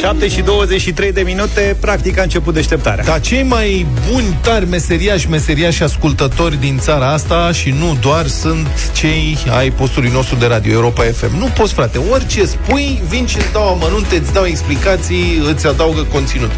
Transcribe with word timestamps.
7 0.00 0.28
și 0.28 0.40
23 0.40 1.12
de 1.12 1.20
minute, 1.20 1.76
practic 1.80 2.18
a 2.18 2.22
început 2.22 2.54
deșteptarea. 2.54 3.04
Dar 3.04 3.20
cei 3.20 3.42
mai 3.42 3.86
buni, 4.10 4.38
tari 4.42 4.68
meseriași, 4.68 5.28
meseriași 5.28 5.82
ascultători 5.82 6.60
din 6.60 6.78
țara 6.78 7.12
asta 7.12 7.52
și 7.52 7.70
nu 7.70 7.96
doar 8.00 8.26
sunt 8.26 8.66
cei 8.94 9.38
ai 9.56 9.70
postului 9.70 10.10
nostru 10.10 10.36
de 10.36 10.46
radio, 10.46 10.72
Europa 10.72 11.02
FM. 11.02 11.38
Nu 11.38 11.46
poți, 11.46 11.74
frate, 11.74 12.00
orice 12.10 12.44
spui, 12.44 13.02
vin 13.08 13.26
și 13.26 13.36
îți 13.36 13.52
dau 13.52 13.68
amănunte, 13.68 14.16
îți 14.16 14.32
dau 14.32 14.44
explicații, 14.44 15.42
îți 15.52 15.66
adaugă 15.66 16.06
conținut. 16.12 16.50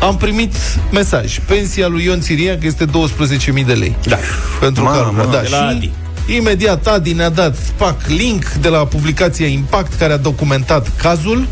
Am 0.00 0.16
primit 0.16 0.54
mesaj. 0.92 1.38
Pensia 1.38 1.86
lui 1.86 2.04
Ion 2.04 2.20
Țiriac 2.20 2.62
este 2.62 2.84
12.000 2.84 3.66
de 3.66 3.72
lei. 3.72 3.96
Da. 4.04 4.18
Pentru 4.60 4.82
Mamă, 4.82 5.20
că, 5.20 5.28
da, 5.30 5.40
de 5.40 5.48
la 5.50 5.56
și 5.56 5.62
Adi. 5.62 5.90
Imediat 6.26 6.86
Adi 6.86 7.12
ne-a 7.12 7.28
dat 7.28 7.58
pac 7.58 8.06
link 8.06 8.44
de 8.52 8.68
la 8.68 8.86
publicația 8.86 9.46
Impact 9.46 9.94
care 9.94 10.12
a 10.12 10.16
documentat 10.16 10.96
cazul 10.96 11.46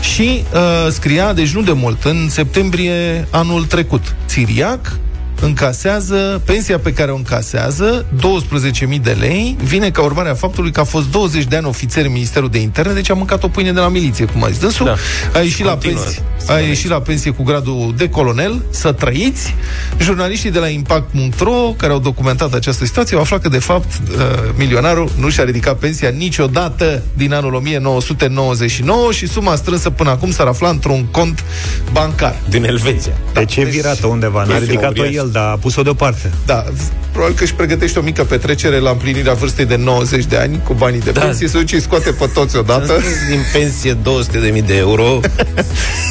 și 0.00 0.44
uh, 0.54 0.90
scria, 0.90 1.32
deci 1.32 1.54
nu 1.54 1.62
de 1.62 1.72
mult, 1.72 2.04
în 2.04 2.28
septembrie 2.28 3.26
anul 3.30 3.64
trecut. 3.64 4.14
Țiriac 4.26 4.98
încasează, 5.42 6.42
pensia 6.44 6.78
pe 6.78 6.92
care 6.92 7.10
o 7.10 7.14
încasează, 7.16 8.04
12.000 8.16 9.00
de 9.02 9.16
lei, 9.20 9.56
vine 9.64 9.90
ca 9.90 10.02
urmare 10.02 10.28
a 10.28 10.34
faptului 10.34 10.70
că 10.72 10.80
a 10.80 10.84
fost 10.84 11.10
20 11.10 11.44
de 11.44 11.56
ani 11.56 11.66
ofițer 11.66 12.04
în 12.04 12.12
Ministerul 12.12 12.48
de 12.48 12.58
Interne, 12.58 12.92
deci 12.92 13.10
a 13.10 13.14
mâncat 13.14 13.42
o 13.42 13.48
pâine 13.48 13.72
de 13.72 13.80
la 13.80 13.88
miliție, 13.88 14.24
cum 14.24 14.44
a 14.44 14.48
zis 14.48 14.58
dânsul. 14.58 14.86
Da. 14.86 14.94
A 15.34 15.38
ieșit 15.42 15.64
la 15.64 15.70
Continuă 15.72 15.94
pensie, 16.02 16.22
să 16.36 16.44
a 16.46 16.52
mănânce. 16.52 16.68
ieșit 16.68 16.90
la 16.90 17.00
pensie 17.00 17.30
cu 17.30 17.42
gradul 17.42 17.94
de 17.96 18.08
colonel, 18.08 18.62
să 18.70 18.92
trăiți. 18.92 19.54
Jurnaliștii 20.00 20.50
de 20.50 20.58
la 20.58 20.68
Impact.ro, 20.68 21.74
care 21.76 21.92
au 21.92 21.98
documentat 21.98 22.54
această 22.54 22.84
situație, 22.84 23.16
au 23.16 23.22
aflat 23.22 23.40
că, 23.40 23.48
de 23.48 23.58
fapt, 23.58 23.92
uh, 24.10 24.18
milionarul 24.56 25.10
nu 25.18 25.28
și-a 25.28 25.44
ridicat 25.44 25.76
pensia 25.78 26.08
niciodată 26.08 27.02
din 27.14 27.32
anul 27.32 27.54
1999 27.54 29.12
și 29.12 29.26
suma 29.28 29.54
strânsă 29.54 29.90
până 29.90 30.10
acum 30.10 30.30
s-ar 30.30 30.46
afla 30.46 30.68
într-un 30.68 31.04
cont 31.10 31.44
bancar. 31.92 32.36
Din 32.48 32.64
Elveția. 32.64 33.12
Deci 33.34 33.56
e 33.56 33.64
virată 33.64 34.06
undeva, 34.06 34.44
n-a 34.44 34.54
E 34.54 34.58
ridicat-o 34.58 35.00
uriaș. 35.00 35.14
el, 35.14 35.30
dar 35.32 35.50
a 35.50 35.56
pus-o 35.60 35.82
deoparte. 35.82 36.30
Da, 36.46 36.64
probabil 37.12 37.36
că 37.36 37.42
își 37.42 37.54
pregătește 37.54 37.98
o 37.98 38.02
mică 38.02 38.24
petrecere 38.24 38.78
la 38.78 38.90
împlinirea 38.90 39.32
vârstei 39.32 39.64
de 39.64 39.76
90 39.76 40.24
de 40.24 40.36
ani 40.36 40.60
cu 40.64 40.74
banii 40.74 41.00
de 41.00 41.10
Da. 41.10 41.20
pensie, 41.20 41.48
se 41.48 41.58
duce, 41.58 41.74
îi 41.74 41.80
scoate 41.80 42.10
pe 42.10 42.26
toți 42.34 42.56
odată. 42.56 43.00
Din 43.28 43.40
pensie 43.52 43.94
200.000 43.94 44.64
de 44.66 44.76
euro. 44.76 45.20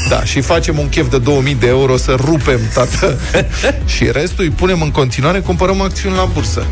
Da, 0.09 0.23
și 0.23 0.41
facem 0.41 0.77
un 0.77 0.89
chef 0.89 1.09
de 1.09 1.17
2000 1.17 1.55
de 1.55 1.67
euro 1.67 1.97
să 1.97 2.15
rupem, 2.19 2.59
tată. 2.73 3.17
și 3.95 4.09
restul 4.11 4.43
îi 4.43 4.49
punem 4.49 4.81
în 4.81 4.91
continuare, 4.91 5.39
cumpărăm 5.39 5.81
acțiuni 5.81 6.15
la 6.15 6.25
bursă. 6.33 6.63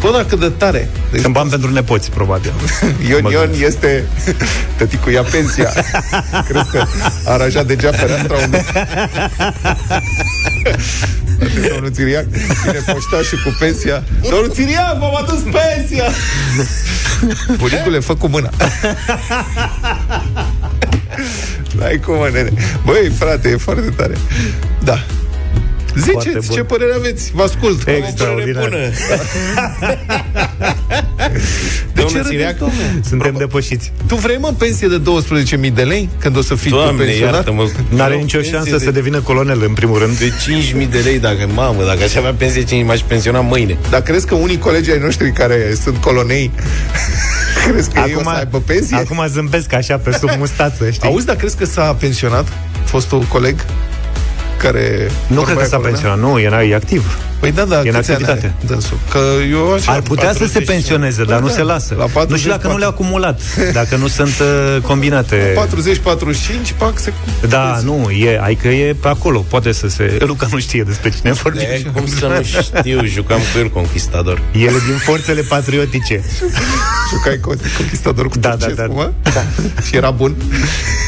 Bă, 0.00 0.10
dacă 0.12 0.36
de 0.36 0.48
tare. 0.48 0.88
Deci, 1.12 1.20
Sunt 1.20 1.32
bani 1.32 1.50
pentru 1.50 1.70
nepoți, 1.70 2.10
probabil. 2.10 2.52
Ion 3.08 3.20
Mă 3.22 3.30
Ion 3.30 3.40
gândesc. 3.50 3.62
este 3.66 4.04
tăticul 4.76 5.12
ia 5.12 5.22
pensia. 5.22 5.72
Cred 6.48 6.66
că 6.70 6.84
a 7.24 7.32
aranjat 7.32 7.66
deja 7.66 7.90
fereastra 7.92 8.36
unde... 8.44 8.64
Atât, 11.42 11.68
Domnul 11.72 11.90
Țiriac 11.90 12.24
vine 12.24 12.78
poștașul 12.92 13.38
cu 13.44 13.56
pensia. 13.58 14.04
Domnul 14.30 14.50
Țiriac, 14.50 14.98
v-am 14.98 15.16
adus 15.16 15.38
pensia! 15.38 16.04
Bunicule, 17.56 17.98
fă 17.98 18.14
cu 18.14 18.26
mâna. 18.26 18.50
N-ai 21.78 22.00
cum, 22.04 22.14
mă, 22.16 22.30
nene. 22.32 22.50
Băi, 22.84 23.12
frate, 23.18 23.48
e 23.48 23.56
foarte 23.56 23.90
tare. 23.96 24.14
Da. 24.84 25.04
Foarte 25.94 26.28
Ziceți, 26.28 26.46
bun. 26.46 26.56
ce 26.56 26.62
părere 26.62 26.92
aveți? 26.96 27.30
Vă 27.34 27.42
ascult. 27.42 27.88
Extraordinar. 27.88 28.68
De 31.94 32.00
ce 32.00 32.02
Domnul 32.02 32.08
râdeți, 32.12 32.28
Țiriac? 32.28 32.58
domnule? 32.58 33.00
Suntem 33.08 33.34
depășiți. 33.38 33.92
Tu 34.06 34.14
vrei, 34.14 34.36
mă, 34.40 34.52
pensie 34.58 34.88
de 34.88 35.00
12.000 35.68 35.72
de 35.74 35.82
lei 35.82 36.08
când 36.18 36.36
o 36.36 36.42
să 36.42 36.54
fii 36.54 36.70
tu 36.70 36.76
Doamne, 36.76 37.04
pensionat? 37.04 37.34
iartă-mă. 37.34 37.68
N-are 37.88 38.14
Eu 38.14 38.20
nicio 38.20 38.36
pensie 38.38 38.54
șansă 38.56 38.76
de, 38.76 38.84
să 38.84 38.90
devină 38.90 39.20
colonel, 39.20 39.62
în 39.62 39.72
primul 39.72 39.98
rând. 39.98 40.18
De 40.18 40.32
5.000 40.84 40.88
de 40.90 40.98
lei, 40.98 41.18
dacă, 41.18 41.48
mamă, 41.54 41.84
dacă 41.84 42.02
aș 42.02 42.14
avea 42.14 42.32
pensie 42.32 42.62
5 42.64 42.86
m-aș 42.86 43.00
pensiona 43.00 43.40
mâine. 43.40 43.76
Dar 43.90 44.02
crezi 44.02 44.26
că 44.26 44.34
unii 44.34 44.58
colegi 44.58 44.90
ai 44.90 44.98
noștri 44.98 45.32
care 45.32 45.74
sunt 45.82 45.96
colonei 45.96 46.50
crezi 47.70 47.90
că 47.90 48.02
ei 48.06 48.14
o 48.18 48.22
să 48.22 48.28
aibă 48.28 48.58
pensie? 48.66 48.96
acum 48.96 49.24
zâmbesc 49.28 49.72
așa 49.72 49.96
pe 49.96 50.10
sub 50.20 50.30
mustață, 50.38 50.90
știi? 50.90 51.08
Auzi, 51.08 51.26
dar 51.26 51.36
crezi 51.36 51.56
că 51.56 51.64
s-a 51.64 51.82
pensionat 52.00 52.48
fostul 52.84 53.22
coleg? 53.22 53.54
Care 54.62 55.10
nu 55.26 55.34
vorba 55.34 55.42
cred 55.44 55.54
că 55.56 55.60
aia 55.60 55.68
s-a 55.68 55.76
colonel? 55.76 55.92
pensionat, 56.00 56.18
nu, 56.30 56.40
era 56.40 56.64
e 56.64 56.74
activ. 56.74 57.18
Păi 57.40 57.52
da, 57.52 57.64
da, 57.64 57.74
E 57.84 57.88
în 57.88 57.94
câți 57.94 57.96
ani 58.10 58.22
activitate. 58.22 58.54
are 58.58 58.66
dânsul? 58.66 58.98
Că 59.10 59.18
eu 59.50 59.72
așa... 59.72 59.92
Ar 59.92 60.00
putea 60.00 60.32
să 60.32 60.38
se 60.38 60.44
40. 60.44 60.66
pensioneze, 60.68 61.24
dar 61.24 61.32
Păi 61.38 61.40
nu 61.40 61.46
da, 61.46 61.52
se 61.54 61.62
lasă. 61.62 61.94
la 61.98 62.04
40, 62.04 62.30
nu 62.30 62.36
știu 62.36 62.50
dacă 62.50 62.68
nu 62.68 62.76
le-a 62.78 62.86
acumulat, 62.88 63.40
dacă 63.72 63.96
nu 63.96 64.06
sunt 64.08 64.34
uh, 64.40 64.80
combinate. 64.90 65.54
40-45, 66.72 66.76
pac, 66.78 66.98
se... 66.98 67.12
Da, 67.48 67.80
nu, 67.84 68.10
e, 68.10 68.38
ai 68.42 68.54
că 68.54 68.68
e 68.68 68.96
pe 69.00 69.08
acolo, 69.08 69.38
poate 69.48 69.72
să 69.72 69.88
se... 69.88 70.16
Luca 70.26 70.46
nu 70.52 70.58
știe 70.58 70.82
despre 70.82 71.10
cine 71.10 71.32
vorbim. 71.32 71.60
De 71.60 71.90
cum 71.94 72.06
să 72.06 72.26
nu 72.26 72.42
știu, 72.78 73.04
jucam 73.04 73.38
cu 73.52 73.58
el 73.58 73.68
conquistador. 73.68 74.42
El 74.52 74.60
e 74.74 74.82
din 74.86 74.96
forțele 75.04 75.40
patriotice. 75.40 76.22
Jucai 77.12 77.36
con- 77.36 77.76
conquistador 77.76 78.28
cu 78.28 78.38
Da, 78.38 78.48
da, 78.48 78.54
Turcescu, 78.66 78.82
da. 78.86 78.94
mă? 78.94 79.10
Și 79.86 79.96
era 79.96 80.10
bun? 80.10 80.34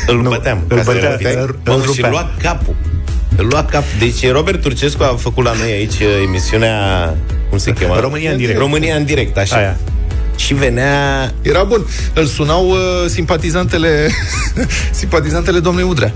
Îl 0.06 0.22
Nu, 0.22 0.28
băteam. 0.28 0.58
îl 0.68 0.76
ca 0.76 0.82
să 0.82 0.90
bătea, 0.92 1.10
repet. 1.10 1.36
îl- 1.38 1.58
Mamă, 1.64 1.78
îl 1.78 1.82
și 1.92 1.94
rupea. 1.96 2.10
lua 2.10 2.30
capul. 2.42 2.74
Îl 2.84 3.01
lua 3.36 3.64
cap. 3.64 3.84
Deci 3.98 4.30
Robert 4.30 4.60
Turcescu 4.62 5.02
a 5.02 5.16
făcut 5.18 5.44
la 5.44 5.52
noi 5.52 5.70
aici 5.70 5.98
uh, 6.00 6.22
emisiunea, 6.26 6.76
cum 7.48 7.58
se 7.58 7.72
cheamă? 7.72 8.00
România 8.00 8.30
în 8.30 8.36
direct. 8.36 8.58
România 8.58 8.96
în 8.96 9.04
direct, 9.04 9.38
așa. 9.38 9.56
Aia. 9.56 9.76
Și 10.36 10.54
venea 10.54 11.30
Era 11.42 11.62
bun. 11.62 11.86
Îl 12.14 12.24
sunau 12.24 12.68
uh, 12.68 12.76
simpatizantele 13.06 14.08
simpatizantele 15.00 15.58
domnului 15.58 15.88
Udrea. 15.90 16.12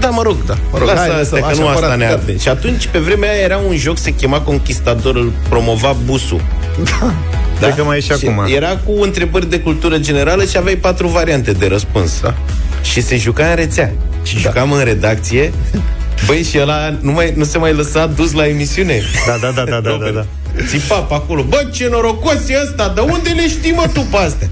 Da, 0.00 0.08
mă 0.08 0.22
rog, 0.22 0.36
da. 0.46 0.54
Mă 0.72 0.78
rog, 0.78 0.88
Lasă 0.88 1.00
hai, 1.00 1.08
astea, 1.08 1.18
lăsăm, 1.18 1.38
că 1.40 1.46
așa, 1.46 1.60
nu 1.60 1.66
asta 1.66 1.78
aparat, 1.78 1.98
ne 1.98 2.04
gata. 2.04 2.16
arde. 2.16 2.38
Și 2.38 2.48
atunci, 2.48 2.86
pe 2.86 2.98
vremea 2.98 3.30
aia, 3.30 3.40
era 3.40 3.56
un 3.56 3.76
joc, 3.76 3.98
se 3.98 4.14
chema 4.14 4.40
Conquistador, 4.40 5.16
îl 5.16 5.32
promova 5.48 5.96
Busu. 6.04 6.40
Da. 6.84 7.14
Cred 7.60 7.74
că 7.74 7.84
mai 7.84 7.96
e 7.96 8.00
și 8.00 8.12
acum. 8.12 8.44
Era 8.54 8.76
cu 8.84 9.02
întrebări 9.02 9.50
de 9.50 9.60
cultură 9.60 9.98
generală 9.98 10.44
și 10.44 10.56
aveai 10.56 10.74
patru 10.74 11.08
variante 11.08 11.52
de 11.52 11.66
răspuns. 11.66 12.20
Da. 12.20 12.34
Și 12.82 13.00
se 13.00 13.16
juca 13.16 13.46
în 13.46 13.54
rețea. 13.54 13.92
Și 14.22 14.34
da. 14.34 14.40
jucam 14.40 14.72
în 14.72 14.84
redacție. 14.84 15.52
Băi, 16.26 16.42
și 16.42 16.58
ăla 16.60 16.96
nu, 17.00 17.12
mai, 17.12 17.32
nu 17.36 17.44
se 17.44 17.58
mai 17.58 17.72
lăsa 17.74 18.06
dus 18.06 18.32
la 18.32 18.46
emisiune. 18.46 19.02
Da, 19.26 19.36
da, 19.40 19.50
da, 19.50 19.64
da, 19.70 19.80
da, 19.80 19.96
da, 20.04 20.10
da. 20.10 20.26
Țipa 20.66 20.98
pe 20.98 21.14
acolo. 21.14 21.42
Bă, 21.42 21.68
ce 21.72 21.88
norocos 21.90 22.48
e 22.48 22.60
ăsta, 22.64 22.92
de 22.94 23.00
unde 23.00 23.28
le 23.30 23.48
știi, 23.48 23.72
mă, 23.72 23.84
tu 23.92 24.00
pe 24.00 24.16
astea? 24.16 24.48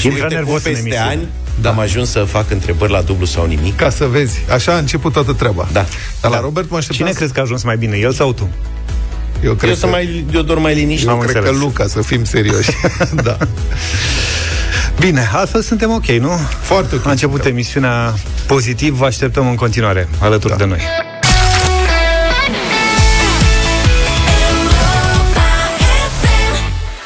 și 0.00 0.06
Intra 0.06 0.22
uite 0.24 0.26
cum 0.26 0.28
nervos 0.34 0.54
în 0.56 0.62
peste 0.62 0.78
emisiune. 0.78 1.06
ani 1.10 1.26
da. 1.60 1.68
am 1.70 1.78
ajuns 1.78 2.10
să 2.10 2.18
fac 2.18 2.50
întrebări 2.50 2.92
la 2.92 3.00
dublu 3.00 3.24
sau 3.26 3.46
nimic. 3.46 3.76
Ca 3.76 3.90
să 3.90 4.04
vezi. 4.04 4.38
Așa 4.50 4.72
a 4.74 4.78
început 4.78 5.12
toată 5.12 5.32
treaba. 5.32 5.68
Da. 5.72 5.86
Dar 6.20 6.30
la 6.30 6.36
Da. 6.36 6.40
Robert 6.42 6.70
mă 6.70 6.76
așteptam 6.76 6.96
Cine 6.98 7.10
să- 7.10 7.16
crezi 7.18 7.32
că 7.32 7.38
a 7.40 7.42
ajuns 7.42 7.62
mai 7.62 7.76
bine, 7.76 7.96
el 7.96 8.12
sau 8.12 8.32
tu? 8.32 8.48
Eu 9.44 9.52
cred 9.54 9.70
Eu, 9.70 9.76
să 9.76 9.84
că... 9.84 9.90
mai, 9.90 10.24
eu 10.34 10.42
doar 10.42 10.58
mai 10.58 10.74
liniștit. 10.74 11.08
Eu 11.08 11.12
Am 11.14 11.20
cred 11.20 11.34
înțeles. 11.36 11.58
că 11.58 11.64
Luca, 11.64 11.86
să 11.86 12.02
fim 12.02 12.24
serioși. 12.24 12.70
da. 13.24 13.36
Bine, 14.98 15.28
altfel 15.32 15.62
suntem 15.62 15.90
ok, 15.90 16.06
nu? 16.06 16.30
Foarte 16.60 16.94
ok. 16.94 17.06
A 17.06 17.10
început 17.10 17.44
emisiunea 17.44 18.14
pozitiv, 18.46 18.94
vă 18.94 19.04
așteptăm 19.04 19.48
în 19.48 19.54
continuare 19.54 20.08
alături 20.20 20.52
Da. 20.52 20.58
de 20.58 20.64
noi. 20.64 20.78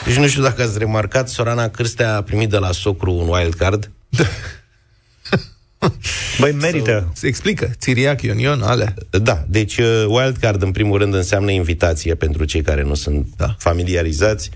Deci 0.07 0.17
nu 0.17 0.27
știu 0.27 0.43
dacă 0.43 0.63
ați 0.63 0.79
remarcat, 0.79 1.29
Sorana 1.29 1.69
Cârstea 1.69 2.17
a 2.17 2.23
primit 2.23 2.51
de 2.51 2.57
la 2.57 2.73
socru 2.73 3.13
un 3.13 3.29
wild 3.29 3.55
card. 3.55 3.91
Băi, 6.41 6.53
merită. 6.53 7.11
Se 7.15 7.27
explică. 7.27 7.71
Țiriac, 7.79 8.23
Ion 8.23 8.39
Ion, 8.39 8.63
alea. 8.63 8.95
Da, 9.11 9.45
deci 9.49 9.77
uh, 9.77 10.05
wild 10.09 10.37
card 10.37 10.63
în 10.63 10.73
primul 10.73 10.99
rând 10.99 11.15
înseamnă 11.15 11.51
invitație 11.51 12.15
pentru 12.15 12.45
cei 12.45 12.63
care 12.63 12.83
nu 12.83 12.95
sunt 12.95 13.27
Da. 13.37 13.47
da. 13.47 13.55
familiarizați. 13.59 14.51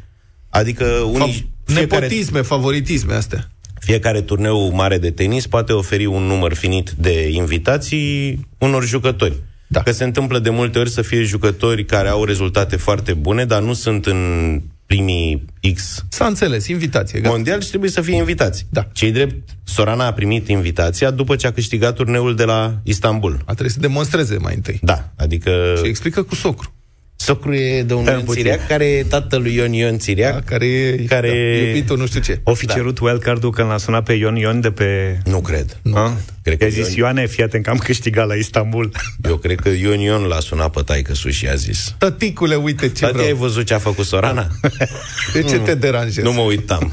Adică 0.48 0.84
unii, 0.84 1.50
fiecare, 1.74 2.00
Nepotisme, 2.00 2.40
favoritisme 2.40 3.14
astea. 3.14 3.48
fiecare 3.80 4.20
turneu 4.20 4.72
mare 4.74 4.98
de 4.98 5.10
tenis 5.10 5.46
poate 5.46 5.72
oferi 5.72 6.06
un 6.06 6.22
număr 6.22 6.54
finit 6.54 6.90
de 6.90 7.28
invitații 7.30 8.46
unor 8.58 8.84
jucători. 8.84 9.34
Da. 9.66 9.82
Că 9.82 9.90
se 9.92 10.04
întâmplă 10.04 10.38
de 10.38 10.50
multe 10.50 10.78
ori 10.78 10.90
să 10.90 11.02
fie 11.02 11.22
jucători 11.22 11.84
care 11.84 12.08
au 12.08 12.24
rezultate 12.24 12.76
foarte 12.76 13.14
bune, 13.14 13.44
dar 13.44 13.62
nu 13.62 13.72
sunt 13.72 14.06
în 14.06 14.60
primii 14.86 15.44
X 15.74 16.04
S-a 16.08 16.26
înțeles, 16.26 16.66
invitație. 16.66 17.20
Gata. 17.20 17.34
mondial 17.34 17.60
și 17.62 17.68
trebuie 17.68 17.90
să 17.90 18.00
fie 18.00 18.16
invitați. 18.16 18.66
Da. 18.70 18.86
Cei 18.92 19.12
drept, 19.12 19.48
Sorana 19.64 20.06
a 20.06 20.12
primit 20.12 20.48
invitația 20.48 21.10
după 21.10 21.36
ce 21.36 21.46
a 21.46 21.52
câștigat 21.52 21.94
turneul 21.94 22.34
de 22.36 22.44
la 22.44 22.74
Istanbul. 22.82 23.40
A 23.44 23.52
trebuit 23.52 23.72
să 23.72 23.80
demonstreze 23.80 24.36
mai 24.36 24.54
întâi. 24.54 24.78
Da, 24.82 25.12
adică 25.16 25.74
Și 25.82 25.88
explică 25.88 26.22
cu 26.22 26.34
socru. 26.34 26.72
Socru 27.20 27.54
e 27.54 27.82
de 27.82 27.94
un 27.94 28.02
Stai 28.02 28.14
Ion 28.14 28.24
puțin. 28.24 28.42
Țiriac, 28.42 28.66
care 28.66 28.84
e 28.84 29.02
tatălui 29.02 29.54
Ion 29.54 29.72
Ion 29.72 29.98
Țiriac. 29.98 30.32
Da, 30.32 30.40
care 30.40 30.66
e 30.66 31.04
Care- 31.08 31.28
da, 31.60 31.66
iubitul 31.66 31.98
nu 31.98 32.06
știu 32.06 32.20
ce. 32.20 32.40
O 32.44 32.54
fi 32.54 32.66
cerut 32.66 32.98
wildcard-ul 32.98 33.50
când 33.50 33.68
l-a 33.68 33.76
sunat 33.76 34.04
pe 34.04 34.12
Ion 34.12 34.36
Ion 34.36 34.60
de 34.60 34.70
pe... 34.70 35.18
Nu 35.24 35.40
cred. 35.40 35.78
Nu. 35.82 36.18
Cred 36.42 36.58
că 36.58 36.64
I-a 36.64 36.70
zis, 36.70 36.88
Ion- 36.92 36.96
Ioane, 36.96 37.26
fii 37.26 37.42
atent 37.42 37.64
că 37.64 37.70
am 37.70 37.76
câștigat 37.76 38.26
la 38.26 38.34
Istanbul. 38.34 38.92
Eu 39.28 39.36
cred 39.36 39.60
că 39.60 39.68
Ion 39.68 40.00
Ion 40.00 40.22
l-a 40.22 40.40
sunat 40.40 40.70
pe 40.70 40.80
taică 40.84 41.14
sus 41.14 41.32
și 41.34 41.46
a 41.48 41.54
zis 41.54 41.94
Tăticule, 41.98 42.54
uite 42.54 42.88
ce 42.88 43.00
Tati, 43.00 43.16
ai 43.16 43.22
vreau. 43.22 43.36
văzut 43.36 43.66
ce 43.66 43.74
a 43.74 43.78
făcut 43.78 44.04
Sorana? 44.04 44.48
De 45.32 45.42
ce 45.42 45.58
te 45.58 45.74
deranjezi? 45.74 46.20
nu 46.26 46.32
mă 46.32 46.40
uitam. 46.40 46.92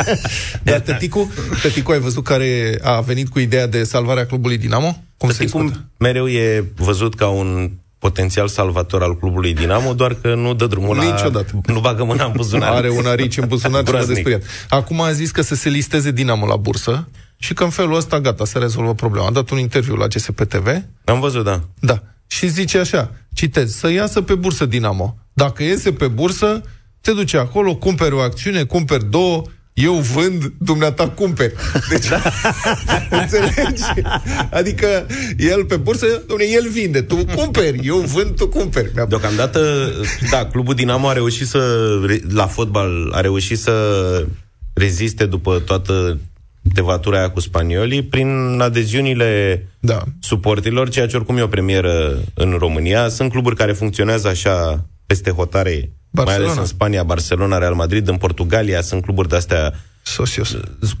Dar 0.62 0.80
tăticu, 0.80 1.32
tăticu, 1.62 1.90
ai 1.92 1.98
văzut 1.98 2.24
care 2.24 2.78
a 2.82 3.00
venit 3.00 3.28
cu 3.28 3.38
ideea 3.38 3.66
de 3.66 3.84
salvarea 3.84 4.26
clubului 4.26 4.58
Dinamo? 4.58 5.02
Cum 5.16 5.30
se 5.30 5.36
Tăticul 5.38 5.60
discută? 5.62 5.84
mereu 5.98 6.28
e 6.28 6.64
văzut 6.76 7.14
ca 7.14 7.28
un 7.28 7.70
potențial 8.02 8.48
salvator 8.48 9.02
al 9.02 9.18
clubului 9.18 9.54
Dinamo, 9.54 9.92
doar 9.94 10.14
că 10.14 10.34
nu 10.34 10.54
dă 10.54 10.66
drumul 10.66 10.96
la... 10.96 11.02
Niciodată. 11.02 11.60
Nu 11.66 11.80
bagă 11.80 12.04
mâna 12.04 12.24
în 12.24 12.32
buzunar. 12.36 12.72
Are 12.72 12.90
un 12.90 13.06
arici 13.06 13.36
în 13.36 13.48
buzunar 13.48 13.82
ce 13.82 13.84
mă 13.84 13.90
Groaznic. 13.90 14.14
desperiat. 14.14 14.42
Acum 14.68 15.00
a 15.00 15.12
zis 15.12 15.30
că 15.30 15.42
să 15.42 15.54
se 15.54 15.68
listeze 15.68 16.10
Dinamo 16.10 16.46
la 16.46 16.56
bursă 16.56 17.08
și 17.36 17.54
că 17.54 17.64
în 17.64 17.70
felul 17.70 17.96
ăsta 17.96 18.20
gata, 18.20 18.44
se 18.44 18.58
rezolvă 18.58 18.94
problema. 18.94 19.26
A 19.26 19.30
dat 19.30 19.50
un 19.50 19.58
interviu 19.58 19.94
la 19.94 20.06
GSP 20.06 20.44
TV 20.44 20.66
Am 21.04 21.20
văzut, 21.20 21.44
da. 21.44 21.60
Da. 21.80 22.02
Și 22.26 22.48
zice 22.48 22.78
așa, 22.78 23.10
citez, 23.34 23.74
să 23.74 23.90
iasă 23.90 24.22
pe 24.22 24.34
bursă 24.34 24.66
Dinamo. 24.66 25.16
Dacă 25.32 25.62
iese 25.62 25.92
pe 25.92 26.08
bursă, 26.08 26.62
te 27.00 27.12
duci 27.12 27.34
acolo, 27.34 27.74
cumperi 27.74 28.14
o 28.14 28.20
acțiune, 28.20 28.64
cumperi 28.64 29.10
două, 29.10 29.42
eu 29.74 29.92
vând, 29.94 30.52
dumneata 30.58 31.08
cumperi. 31.08 31.52
Deci, 31.88 32.08
Da. 32.08 32.22
înțelegi? 33.20 33.82
Adică 34.50 35.06
el 35.38 35.64
pe 35.64 35.76
bursă, 35.76 36.06
domne, 36.26 36.44
el 36.54 36.68
vinde, 36.70 37.02
tu 37.02 37.24
cumperi, 37.36 37.80
eu 37.86 37.96
vând, 37.96 38.36
tu 38.36 38.48
cumperi. 38.48 38.90
Mi-a- 38.94 39.06
Deocamdată, 39.06 39.90
da, 40.30 40.46
clubul 40.46 40.74
Dinamo 40.74 41.08
a 41.08 41.12
reușit 41.12 41.46
să, 41.46 41.90
re- 42.06 42.20
la 42.32 42.46
fotbal, 42.46 43.10
a 43.12 43.20
reușit 43.20 43.58
să 43.58 43.72
reziste 44.72 45.26
după 45.26 45.58
toată 45.58 46.18
tevatura 46.74 47.18
aia 47.18 47.30
cu 47.30 47.40
spaniolii 47.40 48.02
prin 48.02 48.58
adeziunile 48.62 49.62
Da. 49.80 50.02
suportilor, 50.20 50.88
ceea 50.88 51.06
ce 51.06 51.16
oricum 51.16 51.36
e 51.36 51.42
o 51.42 51.46
premieră 51.46 52.18
în 52.34 52.56
România. 52.58 53.08
Sunt 53.08 53.30
cluburi 53.30 53.56
care 53.56 53.72
funcționează 53.72 54.28
așa 54.28 54.86
peste 55.12 55.30
hotare, 55.30 55.70
mai 56.10 56.24
Barcelona. 56.24 56.44
ales 56.50 56.58
în 56.60 56.66
Spania, 56.66 57.02
Barcelona, 57.02 57.58
Real 57.58 57.74
Madrid, 57.74 58.08
în 58.08 58.16
Portugalia 58.16 58.80
sunt 58.80 59.02
cluburi 59.02 59.28
de-astea 59.28 59.72
Socios. 60.02 60.56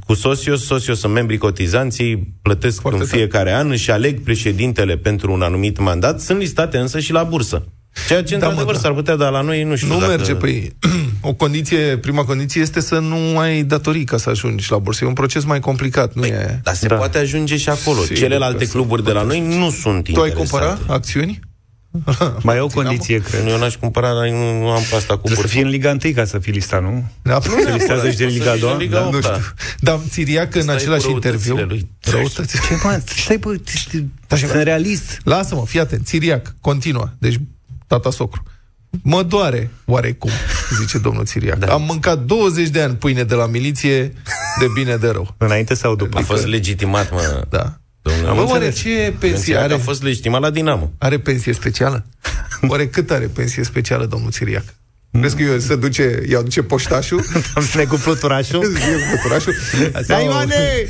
cu 0.06 0.14
Socios, 0.14 0.64
Socios 0.64 0.98
sunt 0.98 1.12
membrii 1.12 1.38
cotizanții, 1.38 2.34
plătesc 2.42 2.80
Foarte 2.80 3.00
în 3.00 3.06
tare. 3.06 3.18
fiecare 3.18 3.52
an 3.52 3.76
și 3.76 3.90
aleg 3.90 4.20
președintele 4.22 4.96
pentru 4.96 5.32
un 5.32 5.42
anumit 5.42 5.78
mandat, 5.78 6.20
sunt 6.20 6.38
listate 6.38 6.78
însă 6.78 7.00
și 7.00 7.12
la 7.12 7.22
bursă. 7.22 7.64
Ceea 8.08 8.22
ce, 8.22 8.36
Da, 8.36 8.38
mă, 8.38 8.44
într-adevăr, 8.46 8.74
da. 8.74 8.80
s-ar 8.80 8.92
putea, 8.92 9.16
dar 9.16 9.30
la 9.32 9.40
noi 9.40 9.62
nu 9.62 9.76
știu 9.76 9.88
Nu 9.88 9.98
dacă... 9.98 10.10
merge, 10.10 10.34
păi 10.34 10.72
o 11.30 11.32
condiție, 11.34 11.96
prima 11.98 12.24
condiție 12.24 12.60
este 12.60 12.80
să 12.80 12.98
nu 12.98 13.38
ai 13.38 13.62
datorii 13.62 14.04
ca 14.04 14.16
să 14.16 14.30
ajungi 14.30 14.66
la 14.70 14.78
bursă. 14.78 15.04
E 15.04 15.06
un 15.06 15.12
proces 15.12 15.44
mai 15.44 15.60
complicat, 15.60 16.14
nu 16.14 16.24
e... 16.24 16.60
Dar 16.62 16.74
se 16.74 16.86
Da. 16.86 16.94
poate 16.94 17.18
ajunge 17.18 17.56
și 17.56 17.68
acolo. 17.68 18.00
Sigur 18.00 18.16
Celelalte 18.16 18.58
că 18.58 18.64
se 18.64 18.70
cluburi 18.70 19.04
de 19.04 19.12
la 19.12 19.22
noi 19.22 19.40
nu 19.40 19.70
sunt 19.70 20.04
Tu 20.12 20.20
ai 20.20 20.28
interesante. 20.28 20.34
cumpărat 20.34 20.78
acțiuni? 20.96 21.40
Mai 22.42 22.56
e 22.56 22.60
o 22.60 22.66
condiție, 22.66 23.18
cred. 23.18 23.46
Eu 23.48 23.58
n-aș 23.58 23.74
cumpăra, 23.76 24.14
dar 24.14 24.28
nu, 24.28 24.58
nu 24.60 24.70
am 24.70 24.82
pe 24.90 24.94
asta 24.96 25.14
cu 25.16 25.20
Trebuie 25.26 25.30
să 25.34 25.40
bursă. 25.40 25.46
fie 25.54 25.62
în 25.62 25.68
Liga 25.68 25.90
1 26.04 26.12
ca 26.14 26.24
să 26.24 26.38
fii 26.38 26.52
listat, 26.52 26.82
nu? 26.82 27.04
Da, 27.22 27.40
Se 27.40 27.72
listează 27.72 28.10
și 28.10 28.16
de 28.16 28.24
Poți 28.24 28.36
să 28.36 28.38
Liga 28.38 28.50
a 28.50 28.52
fii 28.52 28.60
doua? 28.60 28.72
în 28.72 28.78
Liga 28.78 28.98
Da. 28.98 29.06
a 29.06 29.10
Nu 29.10 29.16
opta. 29.16 29.32
știu. 29.32 29.44
Dar 29.80 30.00
Țiriac 30.08 30.54
în 30.54 30.62
Stai 30.62 30.74
același 30.74 31.04
cu 31.04 31.10
răutățile 31.10 31.50
interviu... 31.50 31.64
lui. 31.66 31.88
Răutăți. 32.00 32.52
Ce, 32.68 32.74
mă, 32.82 33.00
stai, 33.06 33.36
bă, 33.36 33.56
sunt 34.36 34.50
realist. 34.62 35.20
Lasă-mă, 35.24 35.66
fii 35.66 35.80
atent. 35.80 36.06
Țiriac, 36.06 36.54
continuă. 36.60 37.08
Deci, 37.18 37.40
tata 37.86 38.10
socru. 38.10 38.42
Mă 39.02 39.22
doare, 39.22 39.70
oarecum, 39.84 40.30
zice 40.80 40.98
domnul 40.98 41.24
Țiriac. 41.24 41.58
Da. 41.58 41.72
Am 41.72 41.82
mâncat 41.82 42.18
20 42.18 42.68
de 42.68 42.80
ani 42.82 42.94
pâine 42.94 43.24
de 43.24 43.34
la 43.34 43.46
miliție, 43.46 44.12
de 44.60 44.66
bine 44.74 44.96
de 44.96 45.08
rău. 45.10 45.34
Înainte 45.38 45.74
sau 45.74 45.94
după? 45.96 46.18
A 46.18 46.22
fost 46.22 46.46
legitimat, 46.46 47.10
mă. 47.10 47.44
Da. 47.50 47.76
Domnule, 48.02 48.32
Bă, 48.34 48.40
am 48.40 48.48
oare 48.50 48.64
înțeles. 48.66 48.96
ce 48.96 49.12
pensie 49.18 49.38
Țiriac 49.42 49.62
are? 49.62 49.74
A 49.74 49.78
fost 49.78 50.02
legitimat 50.02 50.40
la 50.40 50.50
Dinamo. 50.50 50.92
Are 50.98 51.18
pensie 51.18 51.52
specială? 51.52 52.06
Oare 52.68 52.86
cât 52.86 53.10
are 53.10 53.26
pensie 53.34 53.62
specială 53.64 54.04
domnul 54.06 54.30
Țiriac? 54.30 54.64
Crezi 55.20 55.36
că 55.36 55.42
eu 55.42 55.58
se 55.58 55.76
duce, 55.76 56.22
i 56.28 56.30
duce 56.42 56.62
poștașul? 56.62 57.24
Am 57.54 57.62
venit 57.72 57.88
cu 57.88 57.96
fluturașul. 57.96 58.64
Zice 58.64 58.96
fluturașul? 59.10 59.54
Da, 60.06 60.18
Ioane! 60.18 60.86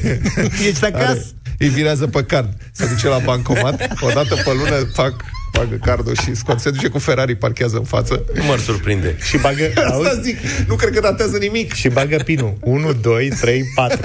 Ești 0.69 0.85
acasă? 0.85 1.05
Are, 1.07 1.23
îi 1.59 1.69
virează 1.69 2.07
pe 2.07 2.25
card. 2.25 2.49
Se 2.73 2.87
duce 2.87 3.09
la 3.09 3.19
bancomat, 3.19 3.89
o 4.01 4.09
dată 4.15 4.35
pe 4.35 4.53
lună 4.53 4.91
fac 4.95 5.15
pagă 5.53 5.79
cardul 5.85 6.15
și 6.17 6.35
scot. 6.35 6.61
Se 6.61 6.71
duce 6.71 6.89
cu 6.89 6.99
Ferrari, 6.99 7.35
parchează 7.35 7.77
în 7.77 7.85
față. 7.85 8.25
Nu 8.35 8.45
mă 8.45 8.57
surprinde. 8.65 9.17
Și 9.23 9.39
bagă, 9.39 9.73
Asta 9.75 9.93
auzi? 9.93 10.21
zic, 10.23 10.39
nu 10.69 10.75
cred 10.75 10.93
că 10.95 11.01
datează 11.01 11.37
nimic. 11.39 11.73
Și 11.73 11.89
bagă 11.89 12.17
pinul. 12.25 12.57
1, 12.61 12.93
2, 12.93 13.29
3, 13.41 13.65
4. 13.75 14.01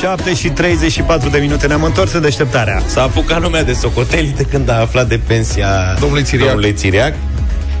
7 0.00 0.34
și 0.34 0.48
34 0.48 1.28
de 1.28 1.38
minute 1.38 1.66
Ne-am 1.66 1.82
întors 1.82 2.12
în 2.12 2.20
deșteptarea 2.20 2.82
S-a 2.86 3.02
apucat 3.02 3.40
lumea 3.42 3.64
de 3.64 3.72
socoteli 3.72 4.34
de 4.36 4.42
când 4.42 4.68
a 4.70 4.80
aflat 4.80 5.08
de 5.08 5.20
pensia 5.26 5.96
Domnului 6.00 6.24
Țiriac. 6.24 6.48
domnului 6.48 6.72
Țiriac. 6.74 7.14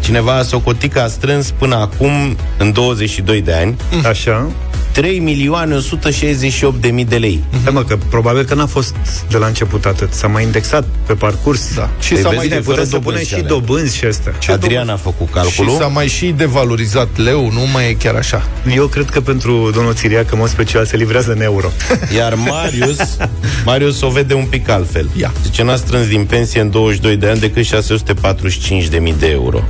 Cineva 0.00 0.36
a 0.36 0.42
socotit 0.42 0.92
că 0.92 1.00
a 1.00 1.06
strâns 1.06 1.50
până 1.50 1.74
acum, 1.76 2.36
în 2.58 2.72
22 2.72 3.42
de 3.42 3.52
ani, 3.52 3.76
Așa 4.08 4.50
3 4.98 5.18
milioane 5.18 5.74
168 5.74 6.80
de 6.80 6.88
mii 6.88 7.04
de 7.04 7.16
lei. 7.16 7.42
Da, 7.64 7.70
mă, 7.70 7.84
că 7.84 7.98
probabil 8.08 8.44
că 8.44 8.54
n-a 8.54 8.66
fost 8.66 8.94
de 9.30 9.36
la 9.36 9.46
început 9.46 9.84
atât 9.84 10.12
S-a 10.12 10.26
mai 10.26 10.42
indexat 10.42 10.84
pe 11.06 11.14
parcurs 11.14 11.74
Da. 11.74 11.90
Și 12.00 12.12
Păi 12.12 12.22
s-a 12.22 12.28
vezi, 12.28 12.36
mai, 12.36 12.48
ne 12.48 12.54
Bine, 12.54 12.60
putem 12.64 12.84
să 12.84 12.90
fără 12.90 13.02
punem 13.02 13.20
dobânzi 13.20 13.28
și 13.28 13.34
ale. 13.34 13.42
dobânzi 13.46 13.96
și 13.96 14.04
astea 14.04 14.32
Ce 14.32 14.52
Adrian 14.52 14.88
a 14.88 14.96
făcut 14.96 15.30
calculul. 15.30 15.70
și 15.70 15.76
s-a 15.76 15.86
mai 15.86 16.06
și 16.06 16.26
devalorizat 16.26 17.08
leu, 17.16 17.52
nu 17.52 17.60
mai 17.72 17.88
e 17.88 17.92
chiar 17.92 18.14
așa. 18.14 18.48
Eu 18.74 18.86
cred 18.86 19.10
că 19.10 19.20
pentru 19.20 19.70
domnul 19.74 19.94
Țiriac, 19.94 20.32
în 20.32 20.38
mod 20.38 20.48
special, 20.48 20.84
se 20.84 20.96
livrează 20.96 21.32
în 21.32 21.40
euro 21.40 21.68
Iar 22.16 22.34
Marius, 22.34 23.16
Marius 23.64 24.00
o 24.00 24.08
vede 24.08 24.34
un 24.34 24.44
pic 24.44 24.68
altfel. 24.68 25.10
Ia. 25.16 25.32
Zice, 25.42 25.62
n-a 25.62 25.76
strâns 25.76 26.06
din 26.06 26.24
pensie 26.24 26.60
în 26.60 26.70
22 26.70 27.16
de 27.16 27.28
ani 27.28 27.40
decât 27.40 27.64
645 27.64 28.86
de 28.88 28.98
mii 28.98 29.14
de 29.18 29.26
euro. 29.26 29.62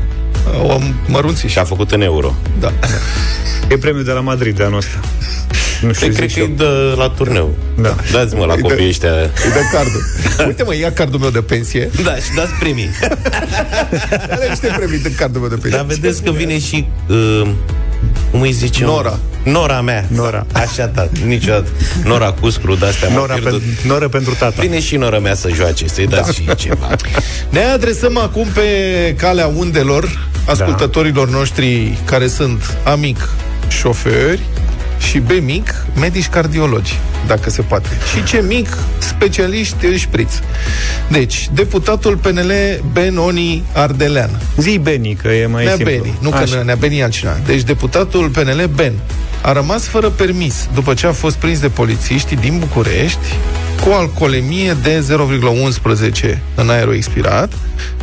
O 0.67 0.79
mărunțiș. 1.07 1.51
Și 1.51 1.59
a 1.59 1.65
făcut 1.65 1.91
în 1.93 2.01
euro. 2.01 2.35
Da. 2.61 2.73
E 3.69 3.77
premiul 3.79 4.05
de 4.05 4.11
la 4.13 4.21
Madrid 4.21 4.57
de 4.57 4.63
anul 4.63 4.77
ăsta 4.79 5.01
Nu 5.83 5.93
știu, 5.93 6.07
Păi 6.07 6.17
cred 6.17 6.29
zic 6.29 6.37
că 6.39 6.43
eu. 6.45 6.47
e 6.47 6.55
de 6.91 6.95
la 6.97 7.09
turneu. 7.09 7.55
Da. 7.81 7.97
Dați-mă 8.13 8.45
la 8.45 8.53
Îi 8.53 8.59
dă- 8.59 8.63
copiii 8.69 8.89
ăștia. 8.89 9.11
Îi 9.13 9.29
dă 9.53 9.61
cardul. 9.73 10.03
Uite 10.47 10.63
mă, 10.63 10.75
ia 10.77 10.93
cardul 10.93 11.21
meu 11.21 11.31
de 11.31 11.41
pensie. 11.41 11.91
Da, 12.05 12.15
și 12.15 12.35
dați 12.37 12.53
primii. 12.61 12.89
Are 14.31 14.49
niște 14.49 14.75
premii 14.77 14.99
de 14.99 15.11
cardul 15.13 15.41
meu 15.41 15.49
de 15.51 15.55
pensie. 15.57 15.77
Dar 15.79 15.87
vedeți 15.87 16.23
că 16.23 16.31
vine 16.31 16.59
și... 16.59 16.87
Uh, 17.09 17.49
cum 18.31 18.41
îi 18.41 18.53
zice? 18.53 18.85
Nora. 18.85 19.19
Nora 19.45 19.81
mea. 19.81 20.05
Nora. 20.09 20.47
Așa, 20.53 20.91
da, 20.95 21.09
niciodată. 21.27 21.69
Nora 22.05 22.31
Cuscru, 22.33 22.75
de-astea 22.75 23.09
m-au 23.09 23.19
Nora, 23.19 23.33
pierdut. 23.35 23.61
pen, 23.61 23.77
noră 23.91 24.09
pentru 24.09 24.35
tata 24.39 24.61
Vine 24.61 24.81
și 24.81 24.97
nora 24.97 25.19
mea 25.19 25.35
să 25.35 25.49
joace, 25.55 25.89
să-i 25.89 26.07
dați 26.07 26.43
Da. 26.45 26.53
și 26.55 26.59
ceva. 26.63 26.87
Ne 27.51 27.63
adresăm 27.65 28.17
acum 28.19 28.47
pe 28.55 28.69
calea 29.19 29.47
undelor 29.47 30.29
ascultătorilor 30.47 31.29
noștri 31.31 31.99
care 32.05 32.27
sunt 32.29 32.77
amic 32.85 33.29
șoferi 33.69 34.41
și 34.99 35.19
B 35.19 35.31
mic, 35.43 35.87
medici 35.95 36.29
cardiologi, 36.29 36.99
dacă 37.27 37.51
se 37.51 37.63
poate. 37.63 37.89
Și 38.15 38.25
ce 38.25 38.45
mic, 38.47 38.79
specialiști 38.99 39.87
în 39.87 39.97
șpriț. 39.97 40.33
Deci, 41.09 41.49
deputatul 41.53 42.17
PNL 42.17 42.53
Benoni 42.93 43.65
Ardelean. 43.73 44.31
Zi 44.57 44.79
Beni, 44.83 45.15
că 45.15 45.29
e 45.29 45.47
mai 45.47 45.65
Nea 45.65 45.75
simplu 45.75 45.95
Beni, 45.95 46.15
nu 46.21 46.31
că 46.31 46.37
Așa. 46.37 46.63
Nea 46.63 46.75
Beni 46.75 46.99
e 46.99 47.03
altcineva. 47.03 47.37
Deci 47.47 47.63
deputatul 47.63 48.29
PNL 48.29 48.71
Ben 48.75 48.93
a 49.43 49.53
rămas 49.53 49.87
fără 49.87 50.09
permis 50.09 50.69
după 50.75 50.95
ce 50.95 51.07
a 51.07 51.13
fost 51.13 51.37
prins 51.37 51.61
de 51.61 51.69
polițiști 51.69 52.37
din 52.37 52.59
București 52.59 53.37
cu 53.85 53.91
alcoolemie 53.93 54.77
de 54.83 55.05
0,11 56.33 56.39
în 56.55 56.69
aerul 56.69 56.95
expirat. 56.95 57.53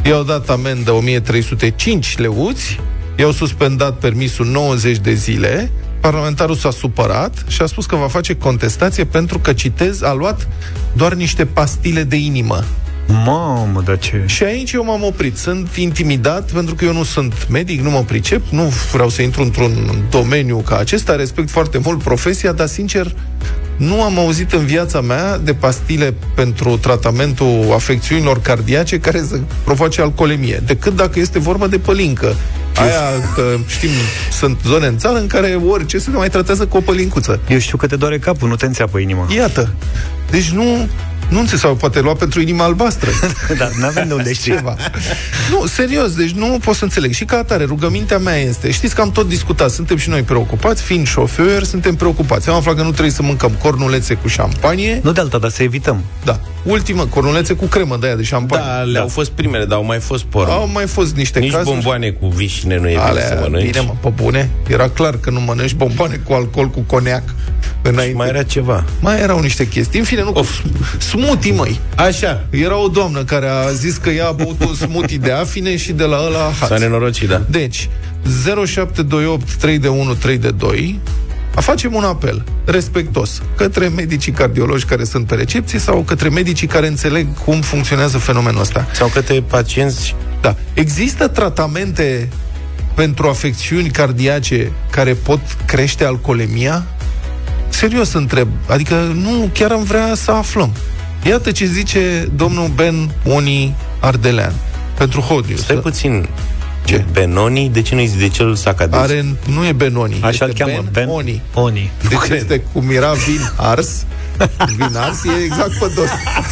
I-au 0.03 0.23
dat 0.23 0.49
amendă 0.49 0.91
1305 0.91 2.17
leuți, 2.17 2.79
i-au 3.15 3.31
suspendat 3.31 3.97
permisul 3.97 4.45
90 4.45 4.97
de 4.97 5.13
zile, 5.13 5.71
parlamentarul 6.11 6.55
s-a 6.55 6.71
supărat 6.71 7.43
și 7.47 7.61
a 7.61 7.65
spus 7.65 7.85
că 7.85 7.95
va 7.95 8.07
face 8.07 8.35
contestație 8.35 9.05
pentru 9.05 9.39
că, 9.39 9.53
citez, 9.53 10.01
a 10.01 10.13
luat 10.13 10.47
doar 10.93 11.13
niște 11.13 11.45
pastile 11.45 12.03
de 12.03 12.15
inimă. 12.15 12.63
Mamă, 13.07 13.81
dar 13.85 13.97
ce... 13.97 14.23
Și 14.25 14.43
aici 14.43 14.71
eu 14.71 14.83
m-am 14.83 15.03
oprit. 15.03 15.37
Sunt 15.37 15.75
intimidat 15.75 16.51
pentru 16.51 16.75
că 16.75 16.85
eu 16.85 16.93
nu 16.93 17.03
sunt 17.03 17.47
medic, 17.49 17.81
nu 17.81 17.89
mă 17.89 18.03
pricep, 18.03 18.41
nu 18.49 18.73
vreau 18.91 19.09
să 19.09 19.21
intru 19.21 19.41
într-un 19.41 20.05
domeniu 20.09 20.57
ca 20.57 20.77
acesta, 20.77 21.15
respect 21.15 21.49
foarte 21.49 21.77
mult 21.83 22.03
profesia, 22.03 22.51
dar 22.51 22.67
sincer 22.67 23.15
nu 23.77 24.01
am 24.03 24.19
auzit 24.19 24.53
în 24.53 24.65
viața 24.65 25.01
mea 25.01 25.37
de 25.37 25.53
pastile 25.53 26.13
pentru 26.35 26.77
tratamentul 26.77 27.71
afecțiunilor 27.73 28.41
cardiace 28.41 28.99
care 28.99 29.19
să 29.19 29.39
provoace 29.63 30.01
alcoolemie, 30.01 30.63
decât 30.65 30.95
dacă 30.95 31.19
este 31.19 31.39
vorba 31.39 31.67
de 31.67 31.77
pălincă. 31.77 32.35
Aia, 32.77 33.31
că 33.35 33.55
știm, 33.67 33.89
sunt 34.31 34.59
zone 34.65 34.87
în 34.87 34.97
țară 34.97 35.17
în 35.17 35.27
care 35.27 35.59
orice 35.67 35.97
se 35.97 36.09
mai 36.09 36.29
tratează 36.29 36.65
cu 36.65 36.77
o 36.77 36.81
pălincuță. 36.81 37.39
Eu 37.47 37.57
știu 37.57 37.77
că 37.77 37.87
te 37.87 37.95
doare 37.95 38.19
capul, 38.19 38.47
nu 38.47 38.55
te 38.55 38.65
înțeapă 38.65 38.97
inima. 38.97 39.27
Iată. 39.35 39.73
Deci 40.29 40.49
nu... 40.49 40.89
Nu 41.29 41.39
înțeleg, 41.39 41.59
sau 41.61 41.75
poate 41.75 41.99
lua 41.99 42.13
pentru 42.13 42.41
inima 42.41 42.63
albastră. 42.63 43.09
da, 43.57 43.69
nu 43.79 43.85
avem 43.85 44.07
de 44.07 44.13
unde 44.13 44.33
știi. 44.33 44.51
Ceva. 44.51 44.75
Nu, 45.51 45.65
serios, 45.65 46.15
deci 46.15 46.31
nu 46.31 46.57
pot 46.63 46.75
să 46.75 46.83
înțeleg. 46.83 47.13
Și 47.13 47.25
ca 47.25 47.37
atare, 47.37 47.63
rugămintea 47.63 48.17
mea 48.17 48.35
este, 48.35 48.71
știți 48.71 48.95
că 48.95 49.01
am 49.01 49.11
tot 49.11 49.27
discutat, 49.27 49.69
suntem 49.69 49.97
și 49.97 50.09
noi 50.09 50.21
preocupați, 50.21 50.81
fiind 50.81 51.07
șoferi, 51.07 51.65
suntem 51.65 51.95
preocupați. 51.95 52.49
Am 52.49 52.55
aflat 52.55 52.75
că 52.75 52.81
nu 52.81 52.91
trebuie 52.91 53.11
să 53.13 53.21
mâncăm 53.21 53.51
cornulețe 53.61 54.13
cu 54.13 54.27
șampanie. 54.27 54.99
Nu 55.03 55.11
de 55.11 55.19
alta, 55.19 55.37
dar 55.37 55.49
să 55.49 55.63
evităm. 55.63 56.03
Da. 56.23 56.39
Ultimă, 56.63 57.05
cornulețe 57.05 57.53
cu 57.53 57.65
cremă 57.65 57.97
de 57.99 58.05
aia 58.05 58.15
de 58.15 58.23
șampanie. 58.23 58.65
Da, 58.67 58.81
le-au 58.81 59.07
fost 59.07 59.29
primele, 59.31 59.65
dar 59.65 59.77
au 59.77 59.85
mai 59.85 59.99
fost 59.99 60.23
porno. 60.23 60.51
Au 60.53 60.69
mai 60.73 60.85
fost 60.87 61.15
niște 61.15 61.39
Nici 61.39 61.51
cazuri. 61.51 61.69
bomboane 61.69 62.09
cu 62.09 62.27
vișine 62.27 62.77
nu 62.77 62.87
e 62.87 62.89
bine 62.89 63.01
să 63.21 63.31
Alea, 63.33 63.39
mănânci. 63.41 63.65
bine, 63.71 63.79
mă, 63.85 63.93
pe 64.01 64.09
bune. 64.21 64.49
Era 64.67 64.89
clar 64.89 65.17
că 65.17 65.29
nu 65.29 65.39
mănânci 65.39 65.73
bomboane 65.73 66.15
cu 66.23 66.33
alcool, 66.33 66.69
cu 66.69 66.79
coniac. 66.79 67.23
Înainte. 67.81 68.09
Și 68.11 68.15
mai 68.17 68.27
era 68.27 68.43
ceva. 68.43 68.83
mai 68.99 69.19
erau 69.21 69.39
niște 69.39 69.67
chestii. 69.67 69.99
În 69.99 70.05
fine, 70.05 70.21
nu 70.23 70.31
Of. 70.33 70.59
Cu 71.15 71.21
smoothie, 71.21 71.53
măi. 71.53 71.79
Așa, 71.95 72.45
Era 72.49 72.77
o 72.77 72.87
doamnă 72.87 73.23
care 73.23 73.47
a 73.47 73.71
zis 73.71 73.97
că 73.97 74.09
ea 74.09 74.27
a 74.27 74.31
băut 74.31 74.63
un 74.63 74.73
smoothie 74.73 75.17
de 75.17 75.31
afine 75.31 75.77
și 75.77 75.91
de 75.91 76.03
la 76.03 76.25
ăla 76.25 76.51
s-a 76.59 76.67
haț. 76.67 76.79
nenorocit, 76.79 77.29
da. 77.29 77.41
Deci, 77.49 77.89
0728 78.65 79.53
3 79.53 79.79
de 79.79 79.87
1 79.87 80.13
3 80.13 80.37
de 80.37 80.51
2 80.51 80.99
facem 81.55 81.93
un 81.93 82.03
apel 82.03 82.43
respectos 82.65 83.41
către 83.57 83.87
medicii 83.87 84.31
cardiologi 84.31 84.85
care 84.85 85.03
sunt 85.03 85.27
pe 85.27 85.35
recepție 85.35 85.79
sau 85.79 86.01
către 86.01 86.29
medicii 86.29 86.67
care 86.67 86.87
înțeleg 86.87 87.27
cum 87.45 87.61
funcționează 87.61 88.17
fenomenul 88.17 88.61
ăsta. 88.61 88.87
Sau 88.93 89.07
către 89.07 89.41
pacienți 89.41 90.15
Da. 90.41 90.55
Există 90.73 91.27
tratamente 91.27 92.29
pentru 92.93 93.27
afecțiuni 93.27 93.89
cardiace 93.89 94.71
care 94.89 95.13
pot 95.13 95.39
crește 95.65 96.05
alcoolemia? 96.05 96.83
Serios 97.69 98.13
întreb. 98.13 98.47
Adică 98.67 98.95
nu 98.95 99.49
chiar 99.53 99.71
am 99.71 99.83
vrea 99.83 100.11
să 100.15 100.31
aflăm. 100.31 100.71
Iată 101.27 101.51
ce 101.51 101.65
zice 101.65 102.29
domnul 102.35 102.67
Ben 102.67 103.11
Oni 103.23 103.75
Ardelean 103.99 104.53
pentru 104.97 105.21
Hot 105.21 105.47
News. 105.47 105.61
Stai 105.61 105.75
puțin. 105.75 106.27
Ce? 106.85 107.05
Benoni? 107.11 107.69
De 107.69 107.81
ce 107.81 107.95
nu-i 107.95 108.11
de 108.17 108.27
ce 108.27 108.43
îl 108.43 108.55
sacadezi? 108.55 109.01
Are, 109.01 109.25
nu 109.53 109.65
e 109.65 109.71
Benoni. 109.71 110.19
Așa 110.21 110.45
îl 110.45 110.51
este 110.51 110.63
cheamă, 110.63 110.83
Ben 110.91 111.07
Oni. 111.09 111.41
Oni. 111.53 111.91
Deci 112.09 112.17
cred. 112.17 112.37
este 112.37 112.63
cum 112.73 112.89
era 112.89 113.11
vin 113.11 113.51
ars. 113.55 114.05
Vin 114.77 114.95
ars 114.95 115.23
e 115.23 115.43
exact 115.43 115.73
pe 115.77 115.91
dos. 115.95 116.09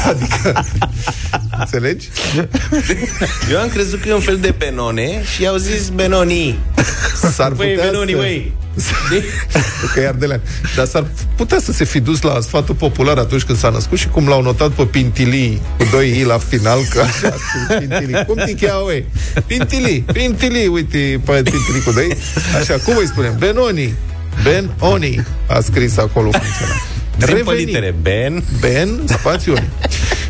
Adică, 0.10 0.66
înțelegi? 1.60 2.10
Eu 3.52 3.60
am 3.60 3.68
crezut 3.68 4.02
că 4.02 4.08
e 4.10 4.14
un 4.14 4.20
fel 4.20 4.38
de 4.38 4.54
Benone 4.58 5.24
și 5.36 5.48
au 5.48 5.56
zis 5.56 5.90
Benoni. 5.90 6.60
S-ar 7.32 7.52
Băi, 7.52 7.68
putea 7.68 7.90
Benoni, 7.90 8.12
să... 8.12 8.18
băi. 8.18 8.54
că 9.94 10.00
e 10.00 10.08
ardelean. 10.08 10.42
Dar 10.76 10.86
s-ar 10.86 11.06
putea 11.36 11.60
să 11.60 11.72
se 11.72 11.84
fi 11.84 12.00
dus 12.00 12.22
la 12.22 12.40
sfatul 12.42 12.76
popular 12.76 13.18
atunci 13.18 13.44
când 13.44 13.58
s-a 13.58 13.70
născut 13.70 13.98
și 13.98 14.08
cum 14.08 14.28
l-au 14.28 14.42
notat 14.42 14.70
pe 14.70 14.84
Pintili 14.84 15.62
cu 15.78 15.88
doi 15.92 16.20
i 16.20 16.24
la 16.24 16.38
final, 16.38 16.80
că 16.90 17.02
așa, 17.02 17.30
cu 17.30 17.76
Pintili. 17.80 18.24
Cum 18.28 18.36
te 18.36 18.66
cheamă, 18.66 18.92
ei? 18.92 19.06
Pintili, 19.46 20.04
Pintili, 20.14 20.68
uite, 20.68 21.22
pe 21.26 21.32
Pintili 21.32 21.82
cu 21.86 21.92
doi. 21.92 22.18
Așa, 22.60 22.78
cum 22.86 22.98
îi 22.98 23.08
spunem? 23.08 23.36
Benoni. 23.38 23.94
Ben 24.44 24.70
Oni 24.80 25.26
a 25.48 25.60
scris 25.60 25.98
acolo 25.98 26.30
funcționa. 26.32 26.74
Reveni. 27.18 27.44
pe 27.46 27.54
litere. 27.54 27.96
Ben. 28.02 28.44
Ben, 28.60 29.00
spațiu. 29.06 29.54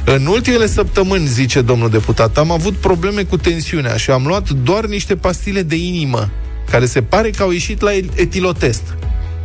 În 0.05 0.25
ultimele 0.25 0.67
săptămâni, 0.67 1.27
zice 1.27 1.61
domnul 1.61 1.89
deputat, 1.89 2.37
am 2.37 2.51
avut 2.51 2.73
probleme 2.75 3.23
cu 3.23 3.37
tensiunea 3.37 3.97
și 3.97 4.09
am 4.09 4.25
luat 4.25 4.49
doar 4.49 4.85
niște 4.85 5.15
pastile 5.15 5.61
de 5.61 5.75
inimă, 5.75 6.29
care 6.69 6.85
se 6.85 7.01
pare 7.01 7.29
că 7.29 7.43
au 7.43 7.51
ieșit 7.51 7.81
la 7.81 7.91
etilotest. 8.15 8.81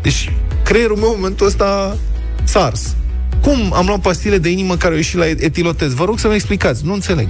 Deci, 0.02 0.32
creierul 0.64 0.96
meu 0.96 1.08
în 1.08 1.14
momentul 1.16 1.46
ăsta 1.46 1.96
s-a 2.44 2.64
ars. 2.64 2.96
Cum 3.40 3.72
am 3.74 3.86
luat 3.86 4.00
pastile 4.00 4.38
de 4.38 4.48
inimă 4.48 4.76
care 4.76 4.90
au 4.90 4.96
ieșit 4.96 5.16
la 5.18 5.26
etilotest? 5.26 5.94
Vă 5.94 6.04
rog 6.04 6.18
să-mi 6.18 6.34
explicați, 6.34 6.84
nu 6.84 6.92
înțeleg. 6.92 7.28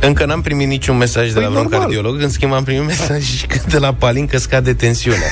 Încă 0.00 0.24
n-am 0.24 0.40
primit 0.42 0.68
niciun 0.68 0.96
mesaj 0.96 1.26
de 1.26 1.32
Păi 1.32 1.42
la 1.42 1.48
vreun 1.48 1.62
normal. 1.62 1.80
cardiolog, 1.80 2.20
în 2.22 2.28
schimb 2.30 2.52
am 2.52 2.64
primit 2.64 2.86
mesaj 2.86 3.46
că 3.48 3.58
de 3.72 3.78
la 3.78 3.94
Palin 3.94 4.26
că 4.26 4.38
scade 4.38 4.74
tensiunea. 4.74 5.28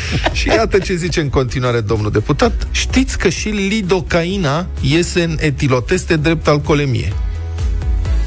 Și 0.38 0.48
iată 0.48 0.78
ce 0.78 0.94
zice 0.94 1.20
în 1.20 1.28
continuare 1.28 1.80
domnul 1.80 2.10
deputat. 2.10 2.66
Știți 2.70 3.18
că 3.18 3.28
și 3.28 3.48
lidocaina 3.48 4.66
iese 4.80 5.22
în 5.22 5.36
etiloteste 5.40 6.16
drept 6.16 6.48
alcoolemie. 6.48 7.12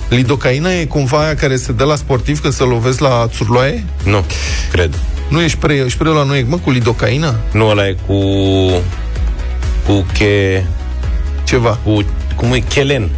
Lidocaina 0.10 0.72
e 0.72 0.86
cumva 0.86 1.24
aia 1.24 1.36
care 1.36 1.56
se 1.56 1.72
dă 1.72 1.84
la 1.84 1.96
sportiv 1.96 2.42
când 2.42 2.54
se 2.54 2.64
lovesc 2.64 3.00
la 3.00 3.28
țurloaie? 3.28 3.84
Nu, 4.04 4.26
cred. 4.72 5.00
Nu 5.30 5.42
e 5.42 5.48
spray, 5.48 5.78
e 5.78 5.90
spray 5.90 6.14
la 6.14 6.24
nu 6.24 6.36
e, 6.36 6.46
mă, 6.48 6.58
cu 6.58 6.72
lidocaina? 6.72 7.36
Nu, 7.52 7.68
ăla 7.68 7.88
e 7.88 7.98
cu... 8.06 8.16
Cu 9.86 10.06
che... 10.14 10.64
Ceva. 11.44 11.80
Cu... 11.84 12.06
Cum 12.36 12.54
e? 12.54 12.60
Chelen. 12.60 13.10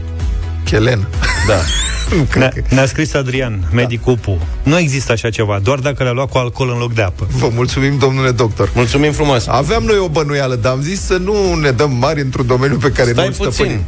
Chelen. 0.64 1.08
Da. 1.48 1.56
nu 2.16 2.24
cred 2.24 2.42
Ne-a, 2.42 2.50
că... 2.50 2.76
ne-a 2.76 2.86
scris 2.86 3.14
Adrian, 3.14 3.70
medicul 3.72 4.12
UPU. 4.14 4.48
Nu 4.64 4.78
există 4.78 5.12
așa 5.12 5.30
ceva, 5.30 5.60
doar 5.64 5.80
dacă 5.80 6.04
le-a 6.04 6.12
luat 6.12 6.30
cu 6.30 6.38
alcool 6.38 6.70
în 6.70 6.78
loc 6.78 6.94
de 6.94 7.02
apă. 7.02 7.28
Vă 7.32 7.50
mulțumim, 7.54 7.98
domnule 7.98 8.32
doctor. 8.32 8.72
Mulțumim 8.76 9.12
frumos. 9.12 9.48
Aveam 9.48 9.84
noi 9.84 9.98
o 9.98 10.08
bănuială, 10.10 10.56
dar 10.56 10.72
am 10.72 10.82
zis 10.82 11.02
să 11.02 11.18
nu 11.18 11.54
ne 11.56 11.72
dăm 11.72 11.92
mari 11.92 12.22
într-un 12.22 12.48
domeniu 12.48 12.78
pe 12.78 12.92
care 12.92 13.12
Stai 13.12 13.24
nu-l 13.24 13.34
puțin. 13.34 13.52
stăpânim. 13.52 13.82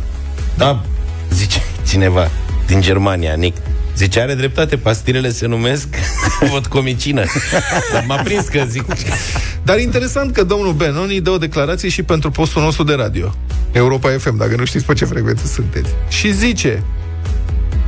Da, 0.57 0.83
zice 1.33 1.61
cineva 1.87 2.29
din 2.67 2.81
Germania, 2.81 3.33
Nick. 3.33 3.57
Zice, 3.95 4.19
are 4.19 4.33
dreptate, 4.33 4.77
pastilele 4.77 5.31
se 5.31 5.45
numesc 5.47 5.87
vodcomicină. 6.51 7.23
Dar 7.93 8.03
m-a 8.07 8.15
prins 8.15 8.47
că 8.47 8.63
zic... 8.69 8.85
Dar 9.63 9.79
interesant 9.79 10.33
că 10.33 10.43
domnul 10.43 10.73
Benoni 10.73 11.21
dă 11.21 11.29
o 11.29 11.37
declarație 11.37 11.89
și 11.89 12.03
pentru 12.03 12.31
postul 12.31 12.61
nostru 12.61 12.83
de 12.83 12.93
radio. 12.93 13.33
Europa 13.71 14.09
FM, 14.17 14.37
dacă 14.37 14.55
nu 14.57 14.65
știți 14.65 14.85
pe 14.85 14.93
ce 14.93 15.05
frecvență 15.05 15.45
sunteți. 15.47 15.89
Și 16.09 16.33
zice, 16.33 16.83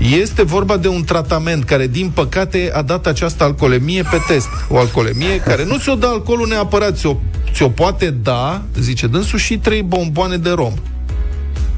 este 0.02 0.44
vorba 0.44 0.78
de 0.78 0.88
un 0.88 1.04
tratament 1.04 1.64
care, 1.64 1.88
din 1.88 2.12
păcate, 2.14 2.72
a 2.74 2.82
dat 2.82 3.08
această 3.08 3.44
alcoolemie 3.44 4.04
pe 4.12 4.18
test. 4.28 4.48
O 4.70 4.78
alcoolemie 4.78 5.40
care 5.40 5.66
nu 5.66 5.78
ți-o 5.78 5.96
dă 5.96 6.08
alcoolul 6.08 6.48
neapărat, 6.48 6.98
ți-o, 6.98 7.16
ți-o 7.54 7.70
poate 7.70 8.10
da, 8.10 8.62
zice 8.80 9.08
dânsul, 9.08 9.40
și 9.40 9.58
trei 9.58 9.82
bomboane 9.82 10.38
de 10.38 10.50
rom. 10.50 10.74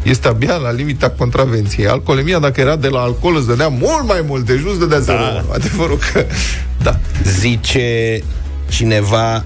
Este 0.04 0.28
abia 0.28 0.56
la 0.56 0.72
limita 0.72 1.10
contravenției. 1.10 1.88
Alcoolemia, 1.88 2.40
dacă 2.40 2.62
era 2.62 2.76
de 2.76 2.88
la 2.88 3.00
alcool, 3.00 3.36
îți 3.36 3.48
dădea 3.48 3.68
mult 3.68 4.08
mai 4.08 4.24
mult, 4.28 4.46
deci 4.46 4.60
nu-ți 4.60 4.80
dădea 4.80 5.00
zero. 5.00 5.20
Adevărul 5.54 5.98
că... 5.98 6.26
Da. 6.82 7.00
Zice 7.24 8.20
cineva 8.70 9.46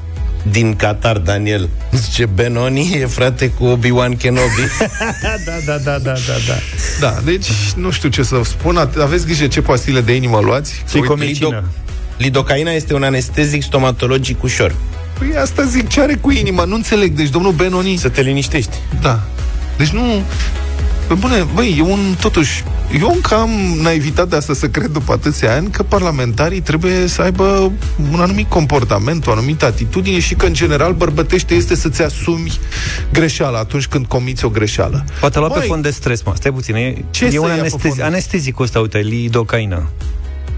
din 0.51 0.75
Qatar, 0.75 1.17
Daniel. 1.17 1.69
Zice, 1.91 2.25
Benoni 2.25 2.97
e 3.01 3.05
frate 3.05 3.49
cu 3.49 3.65
Obi-Wan 3.65 4.15
Kenobi. 4.15 4.61
da, 5.45 5.51
da, 5.65 5.77
da, 5.77 5.97
da, 5.97 5.97
da, 5.99 6.33
da. 6.47 6.57
Da, 6.99 7.21
deci 7.25 7.47
nu 7.75 7.91
știu 7.91 8.09
ce 8.09 8.23
să 8.23 8.41
spun. 8.43 8.89
Aveți 9.01 9.25
grijă 9.25 9.47
ce 9.47 9.61
pastile 9.61 10.01
de 10.01 10.15
inimă 10.15 10.39
luați. 10.39 10.83
Și 10.89 10.99
comicină. 10.99 11.63
Lidocaina 12.17 12.71
este 12.71 12.93
un 12.93 13.03
anestezic 13.03 13.63
stomatologic 13.63 14.43
ușor. 14.43 14.75
Păi 15.17 15.35
asta 15.41 15.63
zic, 15.63 15.87
ce 15.87 16.01
are 16.01 16.15
cu 16.15 16.31
inima? 16.31 16.63
Nu 16.63 16.75
înțeleg. 16.75 17.13
Deci 17.13 17.29
domnul 17.29 17.51
Benoni... 17.51 17.95
Să 17.95 18.09
te 18.09 18.21
liniștești. 18.21 18.75
Da. 19.01 19.19
Deci 19.77 19.89
nu... 19.89 20.21
Pe 21.07 21.13
bune, 21.13 21.47
băi, 21.53 21.75
e 21.77 21.81
un, 21.81 22.15
totuși, 22.19 22.63
eu 22.99 23.11
încă 23.13 23.35
am 23.35 23.49
naivitatea 23.81 24.37
asta 24.37 24.53
să 24.53 24.67
cred 24.69 24.85
după 24.85 25.11
atâția 25.11 25.53
ani 25.55 25.69
că 25.69 25.83
parlamentarii 25.83 26.61
trebuie 26.61 27.07
să 27.07 27.21
aibă 27.21 27.71
un 28.11 28.19
anumit 28.19 28.49
comportament, 28.49 29.27
o 29.27 29.31
anumită 29.31 29.65
atitudine 29.65 30.19
și 30.19 30.35
că, 30.35 30.45
în 30.45 30.53
general, 30.53 30.93
bărbătește 30.93 31.53
este 31.53 31.75
să-ți 31.75 32.01
asumi 32.01 32.59
greșeala 33.13 33.59
atunci 33.59 33.87
când 33.87 34.05
comiți 34.05 34.45
o 34.45 34.49
greșeală. 34.49 35.05
Poate 35.19 35.39
lua 35.39 35.47
pe 35.47 35.57
Măi, 35.57 35.67
fond 35.67 35.83
de 35.83 35.89
stres, 35.89 36.23
mă. 36.23 36.33
Stai 36.35 36.51
puțin. 36.51 36.75
E, 36.75 37.05
Ce 37.09 37.25
e 37.25 37.31
să 37.31 37.39
un 37.39 37.47
ia 37.47 37.53
pe 37.53 37.59
anestezi, 37.59 37.87
fond? 37.87 38.01
anestezicul 38.01 38.65
ăsta, 38.65 38.79
uite, 38.79 38.97
lidocaina. 38.97 39.87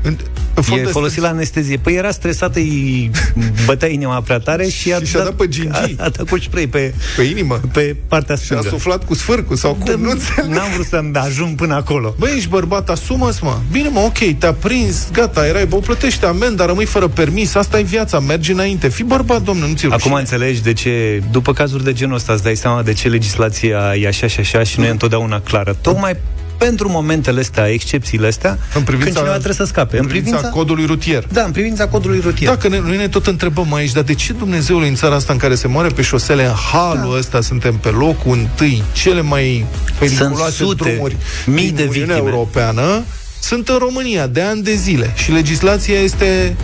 În, 0.01 0.17
în 0.53 0.63
fond 0.63 0.79
E 0.79 0.83
de 0.83 0.89
folosit 0.89 1.21
la 1.21 1.27
anestezie. 1.27 1.77
Păi 1.77 1.93
era 1.95 2.11
stresată, 2.11 2.59
îi 2.59 3.11
bătea 3.65 3.87
inima 3.87 4.21
prea 4.21 4.39
tare 4.39 4.67
și 4.67 4.93
a, 4.93 4.99
Și 4.99 5.05
și-a 5.05 5.23
dat 5.23 5.33
pe 5.33 5.47
gingii. 5.47 5.95
a, 5.99 6.03
a 6.03 6.09
dat 6.09 6.29
cu 6.29 6.39
spray 6.39 6.67
pe, 6.67 6.93
pe 7.15 7.21
inimă. 7.21 7.59
pe 7.73 7.95
partea 8.07 8.35
Și 8.35 8.41
a 8.41 8.45
stângă. 8.45 8.67
suflat 8.69 9.05
cu 9.05 9.13
sfârcul 9.13 9.55
sau 9.55 9.73
cum, 9.73 10.01
nu 10.01 10.09
înțeleg. 10.09 10.51
N-am 10.51 10.67
vrut 10.73 10.85
să 10.85 11.01
ajung 11.13 11.55
până 11.55 11.75
acolo. 11.75 12.15
Băi, 12.17 12.33
ești 12.35 12.49
bărbat, 12.49 12.89
asumă-ți, 12.89 13.43
mă. 13.43 13.57
Bine, 13.71 13.89
mă, 13.89 13.99
ok, 13.99 14.37
te-a 14.37 14.53
prins, 14.53 15.07
gata, 15.11 15.47
erai, 15.47 15.65
bă, 15.65 15.77
plătește 15.77 16.25
amenda, 16.25 16.65
rămâi 16.65 16.85
fără 16.85 17.07
permis, 17.07 17.55
asta 17.55 17.79
e 17.79 17.83
viața, 17.83 18.19
mergi 18.19 18.51
înainte. 18.51 18.87
Fii 18.87 19.03
bărbat, 19.03 19.41
domnule, 19.41 19.69
nu 19.69 19.75
ți 19.75 19.85
Acum 19.85 20.13
înțelegi 20.13 20.61
de 20.61 20.73
ce, 20.73 21.23
după 21.31 21.53
cazuri 21.53 21.83
de 21.83 21.93
genul 21.93 22.15
ăsta, 22.15 22.33
îți 22.33 22.43
dai 22.43 22.55
seama 22.55 22.81
de 22.81 22.93
ce 22.93 23.07
legislația 23.07 23.95
e 24.01 24.07
așa 24.07 24.27
și 24.27 24.39
așa 24.39 24.63
și 24.63 24.79
nu 24.79 24.85
e 24.85 24.89
întotdeauna 24.89 25.41
clară. 25.41 25.77
Tocmai 25.81 26.15
pentru 26.59 26.89
momentele 26.89 27.39
astea, 27.39 27.67
excepțiile 27.67 28.27
astea, 28.27 28.57
În 28.73 28.81
privința- 28.81 29.03
când 29.05 29.15
cineva 29.15 29.33
trebuie 29.33 29.53
să 29.53 29.65
scape. 29.65 29.97
în 29.99 30.05
privința 30.07 30.49
codului 30.49 30.85
rutier. 30.85 31.23
Da, 31.31 31.43
în 31.43 31.51
privința 31.51 31.87
codului 31.87 32.19
rutier. 32.19 32.49
Dacă 32.49 32.67
ne, 32.67 32.79
noi 32.79 32.97
ne 32.97 33.07
tot 33.07 33.27
întrebăm 33.27 33.73
aici, 33.73 33.91
dar 33.91 34.03
de 34.03 34.13
ce 34.13 34.33
Dumnezeul 34.33 34.83
în 34.83 34.95
țara 34.95 35.15
asta 35.15 35.33
în 35.33 35.39
care 35.39 35.55
se 35.55 35.67
moare 35.67 35.87
pe 35.87 36.01
șosele 36.01 36.45
în 36.45 36.53
halul 36.71 37.11
da. 37.11 37.17
ăsta, 37.17 37.41
suntem 37.41 37.75
pe 37.75 37.89
locul 37.89 38.37
întâi, 38.37 38.83
cele 38.93 39.21
mai 39.21 39.65
periculoase 39.99 40.51
sute, 40.63 40.89
drumuri 40.89 41.17
mii 41.45 41.65
din 41.65 41.75
de 41.75 41.81
Uniunea 41.89 42.05
victime. 42.15 42.29
Europeană, 42.29 43.03
sunt 43.39 43.69
în 43.69 43.77
România 43.77 44.27
de 44.27 44.41
ani 44.41 44.61
de 44.61 44.73
zile 44.73 45.13
și 45.15 45.31
legislația 45.31 45.99
este, 45.99 46.55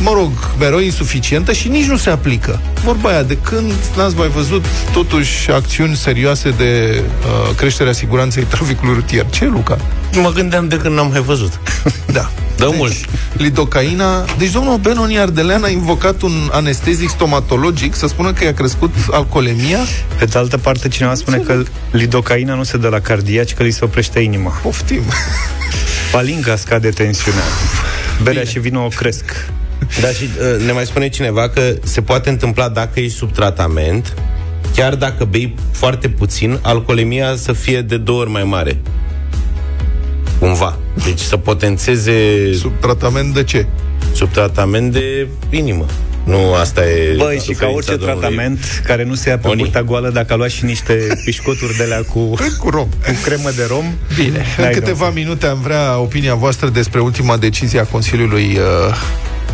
mă 0.00 0.10
rog, 0.14 0.30
mereu 0.58 0.78
insuficientă 0.78 1.52
și 1.52 1.68
nici 1.68 1.86
nu 1.86 1.96
se 1.96 2.10
aplică. 2.10 2.60
Vorba 2.84 3.08
aia, 3.08 3.22
de 3.22 3.36
când 3.36 3.72
n-ați 3.96 4.16
mai 4.16 4.28
văzut 4.28 4.64
totuși 4.92 5.50
acțiuni 5.50 5.96
serioase 5.96 6.50
de 6.50 7.02
uh, 7.02 7.54
creșterea 7.56 7.92
siguranței 7.92 8.42
traficului 8.42 8.94
rutier? 8.94 9.26
Ce, 9.30 9.44
Luca? 9.44 9.78
Mă 10.12 10.30
gândeam 10.30 10.68
de 10.68 10.76
când 10.76 10.94
n-am 10.94 11.10
mai 11.10 11.20
văzut. 11.20 11.60
Da. 12.12 12.30
Dă 12.56 12.66
deci, 12.68 12.76
mult. 12.76 12.92
Lidocaina. 13.32 14.24
Deci 14.38 14.50
domnul 14.50 14.76
Benoni 14.76 15.18
Ardelean 15.18 15.64
a 15.64 15.68
invocat 15.68 16.22
un 16.22 16.48
anestezic 16.52 17.08
stomatologic 17.08 17.94
să 17.94 18.06
spună 18.06 18.32
că 18.32 18.44
i-a 18.44 18.54
crescut 18.54 18.94
alcoolemia. 19.10 19.78
Pe 20.18 20.24
de 20.24 20.38
altă 20.38 20.58
parte, 20.58 20.88
cineva 20.88 21.14
spune 21.14 21.36
că 21.36 21.62
lidocaina 21.90 22.54
nu 22.54 22.62
se 22.62 22.76
dă 22.76 22.88
la 22.88 23.00
cardiaci, 23.00 23.54
că 23.54 23.62
li 23.62 23.70
se 23.70 23.84
oprește 23.84 24.20
inima. 24.20 24.50
Poftim. 24.50 25.02
Palinga 26.12 26.56
scade 26.56 26.88
tensiunea. 26.88 27.42
Berea 28.22 28.40
Bine. 28.40 28.52
și 28.52 28.58
vinul 28.58 28.84
o 28.84 28.88
cresc. 28.88 29.24
Da, 30.00 30.08
și 30.08 30.24
uh, 30.24 30.64
ne 30.66 30.72
mai 30.72 30.86
spune 30.86 31.08
cineva 31.08 31.48
că 31.48 31.74
se 31.82 32.00
poate 32.02 32.28
întâmpla 32.28 32.68
dacă 32.68 33.00
ești 33.00 33.16
sub 33.16 33.32
tratament, 33.32 34.14
chiar 34.74 34.94
dacă 34.94 35.24
bei 35.24 35.54
foarte 35.72 36.08
puțin, 36.08 36.58
alcoolemia 36.62 37.36
să 37.36 37.52
fie 37.52 37.80
de 37.80 37.96
două 37.96 38.20
ori 38.20 38.30
mai 38.30 38.44
mare. 38.44 38.80
Cumva. 40.38 40.78
Deci 41.04 41.20
să 41.20 41.36
potențeze... 41.36 42.12
Sub 42.54 42.72
tratament 42.80 43.34
de 43.34 43.44
ce? 43.44 43.66
Sub 44.14 44.32
tratament 44.32 44.92
de 44.92 45.26
inimă. 45.50 45.86
Nu, 46.28 46.54
asta 46.54 46.88
e... 46.88 47.14
Băi, 47.16 47.40
și 47.44 47.52
ca 47.52 47.66
orice 47.66 47.96
domnului... 47.96 48.20
tratament 48.20 48.82
care 48.84 49.04
nu 49.04 49.14
se 49.14 49.28
ia 49.28 49.38
pe 49.38 49.52
burta 49.56 49.82
goală, 49.82 50.10
dacă 50.10 50.32
a 50.32 50.36
luat 50.36 50.50
și 50.50 50.64
niște 50.64 51.06
pișcoturi 51.24 51.76
de 51.76 51.84
la 51.84 51.96
cu, 51.96 52.34
cu 52.58 52.70
rom, 52.70 52.88
cu 52.88 53.12
cremă 53.22 53.50
de 53.56 53.66
rom. 53.68 53.84
Bine, 54.16 54.44
în 54.58 54.70
câteva 54.72 55.04
rom. 55.04 55.14
minute 55.14 55.46
am 55.46 55.60
vrea 55.60 55.98
opinia 55.98 56.34
voastră 56.34 56.68
despre 56.68 57.00
ultima 57.00 57.36
decizie 57.36 57.80
a 57.80 57.84
Consiliului 57.84 58.58
uh, 58.58 58.94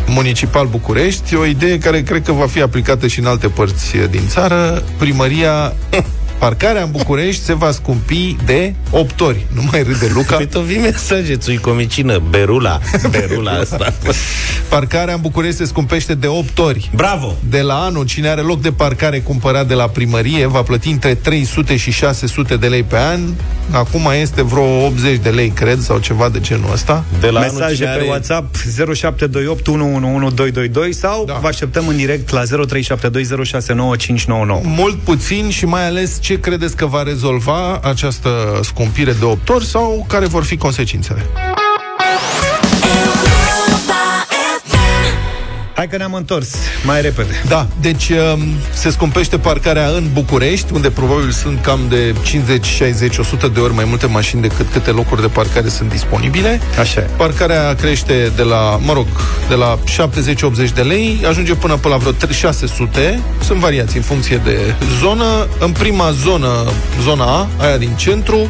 Municipal 0.07 0.67
București, 0.67 1.35
o 1.35 1.45
idee 1.45 1.77
care 1.77 2.01
cred 2.01 2.23
că 2.23 2.31
va 2.31 2.47
fi 2.47 2.61
aplicată 2.61 3.07
și 3.07 3.19
în 3.19 3.25
alte 3.25 3.47
părți 3.47 3.95
din 4.09 4.27
țară. 4.27 4.83
Primăria 4.97 5.73
Parcarea 6.39 6.83
în 6.83 6.91
București 6.91 7.43
se 7.43 7.53
va 7.53 7.71
scumpi 7.71 8.35
de 8.45 8.73
8 8.91 9.21
ori. 9.21 9.45
Nu 9.53 9.61
mai 9.71 9.83
râde 9.83 10.11
Luca. 10.13 10.35
Păi 10.35 10.47
tu 10.47 10.59
vii 10.59 10.77
mesaje, 10.77 11.35
ți 11.35 11.55
comicină, 11.55 12.21
berula, 12.29 12.79
berula 13.09 13.51
asta. 13.51 13.93
Parcarea 14.69 15.13
în 15.13 15.21
București 15.21 15.57
se 15.57 15.65
scumpește 15.65 16.13
de 16.13 16.27
8 16.27 16.59
ori. 16.59 16.89
Bravo! 16.95 17.35
De 17.49 17.61
la 17.61 17.83
anul, 17.83 18.05
cine 18.05 18.27
are 18.27 18.41
loc 18.41 18.61
de 18.61 18.71
parcare 18.71 19.19
cumpărat 19.19 19.67
de 19.67 19.73
la 19.73 19.87
primărie 19.87 20.45
va 20.45 20.61
plăti 20.61 20.89
între 20.89 21.13
300 21.15 21.75
și 21.75 21.91
600 21.91 22.55
de 22.55 22.67
lei 22.67 22.83
pe 22.83 22.97
an. 22.97 23.19
Acum 23.71 24.11
este 24.21 24.41
vreo 24.41 24.85
80 24.85 25.17
de 25.17 25.29
lei, 25.29 25.49
cred, 25.49 25.79
sau 25.79 25.97
ceva 25.97 26.29
de 26.29 26.39
genul 26.39 26.71
ăsta. 26.73 27.03
De 27.19 27.29
la 27.29 27.39
Mesaje 27.39 27.83
pe 27.83 27.89
are... 27.89 28.05
WhatsApp 28.07 28.55
0728 28.55 29.67
111222 29.67 30.93
sau 30.93 31.25
da. 31.25 31.37
vă 31.41 31.47
așteptăm 31.47 31.87
în 31.87 31.95
direct 31.95 32.31
la 32.31 32.41
0372069599. 32.43 32.47
Mult 34.63 34.99
puțin 34.99 35.49
și 35.49 35.65
mai 35.65 35.87
ales 35.87 36.17
ce 36.21 36.34
credeți 36.37 36.75
că 36.75 36.85
va 36.85 37.03
rezolva 37.03 37.79
această 37.83 38.59
scumpire 38.63 39.11
de 39.11 39.25
8 39.25 39.49
ori 39.49 39.65
sau 39.65 40.05
care 40.07 40.25
vor 40.25 40.43
fi 40.43 40.57
consecințele? 40.57 41.21
Hai 45.75 45.87
că 45.87 45.97
ne-am 45.97 46.13
întors 46.13 46.55
mai 46.85 47.01
repede. 47.01 47.43
Da, 47.47 47.67
deci 47.81 48.09
um, 48.09 48.41
se 48.73 48.89
scumpește 48.89 49.37
parcarea 49.37 49.87
în 49.87 50.03
București, 50.13 50.73
unde 50.73 50.89
probabil 50.89 51.31
sunt 51.31 51.61
cam 51.61 51.79
de 51.89 52.13
50, 52.23 52.65
60, 52.65 53.17
100 53.17 53.47
de 53.47 53.59
ori 53.59 53.73
mai 53.73 53.85
multe 53.87 54.05
mașini 54.05 54.41
decât 54.41 54.65
câte 54.71 54.91
locuri 54.91 55.21
de 55.21 55.27
parcare 55.27 55.69
sunt 55.69 55.89
disponibile. 55.89 56.59
Așa 56.79 56.99
e. 56.99 57.09
Parcarea 57.17 57.75
crește 57.75 58.31
de 58.35 58.41
la, 58.41 58.79
mă 58.83 58.93
rog, 58.93 59.07
de 59.47 59.55
la 59.55 59.79
70-80 60.69 60.73
de 60.73 60.81
lei, 60.81 61.25
ajunge 61.27 61.53
până 61.53 61.75
pe 61.75 61.87
la 61.87 61.97
vreo 61.97 62.11
600. 62.31 63.19
Sunt 63.43 63.59
variații 63.59 63.97
în 63.97 64.03
funcție 64.03 64.41
de 64.43 64.75
zonă. 64.99 65.47
În 65.59 65.71
prima 65.71 66.11
zonă, 66.11 66.71
zona 67.01 67.25
A, 67.25 67.47
aia 67.57 67.77
din 67.77 67.91
centru, 67.95 68.49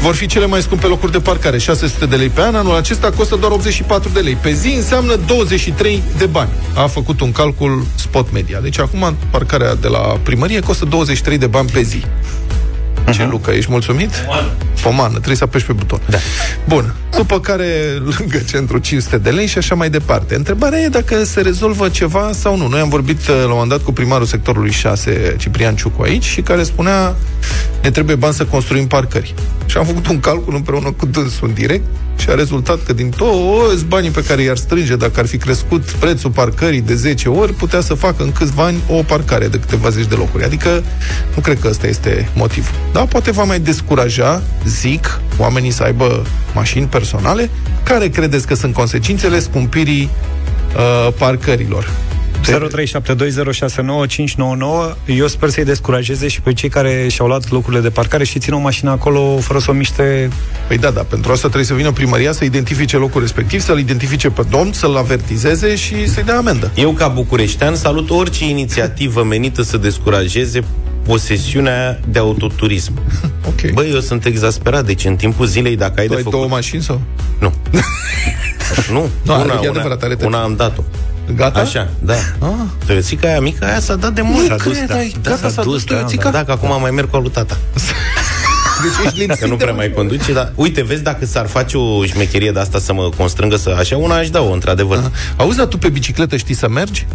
vor 0.00 0.14
fi 0.14 0.26
cele 0.26 0.46
mai 0.46 0.62
scumpe 0.62 0.86
locuri 0.86 1.12
de 1.12 1.18
parcare, 1.18 1.58
600 1.58 2.06
de 2.06 2.16
lei 2.16 2.28
pe 2.28 2.40
an. 2.40 2.54
Anul 2.54 2.76
acesta 2.76 3.10
costă 3.10 3.36
doar 3.36 3.52
84 3.52 4.08
de 4.08 4.20
lei. 4.20 4.34
Pe 4.34 4.52
zi 4.52 4.68
înseamnă 4.76 5.16
23 5.26 6.02
de 6.18 6.26
bani. 6.26 6.45
A 6.74 6.86
făcut 6.86 7.20
un 7.20 7.32
calcul 7.32 7.86
spot 7.94 8.32
media. 8.32 8.60
Deci 8.60 8.78
acum 8.78 9.16
parcarea 9.30 9.74
de 9.74 9.88
la 9.88 9.98
primărie 9.98 10.60
costă 10.60 10.84
23 10.84 11.38
de 11.38 11.46
bani 11.46 11.70
pe 11.72 11.82
zi. 11.82 12.02
Ce, 13.10 13.22
uh-huh. 13.22 13.30
Luca, 13.30 13.52
ești 13.52 13.70
mulțumit? 13.70 14.10
Pomană, 14.82 15.12
trebuie 15.12 15.36
să 15.36 15.44
apeși 15.44 15.64
pe 15.66 15.72
buton. 15.72 16.00
Da. 16.08 16.18
Bun. 16.68 16.94
După 17.16 17.40
care, 17.40 17.66
lângă 18.18 18.38
centru, 18.38 18.78
500 18.78 19.18
de 19.18 19.30
lei 19.30 19.46
și 19.46 19.58
așa 19.58 19.74
mai 19.74 19.90
departe. 19.90 20.34
Întrebarea 20.34 20.78
e 20.78 20.88
dacă 20.88 21.24
se 21.24 21.40
rezolvă 21.40 21.88
ceva 21.88 22.30
sau 22.32 22.56
nu. 22.56 22.68
Noi 22.68 22.80
am 22.80 22.88
vorbit 22.88 23.20
uh, 23.20 23.34
la 23.36 23.42
un 23.42 23.48
moment 23.48 23.70
dat 23.70 23.82
cu 23.82 23.92
primarul 23.92 24.26
sectorului 24.26 24.70
6, 24.70 25.34
Ciprian 25.38 25.74
Ciucu, 25.74 26.02
aici, 26.02 26.24
și 26.24 26.40
care 26.40 26.62
spunea 26.62 27.16
ne 27.82 27.90
trebuie 27.90 28.16
bani 28.16 28.34
să 28.34 28.44
construim 28.44 28.86
parcări. 28.86 29.34
Și 29.66 29.76
am 29.76 29.84
făcut 29.84 30.06
un 30.06 30.20
calcul 30.20 30.54
împreună 30.54 30.92
cu 30.92 31.06
dânsul 31.06 31.48
în 31.48 31.54
direct 31.54 31.84
și 32.16 32.30
a 32.30 32.34
rezultat 32.34 32.82
că 32.82 32.92
din 32.92 33.10
toți 33.10 33.84
banii 33.84 34.10
pe 34.10 34.24
care 34.24 34.42
i-ar 34.42 34.56
strânge 34.56 34.96
dacă 34.96 35.20
ar 35.20 35.26
fi 35.26 35.36
crescut 35.36 35.82
prețul 35.82 36.30
parcării 36.30 36.80
de 36.80 36.94
10 36.94 37.28
ori, 37.28 37.52
putea 37.52 37.80
să 37.80 37.94
facă 37.94 38.22
în 38.22 38.32
câțiva 38.32 38.64
ani 38.64 38.82
o 38.88 39.02
parcare 39.02 39.48
de 39.48 39.58
câteva 39.58 39.88
zeci 39.88 40.06
de 40.06 40.14
locuri. 40.14 40.44
Adică 40.44 40.82
nu 41.34 41.42
cred 41.42 41.60
că 41.60 41.68
ăsta 41.68 41.86
este 41.86 42.28
motivul. 42.34 42.74
Da, 42.96 43.04
poate 43.04 43.30
va 43.30 43.44
mai 43.44 43.60
descuraja, 43.60 44.42
zic, 44.66 45.20
oamenii 45.38 45.70
să 45.70 45.82
aibă 45.82 46.26
mașini 46.54 46.86
personale. 46.86 47.50
Care 47.82 48.08
credeți 48.08 48.46
că 48.46 48.54
sunt 48.54 48.74
consecințele 48.74 49.40
scumpirii 49.40 50.10
uh, 50.76 51.12
parcărilor? 51.18 51.90
0372069599 52.44 52.48
Eu 55.06 55.26
sper 55.26 55.48
să-i 55.48 55.64
descurajeze 55.64 56.28
și 56.28 56.40
pe 56.40 56.52
cei 56.52 56.68
care 56.68 57.08
și-au 57.08 57.26
luat 57.26 57.50
locurile 57.50 57.80
de 57.80 57.90
parcare 57.90 58.24
și 58.24 58.38
țin 58.38 58.52
o 58.52 58.58
mașină 58.58 58.90
acolo 58.90 59.38
fără 59.40 59.58
să 59.58 59.70
o 59.70 59.74
miște 59.74 60.30
Păi 60.66 60.78
da, 60.78 60.90
da, 60.90 61.02
pentru 61.02 61.32
asta 61.32 61.46
trebuie 61.46 61.66
să 61.66 61.74
vină 61.74 61.92
primăria 61.92 62.32
să 62.32 62.44
identifice 62.44 62.96
locul 62.96 63.20
respectiv, 63.20 63.60
să-l 63.60 63.78
identifice 63.78 64.30
pe 64.30 64.42
domn, 64.50 64.72
să-l 64.72 64.96
avertizeze 64.96 65.74
și 65.74 66.08
să-i 66.08 66.22
dea 66.22 66.36
amendă. 66.36 66.70
Eu, 66.74 66.90
ca 66.90 67.08
bucureștean, 67.08 67.74
salut 67.74 68.10
orice 68.10 68.48
inițiativă 68.48 69.22
menită 69.22 69.62
să 69.62 69.76
descurajeze 69.76 70.64
posesiunea 71.06 72.00
de 72.08 72.18
autoturism. 72.18 72.92
ok. 73.50 73.72
Băi, 73.72 73.90
eu 73.90 74.00
sunt 74.00 74.24
exasperat, 74.24 74.84
deci 74.84 75.04
în 75.04 75.16
timpul 75.16 75.46
zilei, 75.46 75.76
dacă 75.76 76.00
ai 76.00 76.06
tu 76.06 76.10
de 76.10 76.16
ai 76.16 76.22
făcut... 76.22 76.38
două 76.38 76.48
mașini 76.50 76.82
sau? 76.82 77.00
Nu. 77.38 77.52
nu, 78.92 79.08
no, 79.22 79.34
una, 79.34 79.42
una, 79.42 79.54
adevărat, 79.54 80.02
are 80.02 80.16
una 80.24 80.42
am 80.42 80.56
dat-o. 80.56 80.82
Gata? 81.34 81.58
Așa, 81.58 81.88
da. 81.98 82.14
Ah. 82.38 82.48
Tărățica 82.86 83.28
aia 83.28 83.40
mică, 83.40 83.64
aia 83.64 83.80
s-a 83.80 83.96
dat 83.96 84.12
de 84.12 84.20
mult. 84.20 84.46
S-a 84.46 84.56
dus, 84.56 84.78
da. 84.78 84.94
da, 84.94 85.30
Gata, 85.30 85.48
s-a 85.48 85.62
dus, 85.62 85.84
da, 85.84 86.06
da, 86.22 86.30
da, 86.30 86.44
că 86.44 86.50
acum 86.50 86.80
mai 86.80 86.90
merg 86.90 87.10
cu 87.10 87.16
alu 87.16 87.28
tata. 87.28 87.58
Deci 88.82 89.06
ești 89.06 89.18
lipsit 89.18 89.40
Că 89.40 89.46
nu 89.46 89.56
prea 89.56 89.72
mai 89.72 89.90
conduce, 89.90 90.32
dar 90.32 90.52
uite, 90.54 90.82
vezi 90.82 91.02
dacă 91.02 91.26
s-ar 91.26 91.46
face 91.46 91.76
o 91.76 92.04
șmecherie 92.04 92.50
de 92.50 92.60
asta 92.60 92.78
să 92.78 92.92
mă 92.92 93.08
constrângă 93.16 93.56
să 93.56 93.76
așa, 93.78 93.96
una 93.96 94.16
aș 94.16 94.30
da-o, 94.30 94.52
într-adevăr. 94.52 94.98
Aha. 94.98 95.10
Auzi, 95.36 95.56
dar 95.56 95.66
tu 95.66 95.78
pe 95.78 95.88
bicicletă 95.88 96.36
știi 96.36 96.54
să 96.54 96.68
mergi? 96.68 97.06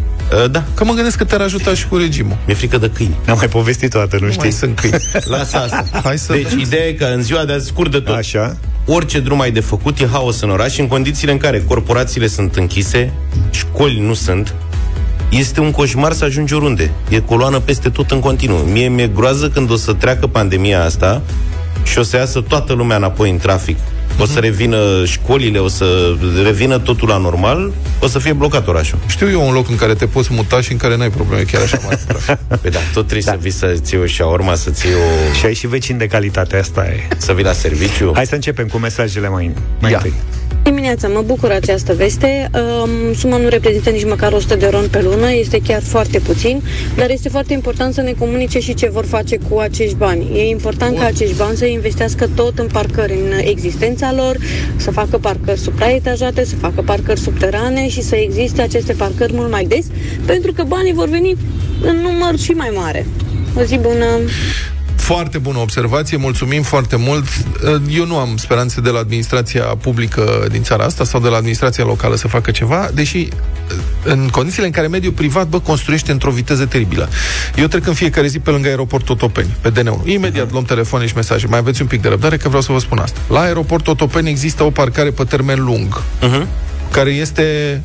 Uh, 0.44 0.52
da. 0.52 0.64
Că 0.74 0.84
mă 0.84 0.94
gândesc 0.94 1.18
că 1.18 1.24
te-ar 1.24 1.42
ajuta 1.42 1.74
și 1.74 1.88
cu 1.88 1.98
regimul. 1.98 2.38
Mi-e 2.46 2.56
frică 2.56 2.78
de 2.78 2.90
câini. 2.90 3.16
Am 3.28 3.38
mai 3.38 3.48
povestit 3.48 3.90
toată, 3.90 4.18
nu, 4.20 4.26
nu 4.26 4.32
știi? 4.32 4.42
Mai 4.42 4.52
sunt 4.52 4.80
câini. 4.80 4.98
Lasă 5.38 5.58
asta. 5.58 6.02
Hai 6.04 6.18
să 6.18 6.34
deci, 6.34 6.52
ideea 6.52 6.88
e 6.88 6.94
că 6.94 7.06
în 7.06 7.24
ziua 7.24 7.46
de 7.46 7.54
azi, 7.54 7.66
scurt 7.66 7.92
de 7.92 8.00
tot. 8.00 8.16
Așa. 8.16 8.58
Orice 8.86 9.20
drum 9.20 9.40
ai 9.40 9.52
de 9.52 9.60
făcut 9.60 10.00
e 10.00 10.08
haos 10.12 10.42
în 10.42 10.50
oraș, 10.50 10.78
în 10.78 10.88
condițiile 10.88 11.32
în 11.32 11.38
care 11.38 11.64
corporațiile 11.68 12.28
sunt 12.28 12.56
închise, 12.56 13.14
școli 13.50 14.00
nu 14.00 14.14
sunt, 14.14 14.54
este 15.32 15.60
un 15.60 15.72
coșmar 15.72 16.12
să 16.12 16.24
ajungi 16.24 16.54
oriunde. 16.54 16.92
E 17.10 17.20
coloană 17.20 17.60
peste 17.60 17.90
tot 17.90 18.12
în 18.12 18.20
continuu. 18.20 18.58
Mie 18.58 18.88
mi-e 18.88 19.08
groază 19.08 19.50
când 19.50 19.72
o 19.72 19.76
să 19.76 19.94
treacă 19.94 20.28
pandemia 20.28 20.84
asta 20.84 21.22
și 21.84 21.98
o 21.98 22.04
să 22.04 22.18
iasă 22.18 22.42
toată 22.42 22.74
lumea 22.74 22.98
înapoi 22.98 23.30
în 23.30 23.38
trafic. 23.38 23.78
O 24.20 24.26
să 24.26 24.40
revină 24.40 25.06
școlile, 25.06 25.60
o 25.60 25.68
să 25.68 26.16
revină 26.44 26.80
totul 26.80 27.08
la 27.08 27.18
normal, 27.18 27.72
o 28.00 28.08
să 28.08 28.20
fie 28.20 28.34
blocat 28.34 28.68
orașul. 28.68 28.98
Știu 29.08 29.30
eu 29.30 29.48
un 29.48 29.54
loc 29.54 29.70
în 29.70 29.76
care 29.76 29.94
te 29.94 30.06
poți 30.06 30.34
muta 30.34 30.62
și 30.62 30.72
în 30.72 30.78
care 30.78 30.98
n-ai 30.98 31.10
probleme 31.10 31.42
chiar 31.42 31.62
așa 31.62 31.80
mari. 31.84 32.00
păi 32.62 32.72
da, 32.72 32.80
tot 32.94 33.08
trebuie 33.08 33.22
da. 33.26 33.32
să 33.32 33.38
vii 33.42 33.52
să 33.52 33.76
ții 33.82 33.98
o 33.98 34.06
șaorma, 34.06 34.56
să 34.56 34.70
ții 34.70 34.90
o... 34.90 35.34
Și 35.34 35.46
ai 35.46 35.54
și 35.54 35.68
vecini 35.68 35.98
de 35.98 36.08
calitate, 36.08 36.58
asta 36.58 36.86
e. 36.86 37.08
Să 37.18 37.34
vii 37.34 37.44
la 37.44 37.52
serviciu. 37.52 38.12
Hai 38.16 38.26
să 38.26 38.36
începem 38.36 38.68
cu 38.68 38.78
mesajele 38.78 39.30
mai, 39.30 39.52
mai 39.80 39.94
întâi. 39.94 40.14
Dimineața, 40.64 41.08
mă 41.08 41.22
bucur 41.22 41.52
această 41.52 41.94
veste. 41.94 42.50
Um, 42.54 43.14
suma 43.14 43.38
nu 43.38 43.48
reprezintă 43.48 43.90
nici 43.90 44.06
măcar 44.06 44.34
100 44.34 44.56
de 44.56 44.68
ron 44.68 44.88
pe 44.92 45.02
lună, 45.02 45.32
este 45.32 45.62
chiar 45.62 45.82
foarte 45.82 46.20
puțin, 46.20 46.62
dar 46.96 47.10
este 47.10 47.30
foarte 47.30 47.54
important 47.54 47.94
să 47.94 48.02
ne 48.02 48.12
comunice 48.12 48.60
și 48.60 48.74
ce 48.74 48.90
vor 48.90 49.06
face 49.06 49.38
cu 49.50 49.58
acești 49.58 49.96
bani. 49.96 50.30
E 50.36 50.50
important 50.50 50.92
Bun. 50.92 51.02
ca 51.02 51.08
acești 51.08 51.36
bani 51.36 51.58
să 51.58 51.66
investească 51.66 52.30
tot 52.36 52.60
în 52.60 52.68
parcări, 52.68 53.14
în 53.14 53.40
existența 53.40 54.14
lor, 54.14 54.38
să 54.76 54.92
facă 54.92 55.18
parcări 55.18 55.60
supraetajate, 55.60 56.46
să 56.46 56.56
facă 56.56 56.82
parcări 56.82 57.20
subterane 57.20 57.90
și 57.90 58.02
să 58.02 58.16
existe 58.16 58.62
aceste 58.62 58.94
parcări 58.94 59.34
mult 59.34 59.52
mai 59.52 59.66
des, 59.66 59.86
pentru 60.26 60.52
că 60.54 60.64
banii 60.64 60.94
vor 60.94 61.10
veni 61.10 61.36
în 61.82 61.96
număr 61.96 62.38
și 62.38 62.52
mai 62.52 62.72
mare. 62.76 63.06
O 63.58 63.64
zi 63.64 63.78
bună! 63.78 64.06
Foarte 65.02 65.38
bună 65.38 65.58
observație, 65.58 66.18
mulțumim 66.18 66.62
foarte 66.62 66.96
mult. 66.96 67.26
Eu 67.90 68.06
nu 68.06 68.18
am 68.18 68.38
speranțe 68.38 68.82
de 68.82 68.90
la 68.90 69.00
administrația 69.00 69.64
publică 69.64 70.48
din 70.52 70.64
țara 70.64 70.84
asta 70.84 71.04
sau 71.04 71.20
de 71.20 71.28
la 71.28 71.36
administrația 71.36 71.84
locală 71.84 72.16
să 72.16 72.28
facă 72.28 72.52
ceva, 72.52 72.90
deși 72.94 73.28
în 74.04 74.28
condițiile 74.32 74.66
în 74.66 74.72
care 74.72 74.88
mediul 74.88 75.12
privat, 75.12 75.48
bă, 75.48 75.60
construiește 75.60 76.12
într-o 76.12 76.32
viteză 76.32 76.66
teribilă. 76.66 77.10
Eu 77.56 77.68
trec 77.68 77.88
în 77.88 77.94
fiecare 77.94 78.28
zi 78.28 78.40
pe 78.40 78.50
lângă 78.50 78.68
aeroportul 78.68 79.14
Otopeni, 79.14 79.56
pe 79.62 79.72
DN1. 79.72 80.06
Imediat 80.06 80.48
uh-huh. 80.48 80.52
luăm 80.52 80.64
telefoane 80.64 81.08
și 81.08 81.16
mesaje. 81.16 81.48
Mai 81.48 81.60
aveți 81.60 81.82
un 81.82 81.88
pic 81.88 82.02
de 82.02 82.08
răbdare 82.08 82.38
că 82.38 82.48
vreau 82.48 82.64
să 82.64 82.72
vă 82.72 82.80
spun 82.80 82.98
asta. 82.98 83.20
La 83.30 83.40
aeroportul 83.40 83.92
Otopeni 83.92 84.30
există 84.30 84.64
o 84.64 84.70
parcare 84.70 85.12
pe 85.12 85.24
termen 85.24 85.64
lung, 85.64 86.02
uh-huh. 86.02 86.46
care 86.92 87.10
este 87.10 87.82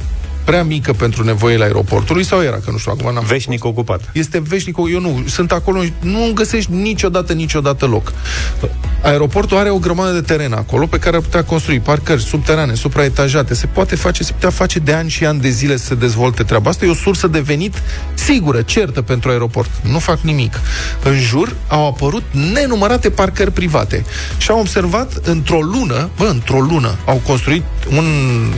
prea 0.47 0.65
mică 0.65 0.93
pentru 0.93 1.25
nevoile 1.25 1.65
aeroportului 1.65 2.25
sau 2.25 2.43
era, 2.43 2.57
că 2.57 2.71
nu 2.71 2.79
știu, 2.79 2.93
acum 2.99 3.15
n-am 3.15 3.25
Veșnic 3.25 3.61
fost. 3.61 3.73
ocupat. 3.73 4.11
Este 4.13 4.41
veșnic, 4.41 4.77
eu 4.93 5.01
nu, 5.01 5.25
sunt 5.29 5.53
acolo, 5.53 5.83
nu 6.01 6.31
găsești 6.35 6.73
niciodată, 6.73 7.33
niciodată 7.33 7.87
loc. 7.87 8.13
Aeroportul 9.03 9.57
are 9.57 9.71
o 9.71 9.79
grămadă 9.79 10.13
de 10.13 10.21
teren 10.21 10.53
acolo 10.53 10.87
pe 10.87 10.99
care 10.99 11.17
ar 11.17 11.23
putea 11.23 11.45
construi 11.45 11.81
parcări 11.81 12.23
subterane, 12.23 12.75
supraetajate, 12.75 13.55
se 13.55 13.67
poate 13.67 13.97
face, 13.97 14.23
se 14.23 14.33
putea 14.33 14.51
face 14.51 14.79
de 14.79 14.93
ani 14.93 15.11
și 15.11 15.25
ani 15.25 15.41
de 15.41 15.49
zile 15.49 15.77
să 15.77 15.85
se 15.85 15.95
dezvolte 15.95 16.43
treaba 16.43 16.71
asta, 16.71 16.85
e 16.85 16.91
o 16.91 16.95
sursă 16.95 17.27
de 17.27 17.41
venit 17.41 17.83
sigură, 18.15 18.63
certă 18.63 19.03
pentru 19.03 19.31
aeroport. 19.31 19.71
Nu 19.91 19.99
fac 19.99 20.21
nimic. 20.21 20.61
În 21.03 21.19
jur 21.19 21.57
au 21.69 21.87
apărut 21.87 22.23
nenumărate 22.53 23.11
parcări 23.11 23.53
private 23.53 24.05
și 24.39 24.51
au 24.51 24.61
observat 24.61 25.13
într-o 25.25 25.61
lună, 25.61 26.11
bă, 26.19 26.25
într-o 26.25 26.61
lună, 26.61 26.97
au 27.07 27.21
construit 27.27 27.65
un 27.91 28.05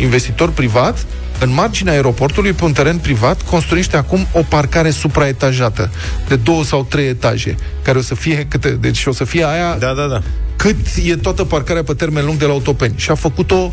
investitor 0.01 0.51
privat 0.51 1.07
în 1.41 1.53
marginea 1.53 1.93
aeroportului, 1.93 2.53
pe 2.53 2.65
un 2.65 2.73
teren 2.73 2.99
privat, 2.99 3.43
construiește 3.43 3.97
acum 3.97 4.27
o 4.33 4.41
parcare 4.49 4.91
supraetajată 4.91 5.91
de 6.29 6.37
două 6.37 6.65
sau 6.65 6.85
trei 6.85 7.09
etaje, 7.09 7.55
care 7.83 7.99
o 7.99 8.01
să 8.01 8.15
fie 8.15 8.47
câte, 8.49 8.71
deci 8.71 9.07
o 9.07 9.13
să 9.13 9.25
fie 9.25 9.45
aia 9.45 9.77
da, 9.79 9.93
da, 9.93 10.07
da. 10.07 10.23
cât 10.57 10.77
e 11.05 11.17
toată 11.17 11.45
parcarea 11.45 11.83
pe 11.83 11.95
termen 11.95 12.25
lung 12.25 12.39
de 12.39 12.45
la 12.45 12.53
autopeni. 12.53 12.95
Și 12.97 13.11
a 13.11 13.15
făcut-o 13.15 13.69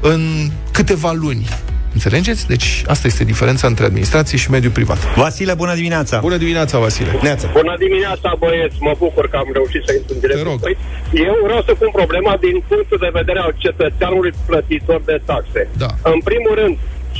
în 0.00 0.50
câteva 0.72 1.12
luni. 1.12 1.46
Înțelegeți? 1.92 2.46
Deci 2.46 2.68
asta 2.86 3.06
este 3.06 3.24
diferența 3.24 3.66
între 3.66 3.84
administrație 3.84 4.38
și 4.38 4.50
mediul 4.50 4.72
privat. 4.72 5.14
Vasile, 5.14 5.54
bună 5.54 5.74
dimineața! 5.74 6.18
Bună 6.28 6.36
dimineața, 6.36 6.78
Vasile! 6.78 7.12
Neața. 7.22 7.48
Bună 7.52 7.74
dimineața, 7.78 8.28
băieți! 8.38 8.76
Mă 8.80 8.94
bucur 8.98 9.28
că 9.30 9.36
am 9.36 9.50
reușit 9.52 9.82
să 9.86 9.92
intru 9.98 10.14
în 10.14 10.20
direct. 10.20 10.38
Te 10.38 10.48
rog. 10.50 10.58
Eu 11.28 11.36
vreau 11.46 11.62
să 11.68 11.72
pun 11.80 11.90
problema 12.00 12.36
din 12.46 12.56
punctul 12.70 12.98
de 13.06 13.10
vedere 13.12 13.40
al 13.46 13.54
cetățeanului 13.64 14.32
plătitor 14.46 15.00
de 15.10 15.16
taxe. 15.30 15.60
Da. 15.82 15.90
În 16.14 16.20
primul 16.28 16.54
rând, 16.60 16.74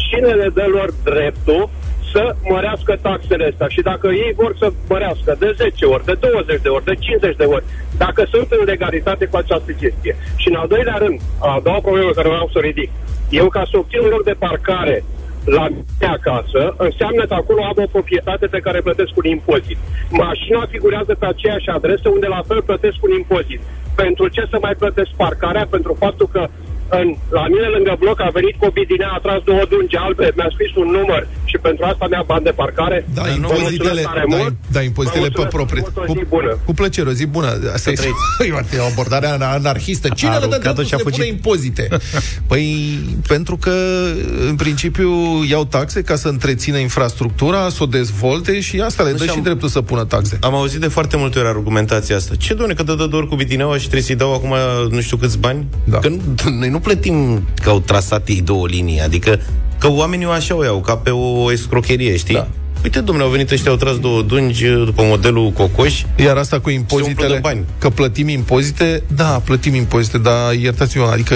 cine 0.09 0.33
le 0.33 0.49
dă 0.55 0.67
lor 0.71 0.91
dreptul 1.05 1.71
să 2.13 2.35
mărească 2.51 2.99
taxele 3.03 3.49
astea 3.51 3.69
și 3.69 3.81
dacă 3.81 4.07
ei 4.07 4.33
vor 4.37 4.55
să 4.59 4.73
mărească 4.89 5.37
de 5.39 5.55
10 5.57 5.85
ori, 5.85 6.05
de 6.05 6.17
20 6.21 6.61
de 6.63 6.69
ori, 6.69 6.85
de 6.85 6.95
50 6.95 7.37
de 7.37 7.45
ori, 7.45 7.65
dacă 7.97 8.27
sunt 8.31 8.47
în 8.51 8.65
legalitate 8.65 9.25
cu 9.27 9.37
această 9.37 9.73
chestie. 9.73 10.17
Și 10.37 10.49
în 10.49 10.55
al 10.55 10.69
doilea 10.69 10.97
rând, 10.99 11.21
a 11.39 11.61
doua 11.63 11.81
problemă 11.81 12.11
care 12.11 12.29
vreau 12.29 12.49
să 12.53 12.59
o 12.59 12.61
ridic, 12.61 12.91
eu 13.31 13.49
ca 13.49 13.63
să 13.71 13.79
obțin 13.79 14.01
un 14.01 14.09
loc 14.09 14.25
de 14.25 14.37
parcare 14.39 15.05
la 15.45 15.69
mine 15.69 16.13
acasă, 16.19 16.75
înseamnă 16.77 17.27
că 17.27 17.35
acolo 17.35 17.63
am 17.65 17.79
o 17.85 17.87
proprietate 17.87 18.47
pe 18.47 18.61
care 18.61 18.81
plătesc 18.81 19.17
un 19.17 19.25
impozit. 19.25 19.79
Mașina 20.11 20.67
figurează 20.67 21.15
pe 21.19 21.27
aceeași 21.27 21.69
adresă 21.69 22.09
unde 22.09 22.27
la 22.27 22.43
fel 22.47 22.63
plătesc 22.63 22.97
un 23.01 23.13
impozit. 23.17 23.61
Pentru 23.95 24.29
ce 24.29 24.47
să 24.51 24.59
mai 24.61 24.75
plătesc 24.79 25.11
parcarea? 25.17 25.67
Pentru 25.71 25.97
faptul 25.99 26.29
că 26.33 26.49
în, 26.89 27.17
la 27.39 27.45
mine 27.53 27.69
lângă 27.75 27.97
bloc 27.99 28.21
a 28.21 28.31
venit 28.33 28.57
Cobidinea, 28.65 29.11
a 29.17 29.19
tras 29.25 29.41
două 29.45 29.65
dungi 29.69 29.97
albe, 29.97 30.33
mi-a 30.37 30.51
scris 30.55 30.73
un 30.75 30.89
număr 30.97 31.23
și 31.45 31.57
pentru 31.67 31.85
asta 31.85 32.07
mi-a 32.11 32.25
bani 32.27 32.45
de 32.45 32.51
parcare. 32.51 33.07
Da, 33.15 33.29
impozitele, 33.29 34.03
da, 34.03 34.47
da, 34.75 34.81
impozitele 34.83 35.29
pe 35.29 35.45
proprie. 35.57 35.83
Cu, 35.83 36.15
cu 36.65 36.73
plăcere, 36.75 37.09
o 37.09 37.13
zi 37.13 37.27
bună. 37.27 37.49
Asta 37.73 37.91
e, 37.91 37.95
e 38.77 38.79
o 38.81 38.91
abordare 38.93 39.27
anarhistă. 39.27 40.09
Cine 40.09 40.37
le 40.37 40.47
dă 40.47 40.59
dreptul 40.61 40.85
să 40.85 40.97
pune 40.97 41.27
impozite? 41.27 41.89
păi, 42.51 42.99
pentru 43.27 43.57
că, 43.57 43.75
în 44.49 44.57
principiu, 44.57 45.11
iau 45.49 45.65
taxe 45.65 46.03
ca 46.03 46.17
să 46.17 46.29
întrețină 46.29 46.79
infrastructura, 46.79 47.69
să 47.69 47.83
o 47.83 47.87
dezvolte 47.87 48.61
și 48.61 48.81
asta 48.81 49.03
le 49.03 49.13
dă 49.13 49.25
și, 49.25 49.31
și 49.31 49.41
dreptul 49.41 49.69
să 49.69 49.81
pună 49.81 50.05
taxe. 50.05 50.39
Am 50.41 50.55
auzit 50.55 50.81
de 50.81 50.89
foarte 50.89 51.17
multe 51.17 51.39
ori 51.39 51.49
argumentația 51.49 52.17
asta. 52.17 52.35
Ce, 52.35 52.55
doamne, 52.55 52.75
că 52.75 52.83
dă 52.83 53.07
doar 53.11 53.25
cu 53.25 53.35
bidineaua 53.35 53.75
și 53.75 53.81
trebuie 53.81 54.03
să-i 54.03 54.17
dau 54.17 54.35
acum 54.35 54.55
nu 54.91 55.01
știu 55.01 55.17
câți 55.17 55.39
bani? 55.39 55.67
Da. 55.85 55.99
Că 55.99 56.09
nu, 56.09 56.21
noi 56.59 56.69
nu 56.69 56.78
nu 56.79 56.85
plătim 56.85 57.47
că 57.63 57.69
au 57.69 57.81
trasat 57.81 58.29
ei 58.29 58.41
două 58.41 58.67
linii, 58.67 59.01
adică 59.01 59.41
că 59.79 59.91
oamenii 59.91 60.27
așa 60.27 60.55
o 60.57 60.65
iau, 60.65 60.81
ca 60.81 60.97
pe 60.97 61.11
o 61.11 61.53
escrocherie, 61.53 62.17
știi? 62.17 62.35
Da. 62.35 62.49
Uite, 62.83 63.01
domnule, 63.01 63.27
au 63.27 63.31
venit 63.31 63.51
ăștia, 63.51 63.71
au 63.71 63.77
tras 63.77 63.99
două 63.99 64.23
dungi 64.23 64.65
după 64.65 65.03
modelul 65.03 65.51
Cocoș. 65.51 66.03
Iar 66.17 66.37
asta 66.37 66.61
cu 66.61 66.71
impozitele, 66.71 67.39
bani. 67.39 67.65
că 67.79 67.89
plătim 67.89 68.29
impozite, 68.29 69.03
da, 69.15 69.43
plătim 69.45 69.75
impozite, 69.75 70.19
dar 70.19 70.53
iertați-mă, 70.53 71.05
adică 71.13 71.35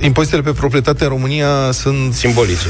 impozitele 0.00 0.42
pe 0.42 0.52
proprietate 0.52 1.04
în 1.04 1.10
România 1.10 1.70
sunt 1.72 2.14
simbolice. 2.14 2.66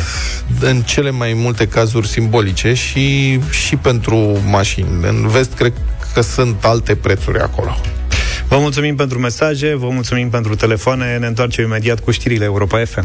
În 0.60 0.80
cele 0.80 1.10
mai 1.10 1.32
multe 1.36 1.66
cazuri 1.66 2.08
simbolice 2.08 2.74
și, 2.74 3.38
și 3.50 3.76
pentru 3.76 4.38
mașini. 4.46 4.88
În 5.02 5.28
vest, 5.28 5.52
cred 5.52 5.72
că 6.14 6.20
sunt 6.20 6.64
alte 6.64 6.94
prețuri 6.94 7.38
acolo. 7.38 7.76
Vă 8.50 8.58
mulțumim 8.58 8.96
pentru 8.96 9.18
mesaje, 9.18 9.74
vă 9.74 9.88
mulțumim 9.88 10.30
pentru 10.30 10.54
telefoane. 10.54 11.18
Ne 11.18 11.26
întoarcem 11.26 11.64
imediat 11.64 12.00
cu 12.00 12.10
știrile 12.10 12.44
Europa 12.44 12.84
FM. 12.84 13.04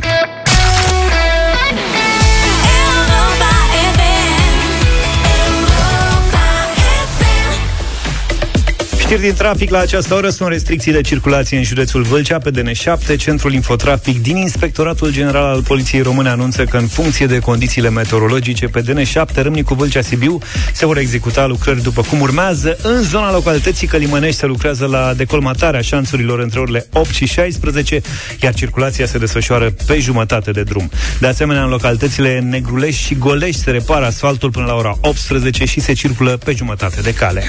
Știri 9.05 9.21
din 9.21 9.33
trafic 9.33 9.69
la 9.69 9.79
această 9.79 10.13
oră 10.13 10.29
sunt 10.29 10.49
restricții 10.49 10.91
de 10.91 11.01
circulație 11.01 11.57
în 11.57 11.63
județul 11.63 12.01
Vâlcea 12.01 12.37
pe 12.37 12.51
DN7. 12.51 13.17
Centrul 13.17 13.53
Infotrafic 13.53 14.21
din 14.21 14.37
Inspectoratul 14.37 15.11
General 15.11 15.43
al 15.43 15.63
Poliției 15.63 16.01
Române 16.01 16.29
anunță 16.29 16.63
că 16.63 16.77
în 16.77 16.87
funcție 16.87 17.25
de 17.25 17.39
condițiile 17.39 17.89
meteorologice 17.89 18.67
pe 18.67 18.81
DN7 18.81 19.33
Râmnicu 19.35 19.73
Vâlcea 19.73 20.01
Sibiu 20.01 20.37
se 20.73 20.85
vor 20.85 20.97
executa 20.97 21.45
lucrări 21.45 21.81
după 21.81 22.01
cum 22.01 22.21
urmează. 22.21 22.77
În 22.81 23.01
zona 23.01 23.31
localității 23.31 23.87
Călimănești 23.87 24.39
se 24.39 24.45
lucrează 24.45 24.85
la 24.85 25.13
decolmatarea 25.13 25.81
șanțurilor 25.81 26.39
între 26.39 26.59
orele 26.59 26.85
8 26.93 27.09
și 27.09 27.25
16, 27.25 28.01
iar 28.41 28.53
circulația 28.53 29.05
se 29.05 29.17
desfășoară 29.17 29.73
pe 29.85 29.99
jumătate 29.99 30.51
de 30.51 30.63
drum. 30.63 30.89
De 31.19 31.27
asemenea, 31.27 31.63
în 31.63 31.69
localitățile 31.69 32.39
Negrulești 32.39 33.01
și 33.03 33.15
Golești 33.15 33.61
se 33.61 33.71
repară 33.71 34.05
asfaltul 34.05 34.51
până 34.51 34.65
la 34.65 34.73
ora 34.73 34.97
18 35.01 35.65
și 35.65 35.79
se 35.79 35.93
circulă 35.93 36.37
pe 36.37 36.51
jumătate 36.51 37.01
de 37.01 37.13
cale. 37.13 37.47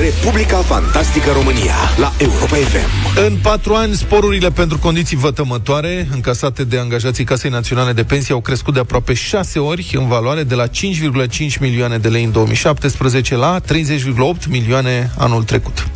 Republica 0.00 0.56
Fantastică 0.56 1.30
România 1.32 1.74
la 1.98 2.12
Europa 2.18 2.56
FM. 2.56 3.18
În 3.26 3.36
patru 3.42 3.74
ani, 3.74 3.94
sporurile 3.94 4.50
pentru 4.50 4.78
condiții 4.78 5.16
vătămătoare 5.16 6.08
încasate 6.12 6.64
de 6.64 6.78
angajații 6.78 7.24
Casei 7.24 7.50
Naționale 7.50 7.92
de 7.92 8.04
Pensii 8.04 8.34
au 8.34 8.40
crescut 8.40 8.74
de 8.74 8.80
aproape 8.80 9.14
șase 9.14 9.58
ori 9.58 9.90
în 9.94 10.08
valoare 10.08 10.42
de 10.42 10.54
la 10.54 10.66
5,5 10.66 11.58
milioane 11.60 11.98
de 11.98 12.08
lei 12.08 12.24
în 12.24 12.32
2017 12.32 13.36
la 13.36 13.60
30,8 13.60 14.46
milioane 14.48 15.10
anul 15.16 15.42
trecut. 15.42 15.88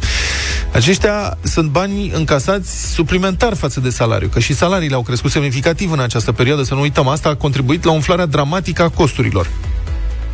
Aceștia 0.73 1.39
sunt 1.43 1.71
bani 1.71 2.11
încasați 2.15 2.93
suplimentar 2.93 3.55
față 3.55 3.81
de 3.81 3.91
salariu, 3.91 4.29
că 4.29 4.41
și 4.41 4.55
salariile 4.55 4.95
au 4.95 5.03
crescut 5.03 5.31
semnificativ 5.31 5.93
în 5.93 6.01
această 6.01 6.33
perioadă, 6.33 6.63
să 6.63 6.75
nu 6.75 6.81
uităm, 6.81 7.09
asta 7.09 7.29
a 7.29 7.35
contribuit 7.35 7.85
la 7.85 7.91
umflarea 7.91 8.27
dramatică 8.27 8.83
a 8.83 8.89
costurilor 8.89 9.49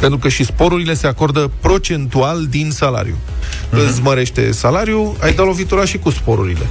pentru 0.01 0.19
că 0.19 0.29
și 0.29 0.45
sporurile 0.45 0.95
se 0.95 1.07
acordă 1.07 1.51
procentual 1.61 2.47
din 2.47 2.71
salariu. 2.71 3.15
Uh-huh. 3.15 3.89
Îți 3.89 4.03
mărește 4.03 4.53
salariul, 4.53 5.17
ai 5.21 5.33
dat 5.33 5.47
lovitura 5.47 5.85
și 5.85 5.99
cu 5.99 6.11
sporurile. 6.11 6.67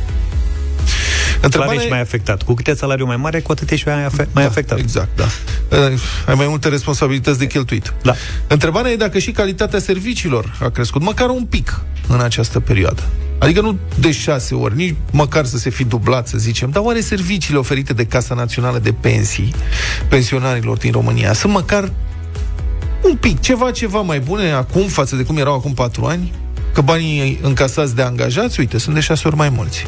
Întrebare... 1.42 1.76
ești 1.76 1.89
mai 1.89 2.02
afectat. 2.02 2.44
Cu 2.44 2.54
câte 2.54 2.76
salariu 2.76 3.06
mai 3.06 3.18
mare, 3.18 3.39
cu 3.39 3.52
atât 3.52 3.70
ești 3.70 3.88
mai, 3.88 4.06
afe- 4.06 4.28
mai 4.32 4.44
da, 4.44 4.50
afectat. 4.50 4.78
Exact, 4.78 5.10
da. 5.15 5.28
Ai 6.28 6.36
mai 6.36 6.48
multe 6.48 6.70
responsabilități 6.70 7.39
de 7.39 7.48
cheltuit. 7.48 7.94
Da. 8.02 8.15
Întrebarea 8.48 8.92
e 8.92 8.96
dacă 8.96 9.20
și 9.20 9.32
calitatea 9.32 9.80
serviciilor 9.80 10.58
a 10.62 10.70
crescut, 10.70 11.02
măcar 11.02 11.30
un 11.30 11.46
pic, 11.46 11.82
în 12.08 12.20
această 12.20 12.60
perioadă. 12.60 13.04
Adică 13.38 13.62
nu 13.62 13.78
de 14.00 14.12
șase 14.12 14.56
ori, 14.56 14.76
nici 14.76 14.96
măcar 15.12 15.46
să 15.46 15.58
se 15.58 15.70
fi 15.70 15.84
dublat, 15.84 16.28
să 16.28 16.38
zicem, 16.38 16.70
dar 16.70 16.84
oare 16.84 17.02
serviciile 17.02 17.60
oferite 17.60 17.94
de 17.94 18.06
Casa 18.06 18.36
Națională 18.36 18.80
de 18.80 18.92
Pensii 18.92 19.54
pensionarilor 20.10 20.78
din 20.78 20.92
România 20.92 21.34
sunt 21.34 21.54
măcar 21.54 21.92
un 23.02 23.16
pic, 23.16 23.40
ceva, 23.40 23.72
ceva 23.72 24.02
mai 24.02 24.20
bune 24.20 24.52
acum 24.52 24.88
față 24.88 25.16
de 25.16 25.24
cum 25.24 25.38
erau 25.38 25.54
acum 25.54 25.74
patru 25.74 26.06
ani, 26.06 26.34
că 26.74 26.82
banii 26.82 27.40
încasați 27.42 27.96
de 27.96 28.02
angajați, 28.02 28.60
uite, 28.60 28.78
sunt 28.78 28.96
de 28.96 29.02
șase 29.02 29.28
ori 29.28 29.36
mai 29.36 29.50
mulți. 29.50 29.86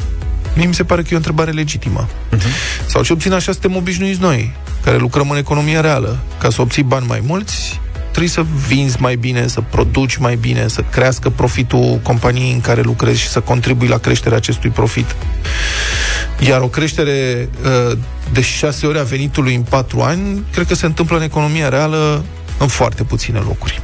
Mie 0.56 0.66
mi 0.66 0.74
se 0.74 0.84
pare 0.84 1.02
că 1.02 1.08
e 1.10 1.14
o 1.14 1.16
întrebare 1.16 1.50
legitimă. 1.50 2.08
Uh-huh. 2.08 2.86
Sau 2.86 3.02
ce 3.02 3.12
obțin 3.12 3.32
așa 3.32 3.52
suntem 3.52 3.76
obișnuiți 3.76 4.20
noi, 4.20 4.52
care 4.84 4.96
lucrăm 4.96 5.30
în 5.30 5.36
economia 5.36 5.80
reală. 5.80 6.18
Ca 6.38 6.50
să 6.50 6.60
obții 6.60 6.82
bani 6.82 7.06
mai 7.06 7.22
mulți, 7.26 7.80
trebuie 8.12 8.28
să 8.28 8.44
vinzi 8.66 9.00
mai 9.00 9.16
bine, 9.16 9.46
să 9.46 9.60
produci 9.60 10.16
mai 10.16 10.36
bine, 10.36 10.68
să 10.68 10.84
crească 10.90 11.30
profitul 11.30 12.00
companiei 12.02 12.52
în 12.52 12.60
care 12.60 12.80
lucrezi 12.80 13.20
și 13.20 13.28
să 13.28 13.40
contribui 13.40 13.88
la 13.88 13.98
creșterea 13.98 14.36
acestui 14.36 14.70
profit. 14.70 15.16
Iar 16.40 16.60
o 16.60 16.68
creștere 16.68 17.48
uh, 17.90 17.98
de 18.32 18.40
6 18.40 18.86
ori 18.86 18.98
a 18.98 19.02
venitului 19.02 19.54
în 19.54 19.62
4 19.62 20.00
ani, 20.00 20.42
cred 20.52 20.66
că 20.66 20.74
se 20.74 20.86
întâmplă 20.86 21.16
în 21.16 21.22
economia 21.22 21.68
reală 21.68 22.24
în 22.62 22.68
foarte 22.68 23.02
puține 23.02 23.38
locuri. 23.38 23.80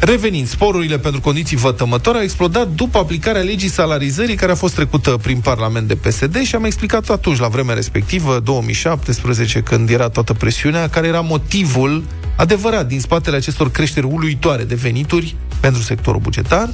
Revenind, 0.00 0.48
sporurile 0.48 0.98
pentru 0.98 1.20
condiții 1.20 1.56
vătămătoare 1.56 2.18
au 2.18 2.24
explodat 2.24 2.68
după 2.68 2.98
aplicarea 2.98 3.42
legii 3.42 3.68
salarizării 3.68 4.34
care 4.34 4.52
a 4.52 4.54
fost 4.54 4.74
trecută 4.74 5.10
prin 5.22 5.38
Parlament 5.40 5.88
de 5.88 5.94
PSD 5.94 6.42
și 6.42 6.54
am 6.54 6.64
explicat 6.64 7.08
atunci, 7.08 7.38
la 7.38 7.48
vremea 7.48 7.74
respectivă, 7.74 8.40
2017, 8.40 9.60
când 9.60 9.90
era 9.90 10.08
toată 10.08 10.32
presiunea, 10.32 10.88
care 10.88 11.06
era 11.06 11.20
motivul 11.20 12.04
adevărat 12.36 12.86
din 12.86 13.00
spatele 13.00 13.36
acestor 13.36 13.70
creșteri 13.70 14.06
uluitoare 14.06 14.64
de 14.64 14.74
venituri 14.74 15.36
pentru 15.64 15.82
sectorul 15.82 16.20
bugetar, 16.20 16.70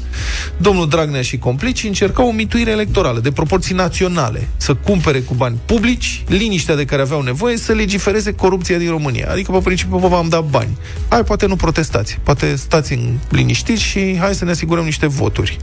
domnul 0.56 0.88
Dragnea 0.88 1.22
și 1.22 1.38
complicii 1.38 1.88
încercau 1.88 2.28
o 2.28 2.32
mituire 2.32 2.70
electorală 2.70 3.20
de 3.20 3.30
proporții 3.30 3.74
naționale, 3.74 4.48
să 4.56 4.74
cumpere 4.74 5.20
cu 5.20 5.34
bani 5.34 5.58
publici 5.64 6.24
liniștea 6.28 6.76
de 6.76 6.84
care 6.84 7.02
aveau 7.02 7.22
nevoie 7.22 7.56
să 7.56 7.72
legifereze 7.72 8.32
corupția 8.32 8.78
din 8.78 8.90
România. 8.90 9.28
Adică, 9.30 9.52
pe 9.52 9.58
principiu, 9.58 9.98
vă 9.98 10.08
v-am 10.08 10.28
dat 10.28 10.44
bani. 10.44 10.78
Hai, 11.08 11.24
poate 11.24 11.46
nu 11.46 11.56
protestați, 11.56 12.18
poate 12.22 12.54
stați 12.54 12.92
în 12.92 13.18
liniștiți 13.28 13.82
și 13.82 14.16
hai 14.18 14.34
să 14.34 14.44
ne 14.44 14.50
asigurăm 14.50 14.84
niște 14.84 15.06
voturi. 15.06 15.56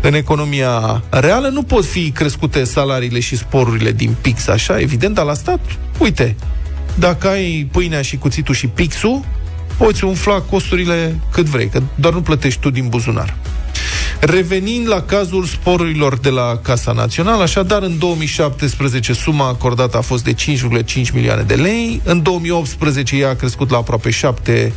În 0.00 0.14
economia 0.14 1.02
reală 1.10 1.48
nu 1.48 1.62
pot 1.62 1.84
fi 1.84 2.10
crescute 2.10 2.64
salariile 2.64 3.20
și 3.20 3.36
sporurile 3.36 3.92
din 3.92 4.14
pix, 4.20 4.48
așa, 4.48 4.80
evident, 4.80 5.14
dar 5.14 5.24
la 5.24 5.34
stat, 5.34 5.60
uite, 5.98 6.36
dacă 6.94 7.28
ai 7.28 7.68
pâinea 7.72 8.02
și 8.02 8.16
cuțitul 8.16 8.54
și 8.54 8.66
pixul, 8.66 9.24
poți 9.78 10.04
umfla 10.04 10.40
costurile 10.40 11.18
cât 11.32 11.44
vrei, 11.44 11.68
că 11.68 11.82
doar 11.94 12.12
nu 12.12 12.20
plătești 12.20 12.60
tu 12.60 12.70
din 12.70 12.88
buzunar. 12.88 13.36
Revenind 14.20 14.88
la 14.88 15.02
cazul 15.02 15.44
sporurilor 15.44 16.18
de 16.18 16.28
la 16.28 16.58
Casa 16.62 16.92
Națională, 16.92 17.42
așadar 17.42 17.82
în 17.82 17.98
2017 17.98 19.12
suma 19.12 19.48
acordată 19.48 19.96
a 19.96 20.00
fost 20.00 20.24
de 20.24 20.34
5,5 20.34 21.12
milioane 21.12 21.42
de 21.42 21.54
lei, 21.54 22.00
în 22.04 22.22
2018 22.22 23.16
ea 23.16 23.28
a 23.28 23.34
crescut 23.34 23.70
la 23.70 23.76
aproape 23.76 24.10
7 24.10 24.72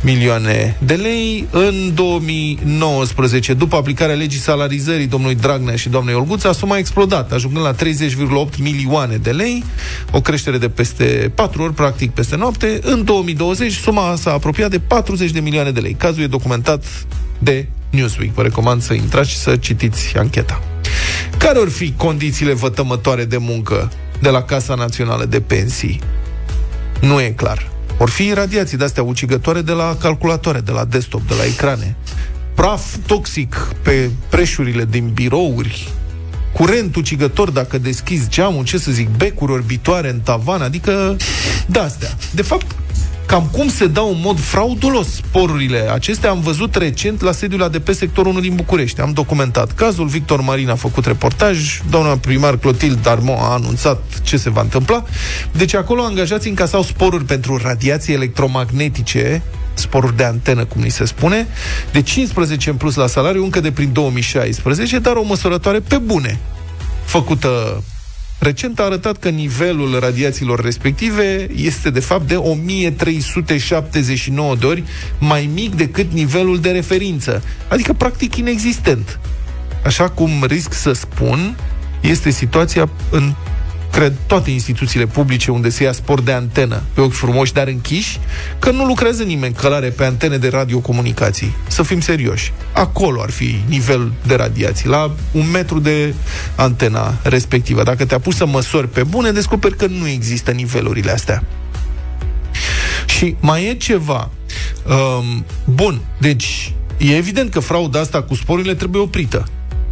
milioane 0.00 0.76
de 0.84 0.94
lei, 0.94 1.46
în 1.50 1.94
2019, 1.94 3.54
după 3.54 3.76
aplicarea 3.76 4.14
legii 4.14 4.40
salarizării 4.40 5.06
domnului 5.06 5.34
Dragnea 5.34 5.76
și 5.76 5.88
doamnei 5.88 6.14
Olguța, 6.14 6.52
suma 6.52 6.74
a 6.74 6.78
explodat, 6.78 7.32
ajungând 7.32 7.64
la 7.64 7.74
30,8 7.74 8.58
milioane 8.58 9.16
de 9.16 9.30
lei, 9.30 9.64
o 10.10 10.20
creștere 10.20 10.58
de 10.58 10.68
peste 10.68 11.32
4 11.34 11.62
ori, 11.62 11.74
practic 11.74 12.10
peste 12.10 12.36
noapte. 12.36 12.78
În 12.82 13.04
2020 13.04 13.72
suma 13.72 14.14
s-a 14.16 14.32
apropiat 14.32 14.70
de 14.70 14.78
40 14.78 15.30
de 15.30 15.40
milioane 15.40 15.70
de 15.70 15.80
lei. 15.80 15.92
Cazul 15.92 16.22
e 16.22 16.26
documentat 16.26 16.84
de 17.38 17.68
Newsweek. 17.94 18.34
Vă 18.34 18.42
recomand 18.42 18.82
să 18.82 18.92
intrați 18.92 19.30
și 19.30 19.36
să 19.36 19.56
citiți 19.56 20.16
ancheta. 20.16 20.60
Care 21.38 21.58
ar 21.58 21.68
fi 21.68 21.94
condițiile 21.96 22.52
vătămătoare 22.52 23.24
de 23.24 23.36
muncă 23.36 23.92
de 24.20 24.28
la 24.28 24.42
Casa 24.42 24.74
Națională 24.74 25.24
de 25.24 25.40
Pensii? 25.40 26.00
Nu 27.00 27.20
e 27.20 27.30
clar. 27.30 27.70
Or 27.98 28.08
fi 28.08 28.32
radiații 28.32 28.76
de-astea 28.76 29.02
ucigătoare 29.02 29.60
de 29.60 29.72
la 29.72 29.96
calculatoare, 30.00 30.60
de 30.60 30.70
la 30.70 30.84
desktop, 30.84 31.28
de 31.28 31.34
la 31.38 31.44
ecrane. 31.44 31.96
Praf 32.54 32.96
toxic 33.06 33.54
pe 33.82 34.10
preșurile 34.28 34.84
din 34.90 35.10
birouri, 35.14 35.92
curent 36.52 36.96
ucigător 36.96 37.50
dacă 37.50 37.78
deschizi 37.78 38.28
geamul, 38.28 38.64
ce 38.64 38.78
să 38.78 38.90
zic, 38.90 39.08
becuri 39.08 39.52
orbitoare 39.52 40.10
în 40.10 40.20
tavan, 40.20 40.62
adică 40.62 41.16
de-astea. 41.66 42.08
De 42.30 42.42
fapt, 42.42 42.66
cam 43.26 43.48
cum 43.52 43.68
se 43.68 43.86
dau 43.86 44.08
în 44.08 44.20
mod 44.22 44.40
fraudulos 44.40 45.14
sporurile 45.14 45.90
acestea, 45.92 46.30
am 46.30 46.40
văzut 46.40 46.74
recent 46.74 47.20
la 47.20 47.32
sediul 47.32 47.62
ADP 47.62 47.88
sectorul 47.92 48.30
1 48.30 48.40
din 48.40 48.54
București. 48.54 49.00
Am 49.00 49.12
documentat 49.12 49.72
cazul, 49.72 50.06
Victor 50.06 50.40
Marin 50.40 50.68
a 50.68 50.74
făcut 50.74 51.06
reportaj, 51.06 51.80
doamna 51.90 52.16
primar 52.16 52.56
Clotilde 52.56 53.00
Darmo 53.02 53.36
a 53.40 53.52
anunțat 53.52 54.02
ce 54.22 54.36
se 54.36 54.50
va 54.50 54.60
întâmpla. 54.60 55.04
Deci 55.52 55.74
acolo 55.74 56.02
angajații 56.02 56.50
încasau 56.50 56.82
sporuri 56.82 57.24
pentru 57.24 57.60
radiații 57.62 58.14
electromagnetice, 58.14 59.42
sporuri 59.74 60.16
de 60.16 60.24
antenă, 60.24 60.64
cum 60.64 60.82
ni 60.82 60.90
se 60.90 61.04
spune, 61.04 61.46
de 61.92 62.02
15 62.02 62.70
în 62.70 62.76
plus 62.76 62.94
la 62.94 63.06
salariu 63.06 63.42
încă 63.44 63.60
de 63.60 63.72
prin 63.72 63.92
2016, 63.92 64.98
dar 64.98 65.16
o 65.16 65.22
măsurătoare 65.22 65.80
pe 65.80 65.98
bune, 65.98 66.38
făcută 67.04 67.82
recent 68.44 68.78
a 68.78 68.82
arătat 68.82 69.16
că 69.16 69.28
nivelul 69.28 69.98
radiațiilor 69.98 70.60
respective 70.60 71.48
este 71.56 71.90
de 71.90 72.00
fapt 72.00 72.28
de 72.28 72.34
1379 72.34 74.56
de 74.56 74.66
ori 74.66 74.84
mai 75.18 75.50
mic 75.54 75.74
decât 75.74 76.12
nivelul 76.12 76.60
de 76.60 76.70
referință, 76.70 77.42
adică 77.68 77.92
practic 77.92 78.36
inexistent. 78.36 79.20
Așa 79.84 80.08
cum 80.08 80.30
risc 80.46 80.72
să 80.72 80.92
spun, 80.92 81.56
este 82.00 82.30
situația 82.30 82.88
în 83.10 83.34
cred, 83.94 84.12
toate 84.26 84.50
instituțiile 84.50 85.06
publice 85.06 85.50
unde 85.50 85.68
se 85.68 85.82
ia 85.82 85.92
sport 85.92 86.24
de 86.24 86.32
antenă 86.32 86.82
pe 86.94 87.00
ochi 87.00 87.12
frumoși, 87.12 87.52
dar 87.52 87.66
închiși, 87.66 88.18
că 88.58 88.70
nu 88.70 88.84
lucrează 88.84 89.22
nimeni 89.22 89.54
călare 89.54 89.88
pe 89.88 90.04
antene 90.04 90.36
de 90.36 90.48
radiocomunicații. 90.48 91.54
Să 91.66 91.82
fim 91.82 92.00
serioși. 92.00 92.52
Acolo 92.72 93.20
ar 93.22 93.30
fi 93.30 93.58
nivel 93.68 94.12
de 94.26 94.34
radiații, 94.34 94.88
la 94.88 95.14
un 95.32 95.50
metru 95.50 95.78
de 95.78 96.14
antena 96.54 97.14
respectivă. 97.22 97.82
Dacă 97.82 98.04
te 98.04 98.18
pus 98.18 98.36
să 98.36 98.46
măsori 98.46 98.88
pe 98.88 99.02
bune, 99.02 99.30
descoperi 99.30 99.76
că 99.76 99.86
nu 99.86 100.08
există 100.08 100.50
nivelurile 100.50 101.10
astea. 101.10 101.44
Și 103.06 103.36
mai 103.40 103.64
e 103.64 103.74
ceva. 103.74 104.30
Um, 104.86 105.44
bun, 105.64 106.00
deci 106.18 106.72
e 106.96 107.16
evident 107.16 107.50
că 107.50 107.60
frauda 107.60 108.00
asta 108.00 108.22
cu 108.22 108.34
sporurile 108.34 108.74
trebuie 108.74 109.02
oprită 109.02 109.44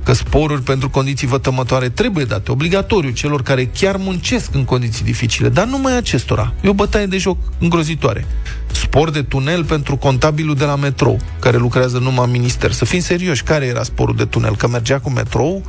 că 0.04 0.12
sporuri 0.12 0.62
pentru 0.62 0.90
condiții 0.90 1.26
vătămătoare 1.26 1.88
trebuie 1.88 2.24
date 2.24 2.50
obligatoriu 2.50 3.10
celor 3.10 3.42
care 3.42 3.66
chiar 3.66 3.96
muncesc 3.96 4.54
în 4.54 4.64
condiții 4.64 5.04
dificile, 5.04 5.48
dar 5.48 5.66
numai 5.66 5.96
acestora. 5.96 6.52
E 6.62 6.68
o 6.68 6.72
bătaie 6.72 7.06
de 7.06 7.18
joc 7.18 7.38
îngrozitoare. 7.58 8.26
Spor 8.72 9.10
de 9.10 9.22
tunel 9.22 9.64
pentru 9.64 9.96
contabilul 9.96 10.54
de 10.54 10.64
la 10.64 10.76
metrou, 10.76 11.18
care 11.38 11.56
lucrează 11.56 11.98
numai 11.98 12.24
în 12.24 12.30
minister. 12.30 12.72
Să 12.72 12.84
fim 12.84 13.00
serioși, 13.00 13.42
care 13.42 13.64
era 13.64 13.82
sporul 13.82 14.16
de 14.16 14.24
tunel? 14.24 14.56
Că 14.56 14.68
mergea 14.68 15.00
cu 15.00 15.10
metrou? 15.10 15.62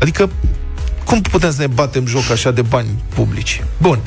Adică 0.00 0.30
cum 1.04 1.20
putem 1.20 1.50
să 1.50 1.60
ne 1.60 1.66
batem 1.66 2.06
joc 2.06 2.30
așa 2.30 2.50
de 2.50 2.62
bani 2.62 2.88
publici? 3.14 3.62
Bun. 3.80 3.98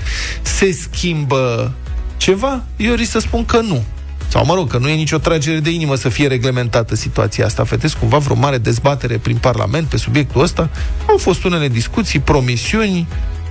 Se 0.42 0.72
schimbă 0.72 1.74
ceva? 2.18 2.64
Eu 2.78 2.94
risc 2.94 3.12
să 3.12 3.20
spun 3.20 3.46
că 3.46 3.60
nu. 3.60 3.84
Sau, 4.30 4.46
mă 4.46 4.54
rog, 4.54 4.70
că 4.70 4.78
nu 4.78 4.88
e 4.88 4.96
nicio 4.96 5.18
tragere 5.18 5.60
de 5.60 5.70
inimă 5.70 5.96
să 5.96 6.10
fie 6.10 6.28
reglementată 6.28 6.96
situația 6.96 7.46
asta. 7.46 7.64
Vedeți 7.64 7.98
cumva 7.98 8.18
vreo 8.18 8.36
mare 8.36 8.58
dezbatere 8.58 9.18
prin 9.18 9.38
Parlament 9.38 9.88
pe 9.88 9.98
subiectul 9.98 10.42
ăsta? 10.42 10.70
Au 11.08 11.18
fost 11.18 11.44
unele 11.44 11.68
discuții, 11.68 12.20
promisiuni, 12.20 13.08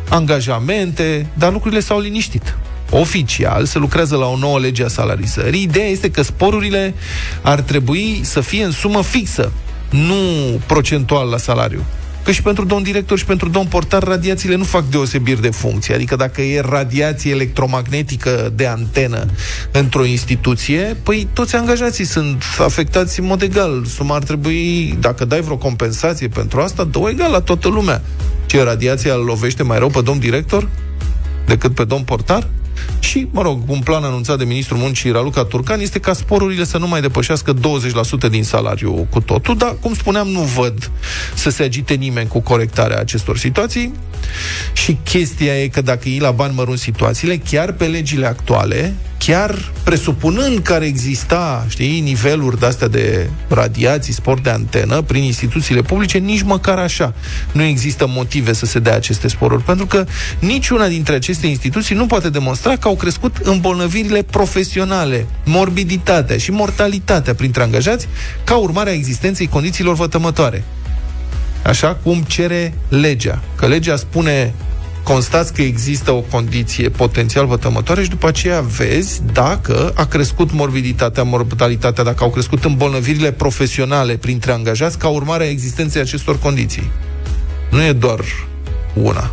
angajamente, 0.09 1.27
dar 1.35 1.53
lucrurile 1.53 1.81
s-au 1.81 2.01
liniștit. 2.01 2.57
Oficial 2.91 3.65
se 3.65 3.79
lucrează 3.79 4.17
la 4.17 4.27
o 4.27 4.37
nouă 4.37 4.59
lege 4.59 4.85
a 4.85 4.89
salarizării. 4.89 5.63
Ideea 5.63 5.87
este 5.87 6.11
că 6.11 6.23
sporurile 6.23 6.95
ar 7.43 7.61
trebui 7.61 8.21
să 8.23 8.41
fie 8.41 8.65
în 8.65 8.71
sumă 8.71 9.03
fixă, 9.03 9.53
nu 9.91 10.15
procentual 10.67 11.29
la 11.29 11.37
salariu 11.37 11.85
că 12.29 12.35
și 12.35 12.43
pentru 12.43 12.65
domn 12.65 12.83
director 12.83 13.19
și 13.19 13.25
pentru 13.25 13.49
domn 13.49 13.67
portar 13.67 14.03
radiațiile 14.03 14.55
nu 14.55 14.65
fac 14.65 14.85
deosebiri 14.85 15.41
de 15.41 15.51
funcție. 15.51 15.95
Adică 15.95 16.17
dacă 16.17 16.43
e 16.43 16.61
radiație 16.61 17.31
electromagnetică 17.31 18.53
de 18.55 18.67
antenă 18.67 19.27
într-o 19.71 20.05
instituție, 20.05 20.97
păi 21.03 21.29
toți 21.33 21.57
angajații 21.57 22.05
sunt 22.05 22.43
afectați 22.59 23.21
în 23.21 23.27
mod 23.27 23.43
egal. 23.43 23.85
Suma 23.85 24.15
ar 24.15 24.23
trebui, 24.23 24.97
dacă 25.01 25.25
dai 25.25 25.41
vreo 25.41 25.57
compensație 25.57 26.29
pentru 26.29 26.61
asta, 26.61 26.85
dă 26.85 26.99
egal 27.11 27.31
la 27.31 27.41
toată 27.41 27.69
lumea. 27.69 28.03
Ce 28.47 28.63
radiația 28.63 29.15
îl 29.15 29.25
lovește 29.25 29.63
mai 29.63 29.79
rău 29.79 29.89
pe 29.89 30.01
domn 30.01 30.19
director 30.19 30.69
decât 31.47 31.75
pe 31.75 31.85
domn 31.85 32.03
portar? 32.03 32.47
Și, 32.99 33.27
mă 33.31 33.43
rog, 33.43 33.63
un 33.67 33.79
plan 33.79 34.05
anunțat 34.05 34.39
de 34.39 34.45
ministrul 34.45 34.79
muncii 34.79 35.11
Raluca 35.11 35.45
Turcan 35.45 35.81
este 35.81 35.99
ca 35.99 36.13
sporurile 36.13 36.65
să 36.65 36.79
nu 36.79 36.89
mai 36.89 37.01
depășească 37.01 37.55
20% 38.27 38.31
din 38.31 38.45
salariu 38.45 39.07
cu 39.11 39.21
totul, 39.21 39.57
dar, 39.57 39.77
cum 39.81 39.95
spuneam, 39.95 40.29
nu 40.29 40.41
văd 40.41 40.91
să 41.35 41.51
se 41.51 41.63
agite 41.63 41.95
nimeni 41.95 42.29
cu 42.29 42.41
corectarea 42.41 42.99
acestor 42.99 43.39
situații. 43.39 43.93
Și 44.73 44.99
chestia 45.05 45.63
e 45.63 45.69
că 45.69 45.81
dacă 45.81 46.09
iei 46.09 46.19
la 46.19 46.31
bani 46.31 46.55
mărunt 46.55 46.79
situațiile, 46.79 47.37
chiar 47.37 47.73
pe 47.73 47.87
legile 47.87 48.27
actuale, 48.27 48.95
chiar 49.29 49.73
presupunând 49.83 50.59
că 50.59 50.73
ar 50.73 50.83
exista, 50.83 51.67
știi, 51.69 52.01
niveluri 52.01 52.59
de-astea 52.59 52.89
de 52.89 53.31
radiații, 53.49 54.13
sport 54.13 54.43
de 54.43 54.51
antenă, 54.51 55.03
prin 55.03 55.23
instituțiile 55.23 55.83
publice, 55.83 56.19
nici 56.19 56.43
măcar 56.43 56.79
așa 56.79 57.15
nu 57.53 57.63
există 57.63 58.07
motive 58.09 58.53
să 58.53 58.67
se 58.67 58.79
dea 58.79 58.95
aceste 58.95 59.29
sporuri, 59.29 59.63
pentru 59.63 59.87
că 59.87 60.05
niciuna 60.39 60.87
dintre 60.87 61.15
aceste 61.15 61.47
instituții 61.47 61.95
nu 61.95 62.07
poate 62.07 62.31
demonstra 62.31 62.77
că 62.77 62.89
au 62.89 62.97
crescut 62.97 63.37
îmbolnăvirile 63.37 64.23
profesionale, 64.23 65.27
morbiditatea 65.45 66.37
și 66.37 66.51
mortalitatea 66.51 67.35
printre 67.35 67.63
angajați 67.63 68.09
ca 68.45 68.57
urmare 68.57 68.91
a 68.91 68.95
existenței 68.95 69.47
condițiilor 69.47 69.95
vătămătoare. 69.95 70.65
Așa 71.65 71.95
cum 72.03 72.23
cere 72.23 72.75
legea. 72.89 73.43
Că 73.57 73.67
legea 73.67 73.97
spune 73.97 74.55
constați 75.09 75.53
că 75.53 75.63
există 75.63 76.11
o 76.11 76.21
condiție 76.21 76.89
potențial 76.89 77.47
vătămătoare 77.47 78.03
și 78.03 78.09
după 78.09 78.29
aceea 78.29 78.61
vezi 78.61 79.23
dacă 79.33 79.93
a 79.95 80.05
crescut 80.05 80.53
morbiditatea, 80.53 81.23
mortalitatea, 81.23 82.05
dacă 82.05 82.25
au 82.25 82.31
crescut 82.31 82.65
îmbolnăvirile 82.65 83.33
profesionale 83.33 84.17
printre 84.17 84.53
angajați 84.53 84.99
ca 84.99 85.09
urmare 85.09 85.45
a 85.45 85.49
existenței 85.49 86.01
acestor 86.01 86.39
condiții. 86.39 86.91
Nu 87.71 87.83
e 87.83 87.93
doar 87.93 88.21
una. 88.95 89.31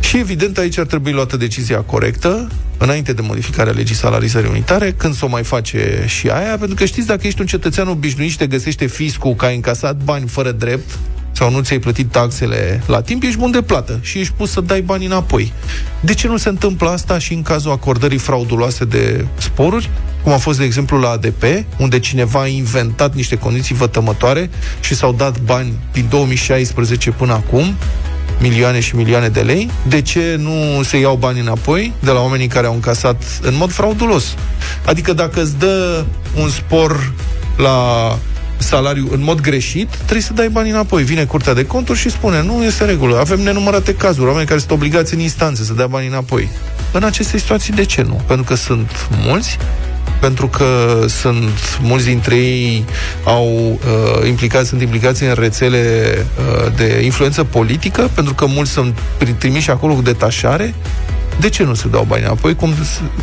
Și 0.00 0.16
evident 0.16 0.58
aici 0.58 0.78
ar 0.78 0.86
trebui 0.86 1.12
luată 1.12 1.36
decizia 1.36 1.80
corectă, 1.80 2.48
înainte 2.78 3.12
de 3.12 3.22
modificarea 3.22 3.72
legii 3.72 3.94
salarizării 3.94 4.50
unitare, 4.50 4.94
când 4.96 5.14
s-o 5.14 5.28
mai 5.28 5.42
face 5.42 6.04
și 6.06 6.28
aia, 6.28 6.56
pentru 6.58 6.74
că 6.74 6.84
știți, 6.84 7.06
dacă 7.06 7.26
ești 7.26 7.40
un 7.40 7.46
cetățean 7.46 7.88
obișnuit 7.88 8.30
și 8.30 8.36
te 8.36 8.46
găsește 8.46 8.86
fiscul 8.86 9.34
că 9.34 9.44
ai 9.44 9.54
încasat 9.54 9.96
bani 9.96 10.28
fără 10.28 10.50
drept, 10.50 10.98
sau 11.32 11.50
nu 11.50 11.60
ți-ai 11.60 11.78
plătit 11.78 12.10
taxele 12.10 12.82
la 12.86 13.00
timp, 13.00 13.22
ești 13.22 13.38
bun 13.38 13.50
de 13.50 13.62
plată 13.62 13.98
și 14.02 14.18
ești 14.18 14.32
pus 14.32 14.50
să 14.50 14.60
dai 14.60 14.80
bani 14.80 15.06
înapoi. 15.06 15.52
De 16.00 16.14
ce 16.14 16.26
nu 16.26 16.36
se 16.36 16.48
întâmplă 16.48 16.88
asta 16.88 17.18
și 17.18 17.32
în 17.32 17.42
cazul 17.42 17.70
acordării 17.70 18.18
frauduloase 18.18 18.84
de 18.84 19.26
sporuri, 19.38 19.90
cum 20.22 20.32
a 20.32 20.36
fost, 20.36 20.58
de 20.58 20.64
exemplu, 20.64 20.98
la 20.98 21.10
ADP, 21.10 21.42
unde 21.78 21.98
cineva 21.98 22.40
a 22.40 22.46
inventat 22.46 23.14
niște 23.14 23.36
condiții 23.36 23.74
vătămătoare 23.74 24.50
și 24.80 24.94
s-au 24.94 25.12
dat 25.12 25.40
bani 25.40 25.72
din 25.92 26.06
2016 26.10 27.10
până 27.10 27.32
acum, 27.32 27.74
milioane 28.40 28.80
și 28.80 28.96
milioane 28.96 29.28
de 29.28 29.40
lei, 29.40 29.70
de 29.88 30.02
ce 30.02 30.36
nu 30.38 30.82
se 30.82 30.98
iau 30.98 31.16
bani 31.16 31.40
înapoi 31.40 31.92
de 32.00 32.10
la 32.10 32.20
oamenii 32.20 32.46
care 32.46 32.66
au 32.66 32.74
încasat 32.74 33.22
în 33.42 33.54
mod 33.56 33.72
fraudulos? 33.72 34.34
Adică 34.84 35.12
dacă 35.12 35.42
îți 35.42 35.58
dă 35.58 36.04
un 36.36 36.48
spor 36.48 37.12
la 37.56 38.18
salariu 38.60 39.08
în 39.12 39.22
mod 39.22 39.40
greșit, 39.40 39.88
trebuie 39.94 40.20
să 40.20 40.32
dai 40.32 40.48
bani 40.48 40.70
înapoi. 40.70 41.02
Vine 41.02 41.24
Curtea 41.24 41.54
de 41.54 41.66
Conturi 41.66 41.98
și 41.98 42.10
spune, 42.10 42.42
nu 42.42 42.64
este 42.64 42.84
regulă. 42.84 43.18
Avem 43.18 43.40
nenumărate 43.40 43.94
cazuri, 43.94 44.26
oameni 44.26 44.46
care 44.46 44.58
sunt 44.58 44.70
obligați 44.70 45.14
în 45.14 45.20
instanțe 45.20 45.64
să 45.64 45.72
dea 45.72 45.86
bani 45.86 46.06
înapoi. 46.06 46.48
În 46.92 47.02
aceste 47.02 47.38
situații, 47.38 47.72
de 47.72 47.84
ce 47.84 48.02
nu? 48.02 48.20
Pentru 48.26 48.44
că 48.44 48.54
sunt 48.54 49.08
mulți 49.24 49.58
pentru 50.20 50.48
că 50.48 51.04
sunt 51.08 51.78
mulți 51.82 52.04
dintre 52.04 52.36
ei 52.36 52.84
au 53.24 53.46
uh, 53.46 54.28
implicați, 54.28 54.68
sunt 54.68 54.80
implicați 54.80 55.24
în 55.24 55.34
rețele 55.34 56.04
uh, 56.16 56.72
de 56.76 57.00
influență 57.04 57.44
politică, 57.44 58.10
pentru 58.14 58.34
că 58.34 58.46
mulți 58.46 58.70
sunt 58.70 58.98
trimiși 59.38 59.70
acolo 59.70 59.94
cu 59.94 60.02
detașare. 60.02 60.74
De 61.40 61.48
ce 61.48 61.64
nu 61.64 61.74
se 61.74 61.88
dau 61.88 62.04
bani 62.08 62.24
înapoi, 62.24 62.54
cum, 62.54 62.74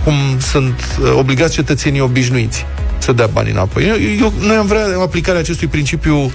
cum 0.04 0.14
sunt 0.40 0.98
uh, 1.02 1.12
obligați 1.14 1.54
cetățenii 1.54 2.00
obișnuiți 2.00 2.66
să 2.98 3.12
dea 3.12 3.28
bani 3.28 3.52
înapoi? 3.52 3.88
Eu, 3.88 3.96
eu, 4.20 4.34
noi 4.40 4.56
am 4.56 4.66
vrea 4.66 4.86
aplicarea 5.02 5.40
acestui 5.40 5.68
principiu 5.68 6.32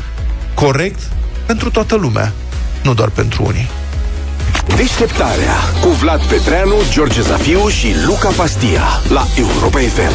corect 0.54 1.00
pentru 1.46 1.70
toată 1.70 1.94
lumea, 1.96 2.32
nu 2.82 2.94
doar 2.94 3.08
pentru 3.08 3.44
unii. 3.46 3.68
Deșteptarea 4.76 5.54
cu 5.80 5.88
Vlad 5.88 6.22
Petreanu, 6.22 6.74
George 6.90 7.20
Zafiu 7.20 7.68
și 7.68 7.86
Luca 8.06 8.28
Pastia 8.28 8.82
la 9.08 9.26
Europa 9.36 9.78
FM. 9.78 10.12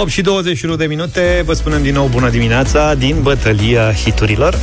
8 0.00 0.10
și 0.10 0.20
21 0.20 0.76
de 0.76 0.86
minute, 0.86 1.42
vă 1.44 1.52
spunem 1.52 1.82
din 1.82 1.94
nou 1.94 2.06
bună 2.06 2.28
dimineața 2.28 2.94
din 2.94 3.16
bătălia 3.22 3.92
hiturilor. 3.92 4.58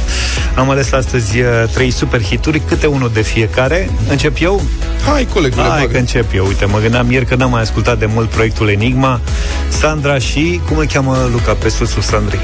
Am 0.56 0.70
ales 0.70 0.91
astăzi 0.91 1.39
uh, 1.39 1.48
trei 1.74 1.91
super 1.91 2.22
hituri, 2.22 2.62
câte 2.68 2.86
unul 2.86 3.12
de 3.13 3.22
fiecare. 3.22 3.89
Încep 4.10 4.38
eu? 4.41 4.62
Hai, 5.06 5.28
colegule, 5.34 5.62
Hai 5.62 5.80
bagă. 5.80 5.91
că 5.91 5.98
încep 5.98 6.34
eu. 6.34 6.46
Uite, 6.46 6.65
mă 6.65 6.80
gândeam 6.80 7.12
ieri 7.12 7.26
că 7.26 7.36
n-am 7.36 7.50
mai 7.52 7.62
ascultat 7.62 8.00
de 8.00 8.06
mult 8.06 8.30
proiectul 8.30 8.70
Enigma. 8.70 9.20
Sandra 9.68 10.18
și, 10.18 10.62
cum 10.68 10.78
îl 10.78 10.86
cheamă 10.86 11.30
Luca 11.32 11.54
pe 11.54 11.70
susul 11.70 12.02
Sandrei? 12.02 12.39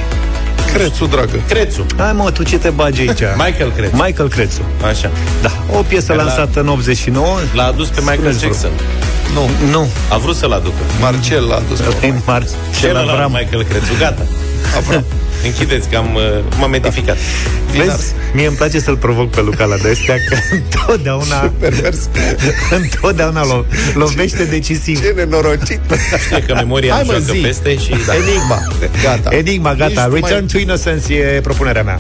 Crețu, 0.74 1.06
dragă. 1.06 1.40
Crețu. 1.48 1.86
Hai 1.98 2.14
mă, 2.14 2.32
tu 2.32 2.44
ce 2.44 2.58
te 2.58 2.70
bagi 2.70 3.02
aici? 3.02 3.20
Michael 3.46 3.72
Crețu. 3.76 3.96
Michael 3.96 4.30
Crețu. 4.30 4.62
Așa. 4.86 5.12
Da, 5.42 5.52
o 5.78 5.82
piesă 5.82 6.14
la... 6.14 6.24
lansată 6.24 6.60
în 6.60 6.68
89. 6.68 7.38
L-a 7.54 7.66
adus 7.66 7.88
pe 7.88 8.00
Michael 8.00 8.38
Jackson. 8.40 8.72
Nu. 9.34 9.50
Nu. 9.72 9.88
A 10.10 10.18
vrut 10.18 10.36
să-l 10.36 10.52
aducă. 10.52 10.76
Marcel 11.00 11.48
l-a 11.48 11.56
adus. 11.56 11.80
Marcel 12.26 12.98
Avram. 12.98 13.32
Michael 13.32 13.64
Crețu, 13.64 13.94
gata. 14.00 14.26
Avram. 14.78 15.04
Închideți 15.44 15.90
că 15.90 15.98
am, 15.98 16.16
uh, 16.16 16.22
m-am 16.60 16.74
edificat. 16.74 17.18
Da. 17.78 17.84
Vezi? 17.84 18.14
Mie 18.34 18.48
îmi 18.48 18.56
place 18.56 18.80
să-l 18.80 18.98
provoc 18.98 19.30
pe 19.30 19.42
Luca 19.42 19.66
la 19.66 19.76
destea, 19.76 20.16
că 20.30 20.38
întotdeauna, 20.56 21.54
întotdeauna 22.82 23.46
lo, 23.46 23.66
lovește 23.94 24.44
decisiv. 24.44 25.02
Ce 25.02 25.14
nenorocit. 25.16 25.80
Știi 26.26 26.42
că 26.42 26.54
memoria 26.54 26.94
Hai, 26.94 27.04
mă, 27.06 27.12
joacă 27.12 27.34
zi. 27.34 27.40
peste 27.40 27.78
și... 27.78 27.96
Da. 28.06 28.14
Enigma. 28.16 28.62
Gata. 29.04 29.36
Enigma, 29.36 29.74
gata. 29.74 30.02
Ești 30.02 30.14
Return 30.14 30.34
mai... 30.34 30.46
to 30.52 30.58
Innocence 30.58 31.14
e 31.14 31.42
propunerea 31.42 31.84
mea. 31.84 32.00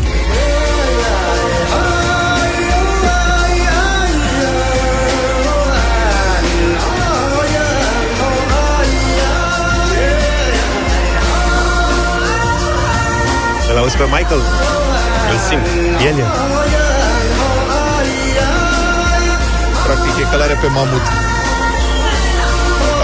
Pe 14.02 14.08
Michael? 14.18 14.44
Îl 15.32 15.40
simt. 15.48 15.68
El 16.10 16.16
e. 16.24 16.26
Practic 19.86 20.14
e 20.22 20.24
călare 20.32 20.56
pe 20.62 20.68
mamut. 20.68 21.06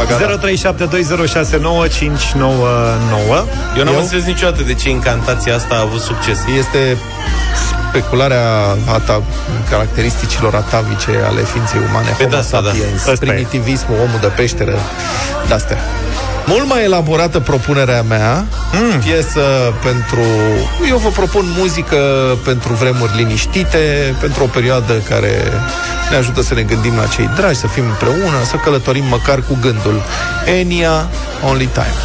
0372069599 0.07 0.09
Eu 3.77 3.83
n-am 3.83 3.97
înțeles 3.97 4.25
niciodată 4.25 4.63
de 4.63 4.73
ce 4.73 4.89
incantația 4.89 5.55
asta 5.55 5.75
a 5.75 5.79
avut 5.79 6.01
succes. 6.01 6.39
Este 6.57 6.97
specularea 7.89 8.47
ata, 8.93 9.21
caracteristicilor 9.69 10.55
atavice 10.55 11.11
ale 11.27 11.41
ființei 11.41 11.79
umane, 11.89 12.15
pe 12.17 12.23
Homo 12.23 12.41
da, 12.51 12.61
da. 12.61 12.71
primitivismul, 13.19 13.97
omul 13.97 14.19
de 14.21 14.27
peșteră, 14.27 14.75
de-astea. 15.47 15.77
Mult 16.49 16.67
mai 16.67 16.83
elaborată 16.83 17.39
propunerea 17.39 18.01
mea, 18.01 18.45
mm. 18.71 18.99
piesă 18.99 19.41
pentru... 19.83 20.23
Eu 20.89 20.97
vă 20.97 21.09
propun 21.09 21.45
muzică 21.57 21.97
pentru 22.43 22.73
vremuri 22.73 23.15
liniștite, 23.15 24.15
pentru 24.21 24.43
o 24.43 24.47
perioadă 24.47 24.93
care 24.93 25.31
ne 26.09 26.15
ajută 26.15 26.41
să 26.41 26.53
ne 26.53 26.61
gândim 26.61 26.95
la 26.95 27.05
cei 27.05 27.29
dragi, 27.35 27.59
să 27.59 27.67
fim 27.67 27.83
împreună, 27.83 28.43
să 28.45 28.55
călătorim 28.55 29.05
măcar 29.05 29.39
cu 29.39 29.57
gândul. 29.61 30.01
Enia, 30.59 31.07
Only 31.49 31.69
Time. 31.73 31.95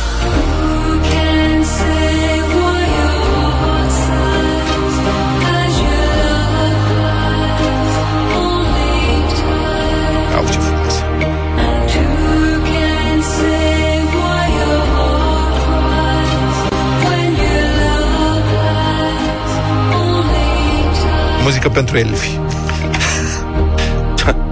Muzică 21.42 21.68
pentru 21.68 21.96
elfi. 21.96 22.38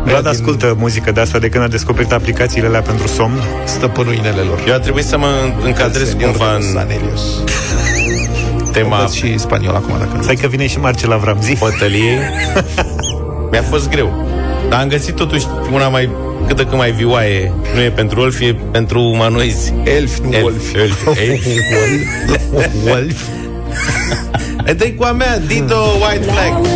Vlad 0.04 0.26
ascultă 0.26 0.74
muzică 0.78 1.12
de 1.12 1.20
asta 1.20 1.38
de 1.38 1.48
când 1.48 1.64
a 1.64 1.68
descoperit 1.68 2.12
aplicațiile 2.12 2.66
alea 2.66 2.80
pentru 2.80 3.06
somn. 3.06 3.42
Stăpânul 3.64 4.14
inelelor. 4.14 4.64
Eu 4.66 4.74
a 4.74 4.78
trebuit 4.78 5.04
să 5.04 5.18
mă 5.18 5.28
încadrez 5.64 6.12
cumva 6.12 6.54
în... 6.54 6.62
Sanelius. 6.62 7.42
Tema... 8.72 9.06
și 9.06 9.38
spaniol 9.38 9.74
acum, 9.74 9.94
dacă 9.98 10.18
Stai 10.22 10.34
că 10.34 10.46
vine 10.46 10.66
și 10.66 10.78
Marcel 10.78 11.12
Avram, 11.12 11.40
zi. 11.40 11.56
Bătăliei. 11.58 12.18
Mi-a 13.50 13.62
fost 13.62 13.90
greu. 13.90 14.28
Dar 14.68 14.80
am 14.80 14.88
găsit 14.88 15.14
totuși 15.14 15.46
una 15.72 15.88
mai 15.88 16.10
cât 16.46 16.56
de 16.56 16.64
cât 16.64 16.76
mai 16.76 16.90
vioaie. 16.90 17.52
Nu 17.74 17.80
e 17.80 17.90
pentru 17.90 18.20
elfi, 18.20 18.44
e 18.44 18.54
pentru 18.70 19.00
umanoizi. 19.00 19.74
Elfi, 19.84 20.20
nu 20.22 20.32
elfi. 20.32 20.76
Elfi. 20.76 21.08
Elfi. 21.08 21.58
Wolf. 22.84 23.22
E 24.64 24.72
dai 24.72 24.94
cu 24.94 25.04
a 25.04 25.12
mea, 25.12 25.38
Dito 25.38 25.76
White 25.76 26.24
Flag. 26.30 26.66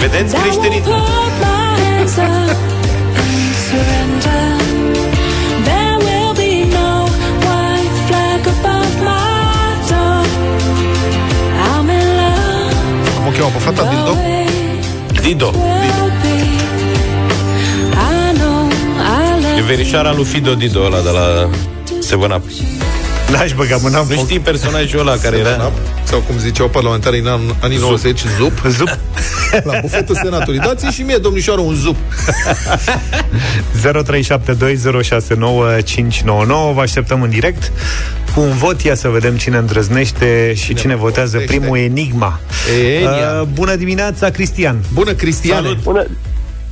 Vedeți? 0.00 0.34
O 13.26 13.30
cheamă 13.30 13.50
pe 13.52 13.58
fata? 13.58 13.82
Dildo? 13.82 14.16
Dido. 15.22 15.50
Dido. 15.50 15.58
E 19.58 19.62
verișoara 19.62 20.12
lui 20.12 20.24
Fido 20.24 20.54
Dido 20.54 20.84
ăla 20.84 21.00
de 21.00 21.10
la 21.10 21.48
Seven 22.00 22.30
Up. 22.30 22.77
N-aș 23.32 23.52
băga 23.52 23.76
mâna 23.76 24.06
Nu 24.08 24.16
știi 24.16 24.40
personajul 24.40 25.00
ăla 25.00 25.16
care 25.16 25.36
era? 25.36 25.72
Sau 26.04 26.20
cum 26.20 26.38
ziceau 26.38 26.68
parlamentarii 26.68 27.20
în 27.20 27.40
anii 27.60 27.78
90, 27.78 28.20
zup. 28.38 28.62
Zup. 28.78 28.98
La 29.62 29.78
bufetul 29.80 30.18
senatului. 30.22 30.58
dați 30.58 30.86
și 30.86 31.02
mie, 31.02 31.16
domnișoară, 31.16 31.60
un 31.60 31.74
zup. 31.74 31.96
0372069599 33.76 33.80
Vă 36.74 36.80
așteptăm 36.80 37.22
în 37.22 37.30
direct 37.30 37.72
cu 38.34 38.40
un 38.40 38.56
vot, 38.56 38.82
ia 38.82 38.94
să 38.94 39.08
vedem 39.08 39.36
cine 39.36 39.56
îndrăznește 39.56 40.52
și 40.54 40.64
cine, 40.64 40.80
cine 40.80 40.96
votează 40.96 41.38
primul 41.38 41.78
Enigma. 41.78 42.40
Enia. 42.96 43.40
Uh, 43.40 43.46
bună 43.52 43.74
dimineața, 43.74 44.30
Cristian! 44.30 44.76
Bună, 44.92 45.12
Cristian! 45.12 45.78
Bună, 45.82 46.06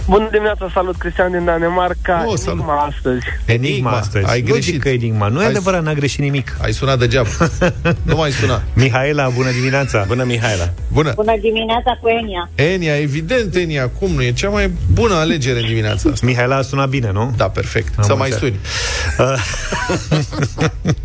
Bună 0.09 0.28
dimineața, 0.30 0.70
salut 0.74 0.96
Cristian 0.96 1.30
din 1.30 1.44
Danemarca. 1.44 2.24
Oh, 2.26 2.34
salut. 2.36 2.59
Enigma 2.61 2.76
astăzi. 2.94 3.24
Enigma, 3.44 3.66
Enigma. 3.68 3.90
astăzi. 3.90 4.24
Ai 4.30 4.40
Logic 4.40 4.52
greșit. 4.52 4.80
că 4.82 4.88
Enigma. 4.88 5.28
Nu 5.28 5.40
e 5.40 5.44
Ai- 5.44 5.50
adevărat, 5.50 5.82
n-a 5.82 5.92
greșit 5.92 6.18
nimic. 6.20 6.57
Ai 6.62 6.72
sunat 6.72 6.98
degeaba. 6.98 7.28
nu 8.02 8.16
mai 8.16 8.30
suna. 8.30 8.62
Mihaela, 8.74 9.28
bună 9.28 9.50
dimineața. 9.50 10.04
Bună, 10.07 10.24
Mihaela. 10.24 10.70
Bună. 10.92 11.12
Bună 11.14 11.32
dimineața 11.40 11.98
cu 12.00 12.09
Enia. 12.09 12.50
Enia, 12.54 12.96
evident, 13.00 13.54
Enia, 13.54 13.88
cum 13.88 14.11
nu? 14.11 14.22
E 14.22 14.32
cea 14.32 14.48
mai 14.48 14.70
bună 14.92 15.14
alegere 15.14 15.59
în 15.61 15.66
dimineața 15.66 16.11
asta. 16.12 16.26
Mihaela 16.26 16.57
a 16.57 16.62
sunat 16.62 16.88
bine, 16.88 17.11
nu? 17.12 17.32
Da, 17.36 17.48
perfect. 17.48 17.92
Am 17.98 18.04
Să 18.04 18.16
mai 18.16 18.30
înțeles. 18.30 18.54
suni. 18.54 18.61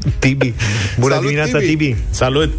Tibi. 0.20 0.54
Bună 1.00 1.14
Salut, 1.14 1.28
dimineața, 1.28 1.58
Tibi. 1.60 1.68
Tibi. 1.86 1.96
Salut! 2.10 2.54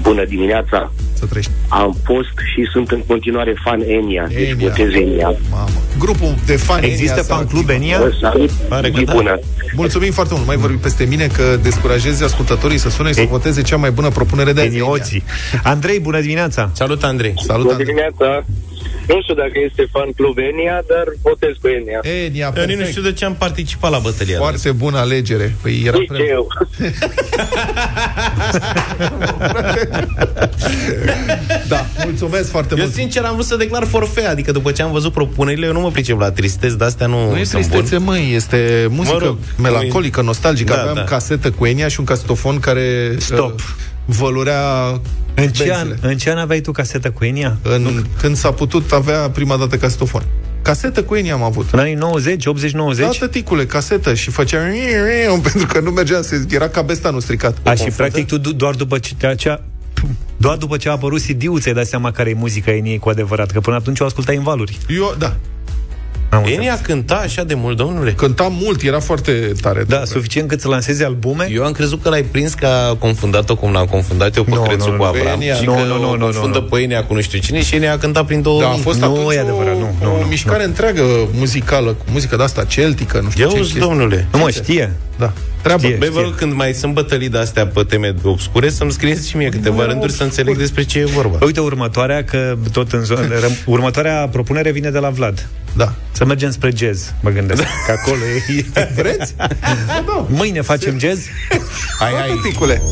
Bună 0.00 0.24
dimineața! 0.24 0.92
Să 1.12 1.26
trăiești. 1.26 1.50
Am 1.68 1.96
fost 2.04 2.28
și 2.54 2.68
sunt 2.72 2.90
în 2.90 3.02
continuare 3.06 3.54
fan 3.64 3.80
Enia, 3.86 4.26
deci 4.28 4.48
Enia. 4.48 4.68
votez 4.68 4.92
Enia. 4.92 5.34
Mamă. 5.50 5.68
Grupul 5.98 6.34
de 6.46 6.56
fani 6.56 6.86
Există 6.86 7.12
Enia 7.12 7.22
s-a 7.22 7.34
fan 7.34 7.46
club 7.46 7.62
activat. 7.68 7.82
Enia? 7.82 7.98
Vă 7.98 8.12
salut, 8.20 8.50
Pare 8.50 8.90
că 8.90 8.98
zi 8.98 9.04
da. 9.04 9.12
bună! 9.12 9.38
Mulțumim 9.76 10.12
foarte 10.12 10.34
mult. 10.34 10.46
Mai 10.46 10.56
vorbi 10.56 10.76
peste 10.76 11.04
mine 11.04 11.26
că 11.26 11.58
descurajezi 11.62 12.24
ascultătorii 12.24 12.78
să 12.78 12.90
sune 12.90 13.08
și 13.08 13.14
să 13.14 13.20
Ei. 13.20 13.26
voteze 13.26 13.62
cea 13.62 13.76
mai 13.76 13.90
bună 13.90 14.08
propunere 14.08 14.52
de 14.52 14.60
azi. 14.60 14.68
Enioții. 14.76 15.22
Andrei, 15.62 15.98
bună 16.00 16.20
dimineața. 16.20 16.70
Salut, 16.72 17.02
Andrei! 17.04 17.34
Salut, 17.46 17.62
Bună 17.62 17.74
Andrei. 17.74 17.94
dimineața. 17.94 18.44
Nu 19.08 19.22
știu 19.22 19.34
dacă 19.34 19.52
este 19.68 19.88
fan 19.92 20.12
club 20.16 20.38
Enia, 20.38 20.82
dar 20.88 21.04
votez 21.22 21.50
cu 21.60 21.68
Enia. 21.68 22.00
Enia, 22.24 22.52
Eu 22.56 22.60
nici 22.60 22.60
nu 22.60 22.66
perfect. 22.66 22.88
știu 22.88 23.02
de 23.02 23.12
ce 23.12 23.24
am 23.24 23.34
participat 23.34 23.90
la 23.90 23.98
bătălia. 23.98 24.38
Foarte 24.38 24.72
bună 24.72 24.98
alegere. 24.98 25.54
Păi 25.62 25.82
era 25.86 25.96
Nici 25.98 26.08
prea... 26.08 26.24
eu. 26.24 26.46
Da, 31.68 31.86
mulțumesc 32.04 32.50
foarte 32.50 32.74
Eu 32.76 32.82
mult. 32.82 32.94
sincer 32.94 33.24
am 33.24 33.32
vrut 33.32 33.44
să 33.46 33.56
declar 33.56 33.84
forfea, 33.84 34.30
adică 34.30 34.52
după 34.52 34.72
ce 34.72 34.82
am 34.82 34.92
văzut 34.92 35.12
propunerile, 35.12 35.66
eu 35.66 35.72
nu 35.72 35.80
mă 35.80 35.90
pricep 35.90 36.20
la 36.20 36.30
tristezi, 36.30 36.78
de 36.78 36.84
astea 36.84 37.06
nu, 37.06 37.30
Nu 37.30 37.36
e 37.36 37.44
sunt 37.44 37.66
tristețe, 37.66 37.96
bun. 37.96 38.04
măi, 38.04 38.32
este 38.34 38.86
muzică 38.90 39.16
Mă 39.20 39.26
rog, 39.26 39.36
melancolică, 39.58 40.20
nostalgică. 40.20 40.72
Da, 40.74 40.80
Aveam 40.80 40.94
da. 40.94 41.04
casetă 41.04 41.50
cu 41.50 41.66
Enia 41.66 41.88
și 41.88 42.00
un 42.00 42.06
casetofon 42.06 42.58
care 42.58 43.14
Stop. 43.18 43.54
uh, 43.58 43.64
vălurea 44.04 44.60
În 45.34 45.48
ce, 45.48 45.72
an, 45.74 45.86
benzile. 45.88 46.08
în 46.10 46.16
ce 46.16 46.30
an 46.30 46.38
aveai 46.38 46.60
tu 46.60 46.72
casetă 46.72 47.10
cu 47.10 47.24
Enia? 47.24 47.56
În, 47.62 48.04
când 48.20 48.36
s-a 48.36 48.52
putut 48.52 48.92
avea 48.92 49.30
prima 49.30 49.56
dată 49.56 49.76
casetofon. 49.76 50.22
Casetă 50.62 51.02
cu 51.02 51.14
Enia 51.14 51.34
am 51.34 51.42
avut. 51.42 51.68
În 51.72 51.78
anii 51.78 51.94
90, 51.94 52.46
80, 52.46 52.72
90? 52.72 53.04
Da, 53.04 53.10
tăticule, 53.18 53.66
casetă 53.66 54.14
și 54.14 54.30
făcea 54.30 54.58
pentru 55.42 55.66
că 55.66 55.80
nu 55.80 55.90
mergea 55.90 56.22
să 56.22 56.42
era 56.50 56.68
ca 56.68 56.82
bestanul 56.82 57.20
stricat. 57.20 57.56
A, 57.62 57.74
și 57.74 57.90
practic 57.96 58.26
tu 58.26 58.38
du- 58.38 58.52
doar 58.52 58.74
după 58.74 58.98
ce, 58.98 59.14
ce 59.36 59.60
doar 60.36 60.56
după 60.56 60.76
ce 60.76 60.88
a 60.88 60.92
apărut 60.92 61.20
CD-ul 61.20 61.60
ți-ai 61.60 61.74
dat 61.74 61.86
seama 61.86 62.10
care 62.10 62.30
e 62.30 62.34
muzica 62.34 62.72
Eniei 62.72 62.98
cu 62.98 63.08
adevărat, 63.08 63.50
că 63.50 63.60
până 63.60 63.76
atunci 63.76 64.00
o 64.00 64.04
ascultai 64.04 64.36
în 64.36 64.42
valuri. 64.42 64.78
Eu, 64.88 65.14
da, 65.18 65.26
Am 65.26 65.32
înțeles. 65.32 65.53
Enia 66.44 66.78
cânta 66.82 67.14
așa 67.14 67.44
de 67.44 67.54
mult, 67.54 67.76
domnule. 67.76 68.12
cânta 68.12 68.48
mult, 68.50 68.82
era 68.82 69.00
foarte 69.00 69.52
tare. 69.60 69.84
Da, 69.88 70.04
suficient 70.04 70.48
cât 70.48 70.60
să 70.60 70.68
lansezi 70.68 71.04
albume? 71.04 71.48
Eu 71.52 71.64
am 71.64 71.72
crezut 71.72 72.02
că 72.02 72.08
l-ai 72.08 72.22
prins 72.22 72.54
că 72.54 72.66
a 72.66 72.94
confundat-o 72.94 73.56
cum 73.56 73.72
l-am 73.72 73.86
confundat 73.86 74.36
eu 74.36 74.44
pe 74.44 74.50
Nu, 74.54 74.60
Crețu 74.62 74.90
nu, 74.90 74.96
cu 74.96 75.02
nu, 75.02 75.08
Avram. 75.08 75.40
Enia. 75.40 75.54
Și 75.54 75.64
Nu, 75.64 75.72
că 75.72 75.80
nu, 75.80 75.98
nu, 75.98 76.10
o 76.10 76.16
nu, 76.16 76.24
confundă 76.24 76.58
nu. 76.58 76.64
pe 76.64 76.80
Enia 76.80 77.04
cu 77.04 77.14
nu 77.14 77.20
știu 77.20 77.38
cine 77.38 77.62
și 77.62 77.74
Enia 77.74 77.92
a 77.92 77.98
cântat 77.98 78.24
prin 78.26 78.42
două 78.42 78.60
Da, 78.60 78.66
a 78.68 78.72
mii. 78.72 78.80
fost 78.80 78.98
Nu, 78.98 79.04
atunci 79.12 79.34
e 79.34 79.40
adevărat, 79.40 79.74
o, 79.74 79.78
nu, 79.78 79.94
nu, 80.02 80.14
o 80.14 80.18
nu, 80.20 80.26
mișcare 80.26 80.64
întreagă 80.64 81.02
muzicală, 81.32 81.90
cu 81.90 82.04
muzică 82.12 82.36
de-asta 82.36 82.64
celtică, 82.64 83.20
nu 83.22 83.30
știu 83.30 83.42
Ia 83.44 83.50
ce 83.50 83.58
uzi, 83.58 83.70
chestii. 83.72 83.88
domnule. 83.88 84.26
Nu 84.32 84.38
mă 84.38 84.50
știe. 84.50 84.92
Da, 85.18 85.32
treabă. 85.62 85.82
Știe. 85.82 85.96
Băi, 85.96 86.08
vă 86.08 86.20
rog, 86.20 86.34
când 86.34 86.52
mai 86.52 86.72
sunt 86.72 86.94
bătălii 86.94 87.28
de-astea 87.28 87.66
pe 87.66 87.82
teme 87.82 88.14
obscure, 88.22 88.68
să-mi 88.70 88.92
scrieți 88.92 89.28
și 89.28 89.36
mie 89.36 89.48
câteva 89.48 89.84
rânduri 89.86 90.12
să 90.12 90.22
înțeleg 90.22 90.56
despre 90.56 90.82
ce 90.82 90.98
e 90.98 91.04
vorba. 91.04 91.38
Uite 91.44 91.60
următoarea, 91.60 92.24
că 92.24 92.56
tot 92.72 92.92
în 92.92 93.04
zonă, 93.04 93.20
răm- 93.20 93.64
următoarea 93.74 94.28
propunere 94.32 94.70
vine 94.70 94.90
de 94.90 94.98
la 94.98 95.08
Vlad. 95.08 95.48
Da. 95.76 95.92
Să 96.24 96.30
mergem 96.30 96.50
spre 96.50 96.72
jazz, 96.76 97.12
mă 97.22 97.30
gândesc. 97.30 97.62
Că 97.86 97.92
acolo 97.92 98.24
e... 98.48 98.64
Vreți? 99.02 99.34
Da, 99.36 99.46
da. 99.86 100.26
Mâine 100.28 100.60
facem 100.60 100.98
jazz? 100.98 101.26
Hai, 101.98 102.12
hai. 102.12 102.28
Tăticule. 102.42 102.82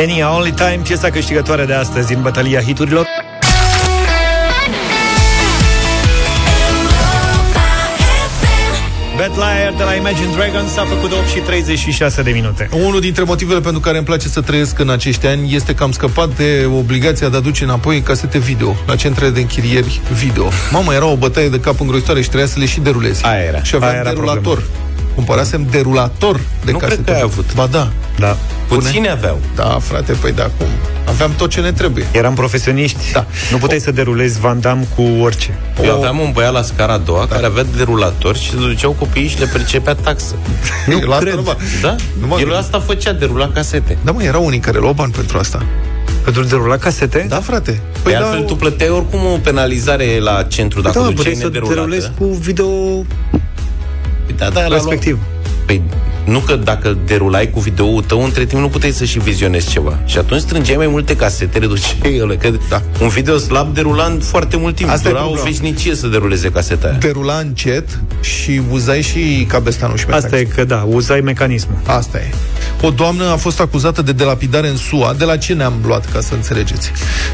Enia 0.00 0.34
Only 0.34 0.52
Time, 0.52 0.80
piesa 0.82 1.10
câștigătoare 1.10 1.64
de 1.64 1.72
astăzi 1.72 2.14
în 2.14 2.22
bătălia 2.22 2.60
hiturilor. 2.60 3.06
Bad 9.16 9.36
Liar 9.36 9.74
de 9.76 9.82
la 9.82 9.94
Imagine 9.94 10.32
Dragons 10.34 10.72
s-a 10.72 10.84
făcut 10.84 11.12
8 11.12 11.26
și 11.26 11.38
36 11.38 12.22
de 12.22 12.30
minute. 12.30 12.68
Unul 12.72 13.00
dintre 13.00 13.22
motivele 13.22 13.60
pentru 13.60 13.80
care 13.80 13.96
îmi 13.96 14.06
place 14.06 14.28
să 14.28 14.40
trăiesc 14.40 14.78
în 14.78 14.88
acești 14.90 15.26
ani 15.26 15.54
este 15.54 15.74
că 15.74 15.82
am 15.82 15.92
scăpat 15.92 16.36
de 16.36 16.68
obligația 16.78 17.28
de 17.28 17.36
a 17.36 17.40
duce 17.40 17.64
înapoi 17.64 18.00
casete 18.00 18.38
video 18.38 18.76
la 18.86 18.96
centrele 18.96 19.30
de 19.30 19.40
închirieri 19.40 20.00
video. 20.12 20.48
Mamă, 20.70 20.94
era 20.94 21.06
o 21.06 21.16
bătaie 21.16 21.48
de 21.48 21.60
cap 21.60 21.80
îngrozitoare 21.80 22.20
și 22.20 22.26
trebuia 22.28 22.48
să 22.48 22.58
le 22.58 22.66
și 22.66 22.80
derulezi. 22.80 23.24
Aia 23.24 23.42
era. 23.42 23.62
Și 23.62 23.74
aveam 23.74 23.90
Aia 23.90 24.00
era 24.00 24.08
derulator. 24.08 24.42
problema. 24.42 24.79
Cumpărasem 25.24 25.66
derulator 25.70 26.40
de 26.64 26.70
Nu 26.72 26.78
cred 26.78 26.88
casete 26.90 27.02
că 27.02 27.10
ai 27.10 27.14
video. 27.16 27.26
avut. 27.32 27.54
Ba 27.54 27.66
da. 27.70 27.88
Da. 28.18 28.36
Puține 28.68 29.08
aveau. 29.08 29.38
Da, 29.54 29.78
frate, 29.80 30.12
păi 30.12 30.32
de 30.32 30.42
acum. 30.42 30.66
Aveam 31.08 31.32
tot 31.36 31.50
ce 31.50 31.60
ne 31.60 31.72
trebuie. 31.72 32.04
Eram 32.12 32.34
profesioniști. 32.34 33.12
Da. 33.12 33.26
Nu 33.50 33.56
puteai 33.56 33.80
să 33.80 33.90
derulezi 33.90 34.40
Van 34.40 34.60
Damme 34.60 34.86
cu 34.96 35.02
orice. 35.22 35.58
Eu 35.84 35.96
aveam 35.96 36.18
un 36.18 36.30
băiat 36.32 36.52
la 36.52 36.62
scara 36.62 36.92
a 36.92 36.96
doua 36.98 37.26
care 37.26 37.46
avea 37.46 37.64
derulator 37.76 38.36
și 38.36 38.50
se 38.50 38.56
duceau 38.56 38.90
copiii 38.92 39.28
și 39.28 39.38
le 39.38 39.46
percepea 39.46 39.94
taxă. 39.94 40.34
Nu 40.86 40.98
la 41.06 41.16
cred. 41.18 41.38
Asta, 41.38 41.40
nu, 41.40 41.42
mă. 41.42 41.56
Da? 41.82 41.96
Nu 42.20 42.26
mă 42.26 42.34
El 42.38 42.44
gândesc. 42.44 42.60
asta 42.60 42.80
făcea, 42.80 43.12
derula 43.12 43.50
casete. 43.54 43.98
da, 44.04 44.12
mă, 44.12 44.22
erau 44.22 44.44
unii 44.44 44.58
care 44.58 44.78
luau 44.78 44.92
bani 44.92 45.12
pentru 45.12 45.38
asta. 45.38 45.62
Pentru 46.24 46.42
derula 46.44 46.76
casete? 46.76 47.26
Da, 47.28 47.36
frate. 47.36 47.70
Păi 47.70 47.80
Păi 48.02 48.12
de 48.12 48.18
altfel, 48.18 48.42
tu 48.42 48.56
plăteai 48.56 48.88
oricum 48.90 49.18
o 49.24 49.36
penalizare 49.42 50.18
la 50.20 50.42
centru 50.42 50.80
dacă 50.80 50.98
da, 50.98 51.04
o 51.04 51.10
puteai 51.10 51.34
duceai 51.34 51.42
să 51.42 51.48
derulezi 51.48 51.80
nederulată. 51.80 52.14
cu 52.18 52.24
video 52.24 52.66
Păi 53.49 53.49
Da, 54.36 54.50
da, 54.50 54.66
la 54.66 54.74
respectiv. 54.74 55.18
Păi 55.66 55.82
nu 56.24 56.38
că 56.38 56.56
dacă 56.56 56.96
derulai 57.06 57.50
cu 57.50 57.60
videoul 57.60 58.02
tău, 58.02 58.24
între 58.24 58.44
timp 58.44 58.60
nu 58.60 58.68
puteai 58.68 58.92
să 58.92 59.04
și 59.04 59.18
vizionezi 59.18 59.70
ceva. 59.70 59.98
Și 60.04 60.18
atunci 60.18 60.40
strângeai 60.40 60.76
mai 60.76 60.86
multe 60.86 61.16
casete, 61.16 61.58
reduceai 61.58 62.16
ele, 62.22 62.36
că 62.36 62.50
Da. 62.68 62.82
un 63.00 63.08
video 63.08 63.36
slab 63.38 63.74
derulant 63.74 64.24
foarte 64.24 64.56
mult 64.56 64.74
timp. 64.74 64.90
Asta 64.90 65.08
e 65.08 65.10
Dura 65.10 65.22
o 65.22 65.26
problema. 65.26 65.48
veșnicie 65.50 65.94
să 65.94 66.06
deruleze 66.06 66.50
caseta 66.50 66.86
aia. 66.88 66.96
derula 66.96 67.34
încet 67.38 67.98
și 68.20 68.60
uzai 68.70 69.02
și 69.02 69.44
cabestanul 69.48 69.96
și 69.96 70.04
Asta 70.10 70.38
e 70.38 70.42
că 70.44 70.64
da, 70.64 70.86
uzai 70.88 71.20
mecanismul. 71.20 71.76
Asta 71.86 72.18
e. 72.18 72.30
O 72.82 72.90
doamnă 72.90 73.24
a 73.30 73.36
fost 73.36 73.60
acuzată 73.60 74.02
de 74.02 74.12
delapidare 74.12 74.68
în 74.68 74.76
SUA. 74.76 75.14
De 75.18 75.24
la 75.24 75.36
ce 75.36 75.52
ne-am 75.54 75.72
luat, 75.86 76.12
ca 76.12 76.20
să 76.20 76.34
înțelegeți? 76.34 76.90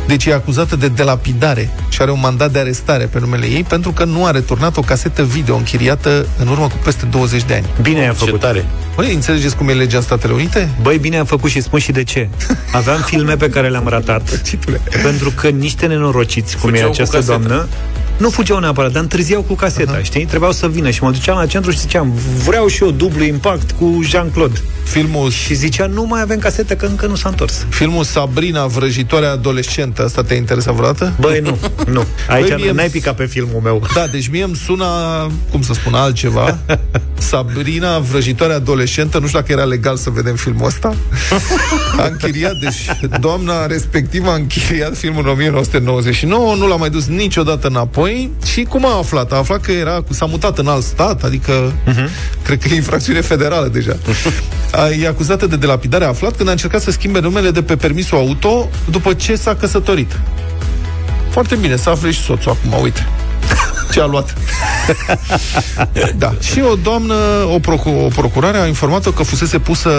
Deci 0.07 0.24
e 0.24 0.32
acuzată 0.34 0.76
de 0.76 0.89
delapidare 0.89 1.70
și 1.89 2.03
are 2.03 2.11
un 2.11 2.18
mandat 2.20 2.53
de 2.53 2.59
arestare 2.59 3.05
pe 3.05 3.20
numele 3.20 3.47
ei 3.47 3.62
pentru 3.68 3.91
că 3.91 4.05
nu 4.05 4.24
a 4.24 4.30
returnat 4.30 4.76
o 4.76 4.80
casetă 4.80 5.22
video 5.24 5.57
închiriată 5.57 6.26
în 6.39 6.49
urmă 6.49 6.64
cu 6.66 6.76
peste 6.84 7.07
20 7.11 7.43
de 7.45 7.55
ani. 7.55 7.66
Bine 7.82 8.01
ai 8.01 8.07
Ce 8.07 8.24
făcut. 8.24 8.41
tare. 8.41 8.64
Băi, 8.97 9.14
înțelegeți 9.14 9.57
cum 9.57 9.68
e 9.68 9.72
legea 9.72 9.97
în 9.97 10.03
Statele 10.03 10.33
Unite? 10.33 10.68
Băi, 10.83 10.99
bine 10.99 11.18
am 11.18 11.24
făcut 11.24 11.51
și 11.51 11.61
spun 11.61 11.79
și 11.79 11.93
de 11.93 12.05
ce. 12.05 12.29
Aveam 12.72 13.01
filme 13.01 13.37
pe 13.37 13.49
care 13.51 13.68
le-am 13.68 13.89
ratat 13.89 14.37
Titule. 14.49 14.81
pentru 15.03 15.31
că 15.31 15.49
niște 15.49 15.87
nenorociți, 15.87 16.57
cum 16.59 16.68
Fugeau 16.70 16.85
e 16.85 16.89
cu 16.89 16.93
această 16.95 17.16
caseta. 17.16 17.37
doamnă, 17.39 17.68
nu 18.19 18.31
fugeau 18.31 18.59
neapărat, 18.59 18.93
dar 18.93 19.03
întârziau 19.03 19.43
cu 19.43 19.55
caseta, 19.55 19.99
știi? 20.03 20.25
Trebuiau 20.25 20.53
să 20.53 20.69
vină 20.69 20.91
și 20.91 21.03
mă 21.03 21.11
duceam 21.11 21.37
la 21.39 21.47
centru 21.47 21.71
și 21.71 21.79
ziceam, 21.79 22.12
vreau 22.45 22.67
și 22.67 22.83
eu 22.83 22.91
dublu 22.91 23.25
impact 23.25 23.71
cu 23.71 24.01
Jean-Claude. 24.03 24.61
Filmul, 24.85 25.31
Și 25.31 25.55
zicea, 25.55 25.87
nu 25.87 26.05
mai 26.05 26.21
avem 26.21 26.39
casete, 26.39 26.77
că 26.77 26.87
încă 26.87 27.07
nu 27.07 27.14
s-a 27.14 27.29
întors. 27.29 27.67
filmul 27.69 28.05
Sabrina, 28.05 28.67
vrăjitoarea 28.67 29.31
adolescentă, 29.31 30.05
asta 30.05 30.23
te-a 30.23 30.37
interesat 30.37 30.75
vreodată? 30.75 31.12
Băi, 31.21 31.41
nu, 31.41 31.59
nu. 31.93 32.05
Aici 32.29 32.49
Băi, 32.49 32.57
mie- 32.62 32.73
n-ai 32.73 32.89
picat 32.89 33.14
pe 33.17 33.27
filmul 33.27 33.61
meu. 33.62 33.83
Da, 33.95 34.07
deci 34.07 34.29
mie 34.29 34.43
îmi 34.43 34.57
sună, 34.57 34.87
cum 35.51 35.62
să 35.62 35.73
spun, 35.73 35.95
altceva. 35.95 36.59
Sabrina, 37.19 37.99
vrăjitoarea 37.99 38.57
adolescentă, 38.57 39.19
nu 39.19 39.27
știu 39.27 39.39
dacă 39.41 39.53
era 39.53 39.64
legal 39.64 39.97
să 39.97 40.11
vedem 40.11 40.35
filmul 40.35 40.67
ăsta. 40.67 40.95
A 41.99 42.05
închiriat, 42.07 42.53
deci 42.62 43.09
doamna 43.21 43.67
respectivă 43.67 44.31
a 44.31 44.35
închiriat 44.35 44.97
filmul 44.97 45.23
în 45.25 45.31
1999, 45.31 46.55
nu 46.55 46.67
l-a 46.67 46.77
mai 46.77 46.91
dus 46.91 47.07
niciodată 47.07 47.67
înapoi 47.67 48.05
și 48.44 48.62
cum 48.62 48.86
a 48.86 48.96
aflat? 48.96 49.32
A 49.32 49.36
aflat 49.36 49.61
că 49.61 49.72
era, 49.72 50.04
s-a 50.11 50.24
mutat 50.24 50.59
în 50.59 50.66
alt 50.66 50.84
stat, 50.84 51.22
adică 51.22 51.72
uh-huh. 51.72 52.09
cred 52.42 52.62
că 52.62 52.68
e 52.68 52.74
infracțiune 52.74 53.20
federală 53.20 53.68
deja. 53.68 53.96
A, 54.72 54.88
e 54.88 55.07
acuzată 55.07 55.46
de 55.46 55.57
delapidare, 55.57 56.04
a 56.04 56.09
aflat 56.09 56.36
când 56.36 56.48
a 56.48 56.52
încercat 56.52 56.80
să 56.80 56.90
schimbe 56.90 57.20
numele 57.20 57.50
de 57.50 57.62
pe 57.62 57.76
permisul 57.76 58.18
auto 58.18 58.68
după 58.90 59.12
ce 59.12 59.36
s-a 59.36 59.54
căsătorit. 59.54 60.20
Foarte 61.30 61.54
bine, 61.54 61.76
să 61.76 61.90
afle 61.90 62.11
și 62.11 62.20
soțul 62.20 62.50
acum, 62.50 62.82
uite. 62.82 63.07
Ce 63.92 64.00
a 64.00 64.07
luat. 64.07 64.34
da. 66.18 66.34
Și 66.40 66.61
o 66.61 66.74
doamnă, 66.74 67.14
o, 67.54 67.59
procu- 67.59 67.88
o 68.04 68.09
procurare 68.09 68.59
a 68.59 68.66
informat-o 68.66 69.11
că 69.11 69.22
fusese 69.22 69.59
pusă 69.59 69.90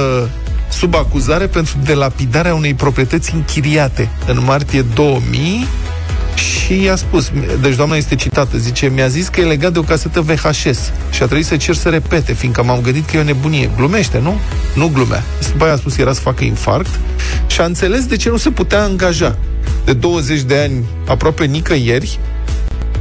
sub 0.69 0.95
acuzare 0.95 1.47
pentru 1.47 1.75
delapidarea 1.83 2.55
unei 2.55 2.73
proprietăți 2.73 3.33
închiriate 3.33 4.09
în 4.27 4.43
martie 4.45 4.81
2000 4.81 5.67
și 6.38 6.83
i-a 6.83 6.95
spus, 6.95 7.31
deci 7.61 7.75
doamna 7.75 7.95
este 7.95 8.15
citată, 8.15 8.57
zice, 8.57 8.88
mi-a 8.88 9.07
zis 9.07 9.27
că 9.27 9.41
e 9.41 9.43
legat 9.43 9.73
de 9.73 9.79
o 9.79 9.81
casetă 9.81 10.21
VHS 10.21 10.91
și 11.11 11.23
a 11.23 11.25
trebuit 11.25 11.45
să 11.45 11.57
cer 11.57 11.75
să 11.75 11.89
repete, 11.89 12.33
fiindcă 12.33 12.63
m-am 12.63 12.81
gândit 12.81 13.09
că 13.09 13.17
e 13.17 13.19
o 13.19 13.23
nebunie. 13.23 13.69
Glumește, 13.75 14.19
nu? 14.19 14.39
Nu 14.75 14.89
glumea. 14.93 15.23
După 15.51 15.63
aia 15.63 15.73
a 15.73 15.77
spus 15.77 15.95
că 15.95 16.01
era 16.01 16.13
să 16.13 16.19
facă 16.19 16.43
infarct 16.43 16.99
și 17.47 17.61
a 17.61 17.63
înțeles 17.63 18.05
de 18.05 18.15
ce 18.15 18.29
nu 18.29 18.38
se 18.38 18.49
putea 18.49 18.83
angaja 18.83 19.38
de 19.85 19.93
20 19.93 20.41
de 20.41 20.57
ani 20.57 20.85
aproape 21.07 21.45
nicăieri 21.45 22.19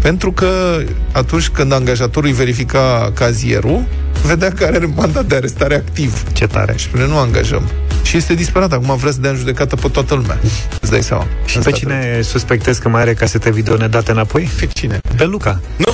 pentru 0.01 0.32
că 0.32 0.82
atunci 1.12 1.49
când 1.49 1.72
angajatorul 1.72 2.28
îi 2.28 2.34
verifica 2.34 3.12
cazierul, 3.14 3.84
vedea 4.27 4.53
că 4.53 4.64
are 4.64 4.87
mandat 4.95 5.24
de 5.24 5.35
arestare 5.35 5.74
activ. 5.74 6.22
Ce 6.33 6.47
tare. 6.47 6.74
Și 6.77 6.85
spune, 6.85 7.07
nu 7.07 7.18
angajăm. 7.18 7.70
Și 8.03 8.16
este 8.16 8.35
disperat. 8.35 8.72
Acum 8.72 8.97
vrea 8.97 9.12
să 9.12 9.20
dea 9.20 9.31
în 9.31 9.37
judecată 9.37 9.77
pe 9.77 9.89
toată 9.89 10.14
lumea. 10.14 10.39
Îți 10.81 10.91
dai 10.91 11.03
seama. 11.03 11.27
Și 11.45 11.59
pe 11.59 11.70
cine 11.70 12.20
suspectezi 12.22 12.81
că 12.81 12.89
mai 12.89 13.01
are 13.01 13.14
casete 13.14 13.51
video 13.51 13.77
nedate 13.77 14.11
înapoi? 14.11 14.51
Pe 14.59 14.66
cine? 14.66 15.01
Pe 15.16 15.24
Luca. 15.24 15.61
Nu. 15.77 15.93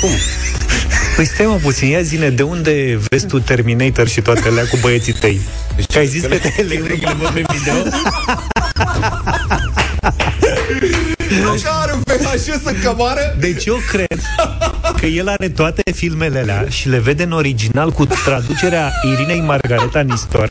Cum? 0.00 0.10
Păi 1.16 1.24
stai 1.24 1.46
mă 1.46 1.58
puțin, 1.62 1.88
ia 1.88 2.02
zine, 2.02 2.30
de 2.30 2.42
unde 2.42 3.00
vezi 3.08 3.26
tu 3.26 3.40
Terminator 3.40 4.08
și 4.08 4.20
toate 4.20 4.48
alea 4.48 4.64
cu 4.66 4.78
băieții 4.80 5.12
tăi? 5.12 5.40
Deci, 5.76 5.96
ai 5.96 6.06
zis 6.06 6.22
că 6.22 6.28
te 6.28 6.62
Le 6.62 6.80
văd 7.18 7.30
pe 7.30 7.44
video? 7.52 7.74
Luca 10.62 10.76
are 10.76 11.01
un 11.40 12.02
VHS 12.04 12.46
în 12.64 12.76
camară? 12.82 13.36
Deci 13.38 13.64
eu 13.64 13.76
cred 13.90 14.20
că 15.00 15.06
el 15.06 15.28
are 15.28 15.48
toate 15.48 15.82
filmele 15.94 16.38
alea 16.38 16.66
și 16.68 16.88
le 16.88 16.98
vede 16.98 17.22
în 17.22 17.32
original 17.32 17.90
cu 17.90 18.06
traducerea 18.06 18.92
Irinei 19.12 19.40
Margareta 19.40 20.00
Nistor. 20.00 20.50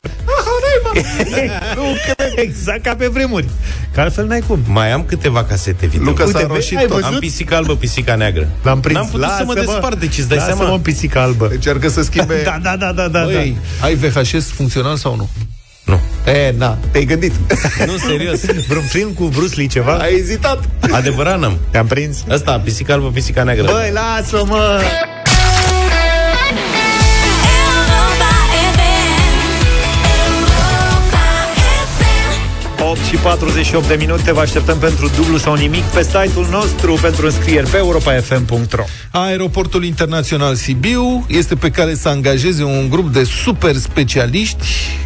nu 1.75 1.83
cred. 2.15 2.31
Exact 2.35 2.83
ca 2.83 2.95
pe 2.95 3.07
vremuri. 3.07 3.45
Că 3.93 4.01
altfel 4.01 4.25
n-ai 4.25 4.43
cum. 4.47 4.59
Mai 4.67 4.91
am 4.91 5.03
câteva 5.03 5.43
casete 5.43 5.85
video. 5.85 6.05
Luca 6.05 6.23
s-a 6.25 6.37
Uite, 6.37 6.53
roșit 6.53 6.77
ai 6.77 6.83
tot. 6.85 6.91
văzut? 6.99 7.13
Am 7.13 7.19
pisica 7.19 7.55
albă, 7.55 7.75
pisica 7.75 8.15
neagră. 8.15 8.47
L-am 8.63 8.79
prins. 8.79 8.97
N-am 8.97 9.07
putut 9.09 9.21
să 9.27 9.43
mă 9.45 9.53
Lasă-mă. 9.53 9.71
despart, 9.71 9.99
deci 9.99 10.17
îți 10.17 10.27
dai 10.27 10.37
Lasă-mă 10.37 10.55
seama. 10.57 10.73
în 10.73 10.79
pisica 10.79 11.21
albă. 11.21 11.47
Încearcă 11.51 11.89
să 11.89 12.01
schimbe... 12.01 12.41
Da, 12.43 12.59
da, 12.61 12.75
da, 12.77 12.91
da, 12.91 13.07
da. 13.07 13.23
Băi, 13.23 13.57
ai 13.81 13.95
VHS 13.95 14.49
funcțional 14.51 14.95
sau 14.95 15.15
nu? 15.15 15.29
Nu. 15.85 15.99
E, 16.31 16.53
na, 16.57 16.77
te-ai 16.91 17.05
gândit. 17.05 17.33
Nu, 17.85 17.97
serios. 17.97 18.45
da. 18.45 18.53
Vreun 18.69 18.83
film 18.83 19.11
cu 19.11 19.23
Bruce 19.23 19.55
Lee 19.55 19.67
ceva? 19.67 19.93
ai 19.97 20.13
ezitat. 20.15 20.63
Adevărat 20.91 21.39
n-am. 21.39 21.57
Te-am 21.71 21.87
prins? 21.87 22.23
Asta, 22.29 22.59
pisica 22.63 22.93
albă, 22.93 23.09
pisica 23.09 23.43
neagră. 23.43 23.63
Băi, 23.71 23.91
lasă-mă! 23.93 24.81
8 32.91 32.99
și 32.99 33.15
48 33.15 33.87
de 33.87 33.95
minute 33.95 34.33
Vă 34.33 34.39
așteptăm 34.39 34.77
pentru 34.77 35.07
dublu 35.15 35.37
sau 35.37 35.53
nimic 35.53 35.83
Pe 35.83 36.03
site-ul 36.03 36.47
nostru 36.49 36.97
pentru 37.01 37.25
înscrieri 37.25 37.69
Pe 37.69 37.77
europafm.ro 37.77 38.83
Aeroportul 39.11 39.83
Internațional 39.83 40.55
Sibiu 40.55 41.25
este 41.27 41.55
pe 41.55 41.69
care 41.69 41.95
să 41.95 42.09
angajeze 42.09 42.63
un 42.63 42.89
grup 42.89 43.13
de 43.13 43.23
super 43.23 43.75
specialiști 43.75 44.65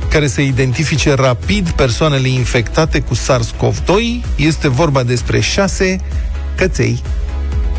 care 0.10 0.28
să 0.28 0.42
identifice 0.42 1.14
rapid 1.14 1.70
persoanele 1.70 2.28
infectate 2.28 3.00
cu 3.00 3.16
SARS-CoV-2. 3.16 4.26
Este 4.36 4.68
vorba 4.68 5.04
despre 5.04 5.40
șase 5.40 6.00
căței. 6.56 7.02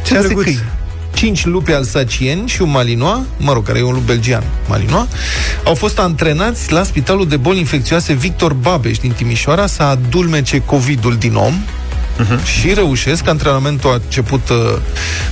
Ce 0.05 0.15
șase 0.15 0.27
drăguț. 0.27 0.45
câini. 0.45 0.76
Cinci 1.17 1.45
lupi 1.45 1.73
alsacieni 1.73 2.49
și 2.49 2.63
un 2.63 2.71
malinois, 2.71 3.21
mă 3.37 3.53
rog, 3.53 3.67
care 3.67 3.79
e 3.79 3.83
un 3.83 3.93
lup 3.93 4.07
belgian, 4.07 4.45
malinois, 4.69 5.07
au 5.65 5.75
fost 5.75 5.99
antrenați 5.99 6.73
la 6.73 6.83
Spitalul 6.83 7.29
de 7.29 7.37
Boli 7.37 7.59
Infecțioase 7.59 8.13
Victor 8.13 8.53
Babeș 8.53 8.99
din 8.99 9.11
Timișoara 9.11 9.67
să 9.67 9.83
adulmece 9.83 10.59
COVID-ul 10.59 11.17
din 11.17 11.35
om 11.35 11.55
și 12.61 12.75
reușesc. 12.75 13.29
Antrenamentul 13.29 13.91
a 13.91 13.95
început 13.95 14.49
uh, 14.49 14.57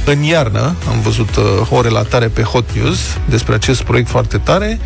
în 0.05 0.23
iarnă. 0.23 0.75
Am 0.89 1.01
văzut 1.03 1.37
uh, 1.37 1.71
o 1.71 1.81
relatare 1.81 2.27
pe 2.27 2.43
Hot 2.43 2.65
News 2.75 2.99
despre 3.29 3.55
acest 3.55 3.83
proiect 3.83 4.09
foarte 4.09 4.39
tare. 4.39 4.79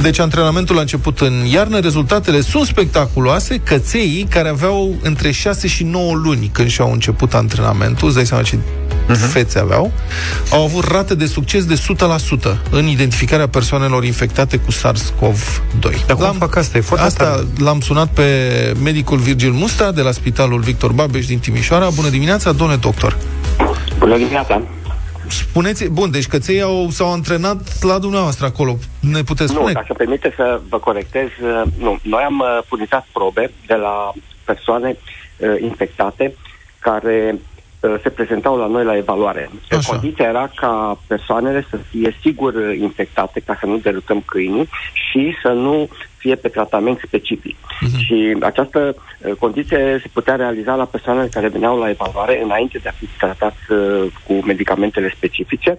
Deci 0.00 0.18
antrenamentul 0.18 0.78
a 0.78 0.80
început 0.80 1.20
în 1.20 1.44
iarnă. 1.50 1.78
Rezultatele 1.78 2.40
sunt 2.40 2.66
spectaculoase. 2.66 3.60
Cățeii 3.64 4.26
care 4.30 4.48
aveau 4.48 4.94
între 5.02 5.30
6 5.30 5.68
și 5.68 5.84
9 5.84 6.14
luni 6.14 6.50
când 6.52 6.68
și-au 6.68 6.92
început 6.92 7.34
antrenamentul, 7.34 8.06
îți 8.06 8.16
dai 8.16 8.26
seama 8.26 8.42
ce 8.42 8.58
fețe 9.12 9.58
aveau, 9.58 9.92
au 10.50 10.62
avut 10.64 10.84
rate 10.84 11.14
de 11.14 11.26
succes 11.26 11.64
de 11.64 11.74
100% 11.74 12.56
în 12.70 12.86
identificarea 12.86 13.48
persoanelor 13.48 14.04
infectate 14.04 14.56
cu 14.56 14.70
SARS-CoV-2. 14.72 16.06
Dar 16.06 16.16
cum 16.16 16.32
fac 16.38 16.56
asta? 16.56 16.78
E 16.78 16.80
foarte 16.80 17.06
Asta 17.06 17.24
tare. 17.24 17.42
l-am 17.58 17.80
sunat 17.80 18.08
pe 18.08 18.22
medicul 18.82 19.18
Virgil 19.18 19.50
Musta 19.50 19.92
de 19.92 20.00
la 20.02 20.10
Spitalul 20.10 20.60
Victor 20.60 20.92
Babeș 20.92 21.26
din 21.26 21.38
Timișoara. 21.38 21.88
Bună 21.94 22.08
dimineața, 22.08 22.52
domnule 22.52 22.78
doctor! 22.78 23.16
Bună 23.98 24.16
dimineața! 24.16 24.62
Spuneți, 25.28 25.84
bun, 25.84 26.10
deci 26.10 26.26
căței 26.26 26.62
au, 26.62 26.88
s-au 26.90 27.12
antrenat 27.12 27.82
la 27.82 27.98
dumneavoastră 27.98 28.46
acolo. 28.46 28.76
Ne 29.00 29.22
puteți 29.22 29.52
Nu, 29.52 29.58
spune? 29.58 29.72
dacă 29.72 29.92
permite 29.96 30.32
să 30.36 30.60
vă 30.68 30.78
corectez, 30.78 31.26
uh, 31.42 31.62
nu. 31.78 31.98
Noi 32.02 32.22
am 32.22 32.38
uh, 32.38 32.58
furnizat 32.68 33.06
probe 33.12 33.50
de 33.66 33.74
la 33.74 34.12
persoane 34.44 34.96
uh, 35.36 35.48
infectate 35.62 36.34
care 36.78 37.30
uh, 37.34 37.40
se 38.02 38.10
prezentau 38.10 38.56
la 38.56 38.66
noi 38.66 38.84
la 38.84 38.96
evaluare. 38.96 39.50
Așa. 39.70 39.90
Condiția 39.90 40.28
era 40.28 40.50
ca 40.54 40.98
persoanele 41.06 41.66
să 41.70 41.76
fie 41.76 42.16
sigur 42.20 42.54
uh, 42.54 42.78
infectate, 42.78 43.40
ca 43.46 43.56
să 43.60 43.66
nu 43.66 43.76
derutăm 43.76 44.22
câinii 44.26 44.68
și 44.92 45.34
să 45.42 45.48
nu 45.48 45.88
fie 46.16 46.34
pe 46.34 46.48
tratament 46.48 47.00
specific. 47.06 47.56
Mhm. 47.80 47.98
Și 47.98 48.36
această 48.40 48.94
uh, 48.96 49.32
condiție 49.38 49.98
se 50.02 50.08
putea 50.12 50.34
realiza 50.34 50.74
la 50.74 50.84
persoanele 50.84 51.28
care 51.28 51.48
veneau 51.48 51.78
la 51.78 51.88
evaluare 51.88 52.42
înainte 52.42 52.78
de 52.78 52.88
a 52.88 52.92
fi 52.92 53.06
tratați 53.18 53.72
uh, 53.72 54.06
cu 54.26 54.32
medicamentele 54.32 55.12
specifice 55.16 55.78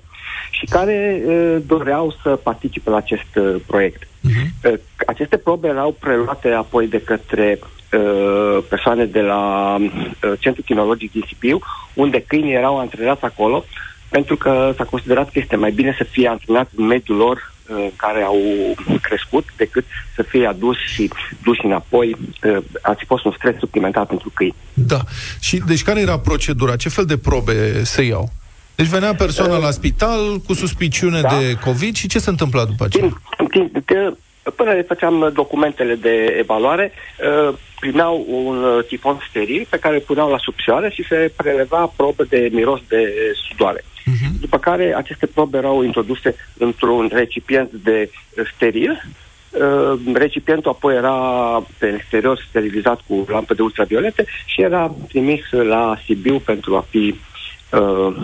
și 0.51 0.65
care 0.65 1.21
uh, 1.25 1.55
doreau 1.65 2.15
să 2.23 2.29
participe 2.29 2.89
la 2.89 2.97
acest 2.97 3.35
uh, 3.35 3.55
proiect. 3.67 4.07
Uh, 4.63 4.73
Aceste 5.07 5.37
probe 5.37 5.67
erau 5.67 5.95
preluate 5.99 6.49
apoi 6.49 6.87
de 6.87 7.01
către 7.01 7.59
uh, 7.61 7.67
persoane 8.69 9.05
de 9.05 9.21
la 9.21 9.75
uh, 9.79 10.31
Centrul 10.39 10.63
Kinologic 10.63 11.11
din 11.11 11.23
Sibiu, 11.27 11.59
unde 11.93 12.23
câinii 12.27 12.53
erau 12.53 12.79
antrenați 12.79 13.23
acolo, 13.23 13.65
pentru 14.09 14.35
că 14.35 14.73
s-a 14.77 14.83
considerat 14.83 15.31
că 15.31 15.39
este 15.39 15.55
mai 15.55 15.71
bine 15.71 15.95
să 15.97 16.03
fie 16.03 16.27
antrenați 16.27 16.71
în 16.75 16.85
mediul 16.85 17.17
lor 17.17 17.35
uh, 17.69 17.75
în 17.77 17.91
care 17.95 18.21
au 18.21 18.37
crescut, 19.01 19.45
decât 19.57 19.85
să 20.15 20.21
fie 20.23 20.47
aduși 20.47 20.93
și 20.93 21.09
duși 21.43 21.65
înapoi. 21.65 22.15
Uh, 22.43 22.57
Ar 22.81 22.95
fi 22.97 23.05
fost 23.05 23.25
un 23.25 23.33
stres 23.37 23.55
suplimentar 23.59 24.05
pentru 24.05 24.31
câini. 24.33 24.55
Da. 24.73 24.99
Și 25.39 25.61
deci 25.67 25.83
care 25.83 25.99
era 26.01 26.19
procedura? 26.19 26.75
Ce 26.75 26.89
fel 26.89 27.05
de 27.05 27.17
probe 27.17 27.83
se 27.83 28.01
iau? 28.01 28.31
Deci 28.75 28.87
venea 28.87 29.15
persoana 29.15 29.57
la 29.57 29.71
spital 29.71 30.41
cu 30.45 30.53
suspiciune 30.53 31.21
Da. 31.21 31.27
de 31.27 31.57
COVID 31.65 31.95
și 31.95 32.07
ce 32.07 32.19
se 32.19 32.29
întâmpla 32.29 32.65
după 32.65 32.83
aceea? 32.83 33.03
Timp, 33.37 33.51
timp, 33.51 33.85
că 33.85 34.13
până 34.55 34.71
le 34.71 34.81
făceam 34.81 35.31
documentele 35.33 35.95
de 35.95 36.35
evaluare, 36.39 36.91
uh, 36.91 37.55
primeau 37.79 38.25
un 38.29 38.63
uh, 38.63 38.85
tifon 38.87 39.17
steril 39.29 39.67
pe 39.69 39.79
care 39.79 39.95
îl 39.95 40.01
puneau 40.01 40.29
la 40.29 40.37
subțioare 40.37 40.89
și 40.89 41.03
se 41.03 41.31
preleva 41.35 41.93
probă 41.95 42.23
de 42.23 42.49
miros 42.51 42.79
de 42.87 43.13
sudoare. 43.49 43.83
Mhm. 44.05 44.39
După 44.39 44.57
care 44.57 44.95
aceste 44.95 45.25
probe 45.25 45.57
erau 45.57 45.83
introduse 45.83 46.35
într-un 46.57 47.09
recipient 47.13 47.71
de 47.71 48.09
uh, 48.11 48.45
steril. 48.55 49.03
Uh, 49.49 49.99
recipientul 50.13 50.71
apoi 50.71 50.95
era 50.95 51.13
pe 51.77 51.87
exterior 51.87 52.45
sterilizat 52.49 52.99
cu 53.07 53.25
lampă 53.27 53.53
de 53.53 53.61
ultraviolete 53.61 54.25
și 54.45 54.61
era 54.61 54.95
trimis 55.07 55.41
la 55.49 55.97
Sibiu 56.05 56.39
pentru 56.39 56.75
a 56.75 56.85
fi 56.89 57.15
uh, 57.71 58.15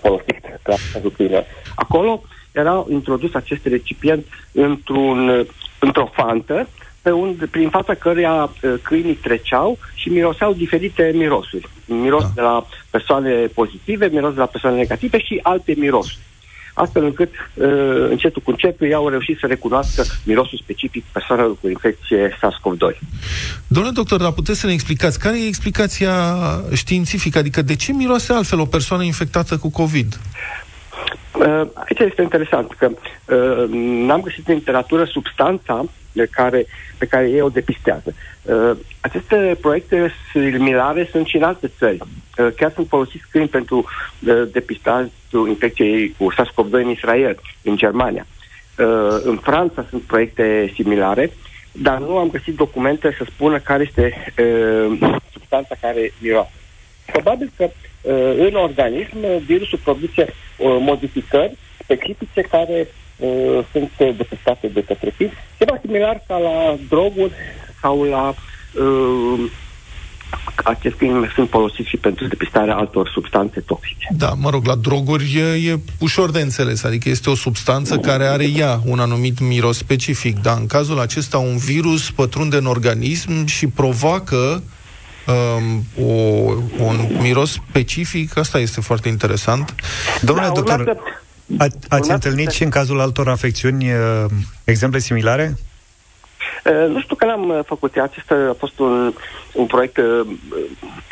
folosit 0.00 0.42
la 0.64 0.74
cazul 0.92 1.12
câinilor. 1.16 1.44
Acolo 1.74 2.22
era 2.60 2.84
introdus 2.90 3.34
acest 3.34 3.64
recipient 3.64 4.26
într-un, 4.52 5.46
într-o 5.78 6.10
fantă 6.12 6.68
pe 7.02 7.10
unde, 7.10 7.46
prin 7.46 7.68
fața 7.68 7.94
căreia 7.94 8.32
uh, 8.32 8.74
câinii 8.82 9.14
treceau 9.14 9.78
și 9.94 10.08
miroseau 10.08 10.52
diferite 10.52 11.12
mirosuri. 11.14 11.68
Miros 11.84 12.22
Da. 12.22 12.30
de 12.34 12.40
la 12.40 12.66
persoane 12.90 13.30
pozitive, 13.54 14.08
miros 14.12 14.32
de 14.32 14.38
la 14.38 14.46
persoane 14.46 14.76
negative 14.76 15.18
și 15.18 15.40
alte 15.42 15.74
mirosuri. 15.76 16.18
Astfel 16.74 17.04
încât, 17.04 17.30
uh, 17.54 17.66
încetul 18.10 18.42
cu 18.44 18.50
încetul, 18.50 18.86
ei 18.86 18.94
au 18.94 19.08
reușit 19.08 19.38
să 19.38 19.46
recunoască 19.46 20.04
mirosul 20.24 20.58
specific 20.62 21.04
persoanelor 21.12 21.56
cu 21.60 21.68
infecție 21.68 22.38
SARS-CoV-2. 22.40 22.98
Domnule 23.66 23.94
doctor, 23.94 24.20
dar 24.20 24.32
puteți 24.32 24.60
să 24.60 24.66
ne 24.66 24.72
explicați 24.72 25.18
care 25.18 25.42
e 25.42 25.46
explicația 25.46 26.12
științifică? 26.74 27.38
Adică 27.38 27.62
de 27.62 27.76
ce 27.76 27.92
miroase 27.92 28.32
altfel 28.32 28.60
o 28.60 28.64
persoană 28.64 29.02
infectată 29.02 29.56
cu 29.56 29.70
COVID? 29.70 30.18
Uh, 31.38 31.66
Aici 31.74 31.98
este 31.98 32.22
interesant 32.22 32.72
că 32.72 32.88
uh, 32.88 33.68
n-am 34.06 34.20
găsit 34.20 34.48
în 34.48 34.54
literatură 34.54 35.04
substanța 35.04 35.84
de 36.12 36.28
care, 36.30 36.66
pe 36.98 37.06
care 37.06 37.30
ei 37.30 37.40
o 37.40 37.48
depistează. 37.48 38.14
Uh, 38.42 38.70
aceste 39.00 39.56
proiecte 39.60 40.12
similare 40.32 41.08
sunt 41.10 41.26
și 41.26 41.36
în 41.36 41.42
alte 41.42 41.70
țări. 41.78 41.98
Uh, 41.98 42.48
chiar 42.56 42.72
sunt 42.74 42.88
folosiți 42.88 43.24
câini 43.30 43.48
pentru 43.48 43.76
uh, 43.76 44.42
depistarea 44.52 45.10
infecției 45.48 46.14
cu 46.18 46.32
SARS-CoV-2 46.32 46.70
în 46.70 46.90
Israel, 46.90 47.40
în 47.62 47.76
Germania. 47.76 48.26
Uh, 48.78 49.20
în 49.22 49.36
Franța 49.36 49.86
sunt 49.90 50.02
proiecte 50.02 50.72
similare, 50.74 51.32
dar 51.72 51.98
nu 51.98 52.16
am 52.16 52.30
găsit 52.30 52.56
documente 52.56 53.14
să 53.18 53.24
spună 53.32 53.58
care 53.58 53.82
este 53.82 54.32
uh, 54.38 55.16
substanța 55.32 55.74
care 55.80 56.12
miroase. 56.18 56.52
Probabil 57.12 57.52
că 57.56 57.64
uh, 57.64 57.70
în 58.48 58.54
organism 58.54 59.16
uh, 59.16 59.36
virusul 59.46 59.78
produce 59.84 60.22
uh, 60.22 60.76
modificări 60.80 61.56
specifice 61.82 62.40
care 62.40 62.88
uh, 63.16 63.64
sunt 63.72 63.90
uh, 63.98 64.16
depistate 64.16 64.66
de 64.66 64.82
către 64.82 65.12
film. 65.16 65.30
Ceva 65.58 65.78
similar 65.80 66.22
ca 66.26 66.38
la 66.38 66.76
droguri 66.88 67.32
sau 67.80 68.02
la 68.02 68.34
uh, 68.74 69.50
acest 70.64 70.96
film 70.96 71.30
sunt 71.34 71.48
folosiți 71.48 71.88
și 71.88 71.96
pentru 71.96 72.26
depistarea 72.26 72.76
altor 72.76 73.08
substanțe 73.08 73.60
toxice. 73.60 74.08
Da, 74.16 74.32
mă 74.36 74.50
rog, 74.50 74.66
la 74.66 74.74
droguri 74.74 75.34
e, 75.36 75.70
e 75.70 75.78
ușor 75.98 76.30
de 76.30 76.40
înțeles, 76.40 76.84
adică 76.84 77.08
este 77.08 77.30
o 77.30 77.34
substanță 77.34 77.98
care 77.98 78.24
are 78.24 78.44
ea 78.56 78.80
un 78.84 78.98
anumit 78.98 79.40
miros 79.40 79.76
specific, 79.76 80.40
dar 80.42 80.56
în 80.58 80.66
cazul 80.66 81.00
acesta 81.00 81.38
un 81.38 81.56
virus 81.56 82.10
pătrunde 82.10 82.56
în 82.56 82.66
organism 82.66 83.46
și 83.46 83.66
provoacă 83.66 84.62
um, 85.26 85.84
o, 86.06 86.10
un 86.78 87.06
miros 87.20 87.52
specific, 87.52 88.36
asta 88.36 88.58
este 88.58 88.80
foarte 88.80 89.08
interesant. 89.08 89.74
Domnule 90.20 90.46
Da, 90.48 90.52
doctor, 90.54 90.78
urmează- 90.78 91.00
a, 91.58 91.64
ați 91.64 91.76
urmează 91.88 92.12
întâlnit 92.12 92.48
să- 92.48 92.54
și 92.54 92.62
în 92.62 92.70
cazul 92.70 93.00
altor 93.00 93.28
afecțiuni 93.28 93.92
uh, 93.92 94.24
exemple 94.64 94.98
similare? 94.98 95.54
Uh, 96.64 96.88
nu 96.88 97.00
știu 97.00 97.14
că 97.16 97.24
n-am 97.24 97.48
uh, 97.48 97.60
făcut. 97.66 97.96
Acesta 97.96 98.34
a 98.34 98.54
fost 98.58 98.78
un, 98.78 99.12
un 99.52 99.66
proiect 99.66 99.96
uh, 99.96 100.26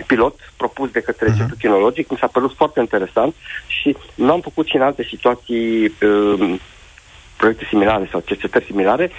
pilot 0.06 0.38
propus 0.56 0.90
de 0.90 1.00
către 1.00 1.26
uh-huh. 1.26 1.36
Centrul 1.36 1.58
Kinologic. 1.58 2.10
Mi 2.10 2.16
s-a 2.20 2.26
părut 2.26 2.52
foarte 2.56 2.80
interesant 2.80 3.34
și 3.66 3.96
nu 4.14 4.32
am 4.32 4.40
făcut 4.40 4.66
și 4.66 4.76
în 4.76 4.82
alte 4.82 5.06
situații 5.10 5.84
uh, 5.84 6.54
proiecte 7.36 7.66
similare 7.68 8.08
sau 8.10 8.22
cercetări 8.24 8.64
similare, 8.64 9.10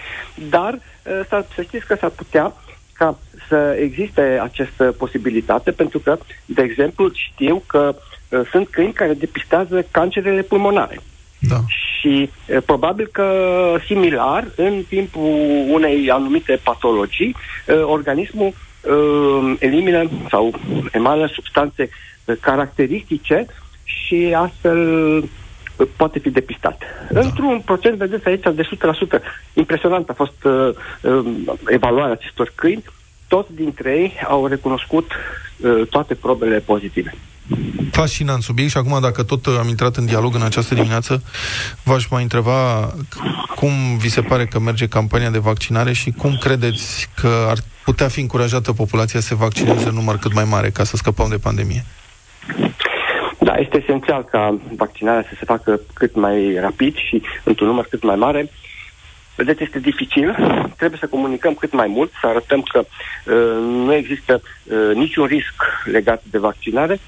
dar 0.50 0.74
uh, 0.74 1.20
s-ar, 1.30 1.46
să 1.56 1.62
știți 1.62 1.86
că 1.86 1.96
s-ar 2.00 2.10
putea 2.10 2.54
ca 2.94 3.18
să 3.48 3.78
existe 3.82 4.40
această 4.42 4.84
posibilitate, 4.84 5.72
pentru 5.72 6.00
că, 6.00 6.18
de 6.46 6.62
exemplu, 6.62 7.12
știu 7.14 7.64
că 7.68 7.96
uh, 8.30 8.42
sunt 8.52 8.68
câini 8.68 8.94
care 8.94 9.14
depistează 9.14 9.86
cancerele 9.92 10.42
pulmonare. 10.42 11.00
Da. 11.40 11.60
Și 11.68 12.30
e, 12.48 12.60
probabil 12.60 13.10
că 13.12 13.28
similar, 13.86 14.48
în 14.56 14.84
timpul 14.90 15.66
unei 15.70 16.10
anumite 16.10 16.60
patologii, 16.64 17.36
e, 17.68 17.74
organismul 17.74 18.54
e, 19.60 19.66
elimină 19.66 20.10
sau 20.30 20.54
emană 20.92 21.28
substanțe 21.28 21.90
e, 22.26 22.34
caracteristice 22.34 23.46
și 23.84 24.34
astfel 24.36 24.78
e, 25.80 25.84
poate 25.96 26.20
fi 26.20 26.30
depistat. 26.30 26.82
Da. 27.10 27.20
Într-un 27.20 27.62
procent, 27.66 27.98
vedeți 27.98 28.28
aici, 28.28 28.44
de 28.56 28.70
100%. 29.18 29.22
Impresionant 29.54 30.10
a 30.10 30.14
fost 30.14 30.44
uh, 30.44 30.70
uh, 31.02 31.26
evaluarea 31.68 32.12
acestor 32.12 32.52
câini. 32.56 32.84
Toți 33.36 33.54
dintre 33.54 33.90
ei 33.92 34.14
au 34.28 34.48
recunoscut 34.48 35.12
uh, 35.12 35.88
toate 35.90 36.16
probele 36.16 36.60
pozitive. 36.60 37.16
Fascinant 37.92 38.42
subiect 38.42 38.72
și 38.72 38.78
acum 38.78 39.02
dacă 39.02 39.24
tot 39.24 39.46
am 39.46 39.68
intrat 39.68 39.96
în 39.96 40.06
dialog 40.06 40.36
în 40.36 40.42
această 40.42 40.74
dimineață, 40.74 41.24
v-aș 41.84 42.08
mai 42.08 42.22
întreba 42.22 42.90
cum 43.56 43.98
vi 43.98 44.10
se 44.10 44.22
pare 44.22 44.46
că 44.46 44.60
merge 44.60 44.88
campania 44.88 45.30
de 45.30 45.38
vaccinare 45.38 45.94
și 45.94 46.12
cum 46.12 46.38
credeți 46.42 47.10
că 47.22 47.46
ar 47.50 47.58
putea 47.84 48.08
fi 48.08 48.20
încurajată 48.20 48.74
populația 48.74 49.20
să 49.20 49.28
se 49.28 49.36
vaccineze 49.36 49.88
în 49.88 49.94
număr 49.94 50.18
cât 50.18 50.34
mai 50.34 50.44
mare 50.44 50.70
ca 50.70 50.84
să 50.84 50.96
scăpăm 50.96 51.30
de 51.30 51.38
pandemie. 51.38 51.86
Da, 53.40 53.56
este 53.56 53.82
esențial 53.82 54.24
ca 54.24 54.60
vaccinarea 54.76 55.26
să 55.30 55.36
se 55.40 55.46
facă 55.46 55.80
cât 55.94 56.16
mai 56.16 56.58
rapid 56.60 56.96
și 56.96 57.22
într-un 57.44 57.68
număr 57.68 57.86
cât 57.90 58.04
mai 58.04 58.16
mare. 58.16 58.50
Vedeți, 59.36 59.64
este 59.64 59.80
dificil, 59.80 60.36
trebuie 60.78 61.00
să 61.00 61.08
comunicăm 61.08 61.54
cât 61.54 61.74
mai 61.74 61.88
mult, 61.88 62.12
să 62.22 62.28
arătăm 62.28 62.62
că 62.62 62.80
uh, 62.80 63.36
nu 63.86 63.94
există 63.94 64.42
uh, 64.42 64.96
niciun 64.96 65.26
risc 65.26 65.54
legat 65.86 66.24
de 66.32 66.38
vaccinare 66.38 67.00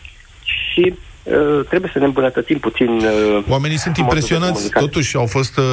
și 0.43 0.93
uh, 1.23 1.65
trebuie 1.69 1.89
să 1.93 1.99
ne 1.99 2.05
îmbunătățim 2.05 2.59
puțin. 2.59 2.87
Uh, 2.87 3.43
Oamenii 3.49 3.77
sunt 3.77 3.97
modul 3.97 4.13
de 4.13 4.15
impresionați, 4.15 4.53
comunicare. 4.53 4.85
totuși 4.85 5.15
au 5.15 5.25
fost, 5.25 5.57
uh, 5.57 5.63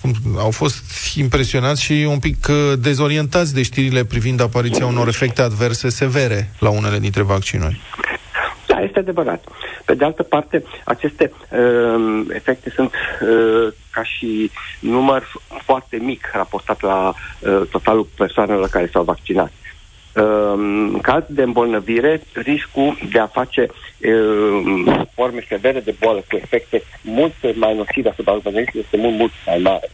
cum, 0.00 0.12
au 0.38 0.50
fost 0.50 1.16
impresionați 1.16 1.82
și 1.82 2.06
un 2.08 2.18
pic 2.18 2.46
uh, 2.48 2.78
dezorientați 2.78 3.54
de 3.54 3.62
știrile 3.62 4.04
privind 4.04 4.40
apariția 4.40 4.86
unor 4.86 5.08
efecte 5.08 5.42
adverse 5.42 5.88
severe 5.88 6.50
la 6.58 6.68
unele 6.68 6.98
dintre 6.98 7.22
vaccinuri. 7.22 7.80
Da, 8.66 8.80
este 8.80 8.98
adevărat. 8.98 9.44
Pe 9.84 9.94
de 9.94 10.04
altă 10.04 10.22
parte, 10.22 10.62
aceste 10.84 11.32
uh, 11.50 12.26
efecte 12.28 12.70
sunt 12.70 12.92
uh, 13.22 13.72
ca 13.90 14.02
și 14.02 14.50
număr 14.80 15.32
foarte 15.64 15.96
mic 15.96 16.30
raportat 16.32 16.80
la 16.80 17.14
uh, 17.40 17.62
totalul 17.70 18.08
persoanelor 18.16 18.68
care 18.68 18.88
s-au 18.92 19.02
vaccinat. 19.02 19.52
Uh, 20.16 20.52
în 20.56 20.98
caz 21.02 21.22
de 21.28 21.42
îmbolnăvire, 21.42 22.22
riscul 22.32 22.98
de 23.10 23.18
a 23.18 23.26
face 23.26 23.66
uh, 23.70 25.02
forme 25.14 25.44
severe 25.48 25.80
de 25.80 25.94
boală 26.00 26.24
cu 26.30 26.36
efecte 26.36 26.82
mult 27.02 27.34
mai 27.54 27.76
nocive 27.76 28.08
asupra 28.08 28.32
organismului 28.32 28.84
este 28.84 28.96
mult, 28.96 29.18
mult 29.18 29.32
mai 29.46 29.58
mare. 29.58 29.90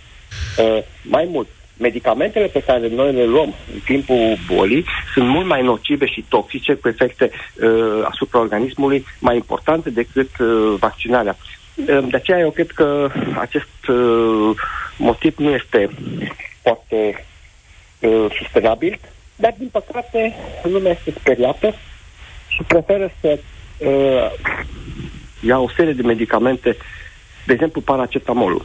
Uh, 0.59 0.83
mai 1.03 1.29
mult, 1.31 1.49
medicamentele 1.83 2.47
pe 2.47 2.62
care 2.62 2.89
noi 2.89 3.12
le 3.12 3.24
luăm 3.24 3.55
în 3.72 3.80
timpul 3.85 4.39
bolii 4.55 4.85
sunt 5.14 5.28
mult 5.28 5.47
mai 5.47 5.62
nocive 5.62 6.07
și 6.07 6.24
toxice 6.28 6.74
cu 6.74 6.89
efecte 6.89 7.30
uh, 7.30 8.05
asupra 8.05 8.39
organismului 8.39 9.05
mai 9.18 9.35
importante 9.35 9.91
decât 9.91 10.39
uh, 10.39 10.74
vaccinarea. 10.78 11.37
Uh, 11.74 12.05
de 12.11 12.16
aceea 12.16 12.39
eu 12.39 12.51
cred 12.51 12.70
că 12.70 13.11
acest 13.39 13.89
uh, 13.89 14.51
motiv 14.97 15.35
nu 15.37 15.51
este 15.51 15.91
foarte 16.62 17.24
uh, 18.01 18.26
sustenabil, 18.39 18.99
dar 19.37 19.55
din 19.59 19.68
păcate 19.72 20.35
lumea 20.62 20.91
este 20.91 21.14
speriată 21.20 21.74
și 22.49 22.62
preferă 22.66 23.12
să 23.20 23.39
uh, 23.78 24.30
ia 25.41 25.59
o 25.59 25.68
serie 25.76 25.93
de 25.93 26.03
medicamente, 26.03 26.76
de 27.47 27.53
exemplu 27.53 27.80
paracetamolul. 27.80 28.64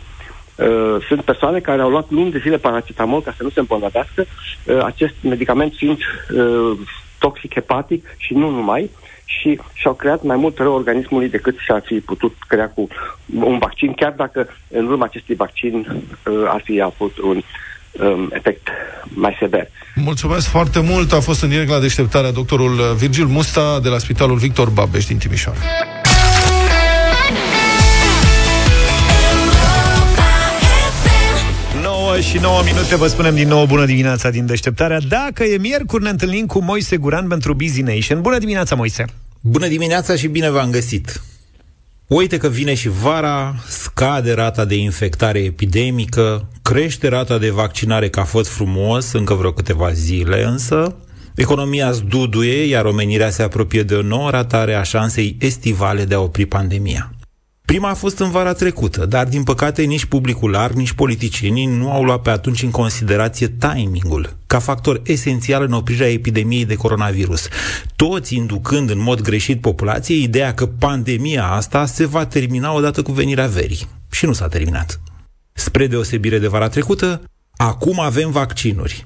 Uh, 0.57 0.95
sunt 1.07 1.21
persoane 1.21 1.59
care 1.59 1.81
au 1.81 1.89
luat 1.89 2.09
luni 2.09 2.31
de 2.31 2.39
zile 2.43 2.57
paracetamol 2.57 3.21
ca 3.21 3.33
să 3.37 3.43
nu 3.43 3.49
se 3.49 3.59
îmbolnăvească, 3.59 4.25
uh, 4.65 4.83
acest 4.83 5.13
medicament 5.21 5.73
fiind 5.75 5.97
uh, 5.97 6.77
toxic 7.19 7.53
hepatic 7.53 8.05
și 8.17 8.33
nu 8.33 8.49
numai, 8.49 8.89
și 9.25 9.59
și-au 9.73 9.93
creat 9.93 10.23
mai 10.23 10.37
mult 10.37 10.57
rău 10.57 10.73
organismului 10.73 11.29
decât 11.29 11.57
și-ar 11.57 11.81
fi 11.85 11.99
putut 11.99 12.35
crea 12.47 12.69
cu 12.69 12.87
un 13.33 13.57
vaccin, 13.57 13.93
chiar 13.93 14.11
dacă 14.11 14.47
în 14.69 14.85
urma 14.85 15.05
acestui 15.05 15.35
vaccin 15.35 15.73
uh, 15.77 16.43
ar 16.47 16.61
fi 16.63 16.81
avut 16.81 17.17
un 17.17 17.41
um, 17.91 18.29
efect 18.33 18.67
mai 19.03 19.35
sever. 19.39 19.67
Mulțumesc 19.95 20.47
foarte 20.47 20.79
mult. 20.79 21.11
A 21.11 21.19
fost 21.19 21.41
în 21.41 21.49
direct 21.49 21.69
la 21.69 21.79
deșteptarea 21.79 22.31
doctorul 22.31 22.95
Virgil 22.97 23.25
Musta 23.25 23.79
de 23.79 23.89
la 23.89 23.97
Spitalul 23.97 24.37
Victor 24.37 24.69
Babeș 24.69 25.05
din 25.05 25.17
Timișoara. 25.17 25.59
Și 32.21 32.37
9 32.37 32.61
minute 32.65 32.95
vă 32.95 33.07
spunem 33.07 33.35
din 33.35 33.47
nou 33.47 33.65
bună 33.65 33.85
dimineața 33.85 34.29
din 34.29 34.45
deșteptarea. 34.45 34.99
Dacă 34.99 35.43
e 35.43 35.57
miercuri, 35.57 36.03
ne 36.03 36.09
întâlnim 36.09 36.45
cu 36.45 36.59
Moise 36.59 36.97
Guran 36.97 37.27
pentru 37.27 37.53
Busy 37.53 37.81
Nation. 37.81 38.21
Bună 38.21 38.37
dimineața, 38.37 38.75
Moise! 38.75 39.05
Bună 39.41 39.67
dimineața 39.67 40.15
și 40.15 40.27
bine 40.27 40.49
v-am 40.49 40.69
găsit! 40.69 41.21
Uite 42.07 42.37
că 42.37 42.47
vine 42.47 42.73
și 42.73 42.89
vara, 42.89 43.55
scade 43.67 44.33
rata 44.33 44.65
de 44.65 44.75
infectare 44.75 45.39
epidemică, 45.39 46.47
crește 46.61 47.07
rata 47.07 47.37
de 47.37 47.49
vaccinare 47.49 48.09
ca 48.09 48.23
fost 48.23 48.49
frumos 48.49 49.11
încă 49.11 49.33
vreo 49.33 49.51
câteva 49.51 49.91
zile, 49.91 50.43
însă 50.43 50.95
economia 51.35 51.91
zduduie, 51.91 52.63
iar 52.63 52.85
omenirea 52.85 53.29
se 53.29 53.41
apropie 53.41 53.83
de 53.83 53.95
o 53.95 54.01
nouă 54.01 54.29
ratare 54.29 54.73
a 54.73 54.83
șansei 54.83 55.37
estivale 55.39 56.05
de 56.05 56.15
a 56.15 56.19
opri 56.19 56.45
pandemia. 56.45 57.11
Prima 57.67 57.89
a 57.89 57.93
fost 57.93 58.19
în 58.19 58.31
vara 58.31 58.53
trecută, 58.53 59.05
dar 59.05 59.27
din 59.27 59.43
păcate 59.43 59.81
nici 59.81 60.05
publicul 60.05 60.49
larg, 60.49 60.75
nici 60.75 60.91
politicienii 60.91 61.65
nu 61.65 61.91
au 61.91 62.03
luat 62.03 62.21
pe 62.21 62.29
atunci 62.29 62.63
în 62.63 62.71
considerație 62.71 63.47
timingul 63.47 64.37
ca 64.45 64.59
factor 64.59 65.01
esențial 65.03 65.63
în 65.63 65.73
oprirea 65.73 66.11
epidemiei 66.11 66.65
de 66.65 66.75
coronavirus. 66.75 67.47
Toți 67.95 68.35
inducând 68.35 68.89
în 68.89 68.99
mod 68.99 69.21
greșit 69.21 69.61
populației 69.61 70.23
ideea 70.23 70.53
că 70.53 70.65
pandemia 70.65 71.45
asta 71.45 71.85
se 71.85 72.05
va 72.05 72.25
termina 72.25 72.73
odată 72.73 73.01
cu 73.01 73.11
venirea 73.11 73.47
verii. 73.47 73.87
Și 74.11 74.25
nu 74.25 74.33
s-a 74.33 74.47
terminat. 74.47 74.99
Spre 75.53 75.87
deosebire 75.87 76.39
de 76.39 76.47
vara 76.47 76.67
trecută, 76.67 77.21
acum 77.57 77.99
avem 77.99 78.31
vaccinuri. 78.31 79.03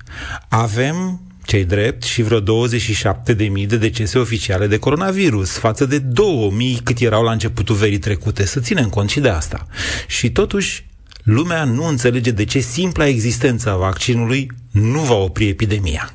Avem 0.50 1.22
cei 1.52 1.66
drept 1.66 2.04
și 2.04 2.22
vreo 2.22 2.42
27.000 2.42 3.68
de 3.68 3.78
decese 3.78 4.20
oficiale 4.20 4.68
de 4.68 4.78
coronavirus, 4.78 5.52
față 5.58 5.86
de 5.86 6.00
2.000 6.00 6.84
cât 6.84 7.00
erau 7.00 7.24
la 7.24 7.32
începutul 7.32 7.76
verii 7.76 7.98
trecute. 7.98 8.46
Să 8.46 8.60
ținem 8.60 8.90
cont 8.90 9.10
și 9.10 9.20
de 9.20 9.30
asta. 9.30 9.68
Și 10.08 10.32
totuși, 10.32 10.86
lumea 11.24 11.64
nu 11.64 11.86
înțelege 11.86 12.32
de 12.32 12.46
ce 12.46 12.60
simpla 12.60 13.08
existența 13.08 13.76
vaccinului 13.76 14.52
nu 14.72 15.00
va 15.00 15.14
opri 15.14 15.48
epidemia. 15.48 16.14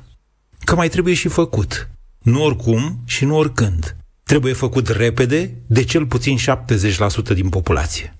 Că 0.64 0.74
mai 0.74 0.88
trebuie 0.88 1.14
și 1.14 1.28
făcut. 1.28 1.88
Nu 2.22 2.44
oricum 2.44 3.02
și 3.06 3.24
nu 3.24 3.36
oricând. 3.36 3.96
Trebuie 4.22 4.52
făcut 4.52 4.88
repede 4.88 5.54
de 5.66 5.84
cel 5.84 6.06
puțin 6.06 6.36
70% 6.38 7.34
din 7.34 7.48
populație. 7.48 8.14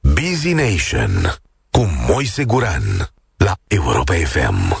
Busy 0.00 0.52
Nation 0.52 1.34
cu 1.70 1.90
Moise 2.08 2.44
Guran 2.44 3.10
la 3.36 3.52
Europa 3.68 4.14
FM. 4.14 4.76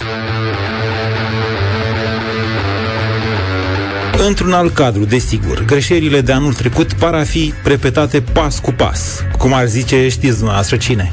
Într-un 4.26 4.52
alt 4.52 4.74
cadru, 4.74 5.04
desigur, 5.04 5.64
greșelile 5.64 6.20
de 6.20 6.32
anul 6.32 6.52
trecut 6.52 6.92
par 6.92 7.14
a 7.14 7.24
fi 7.24 7.54
repetate 7.64 8.20
pas 8.20 8.58
cu 8.58 8.72
pas, 8.72 9.24
cum 9.38 9.52
ar 9.52 9.66
zice 9.66 10.08
știți 10.08 10.36
dumneavoastră 10.36 10.76
cine. 10.76 11.10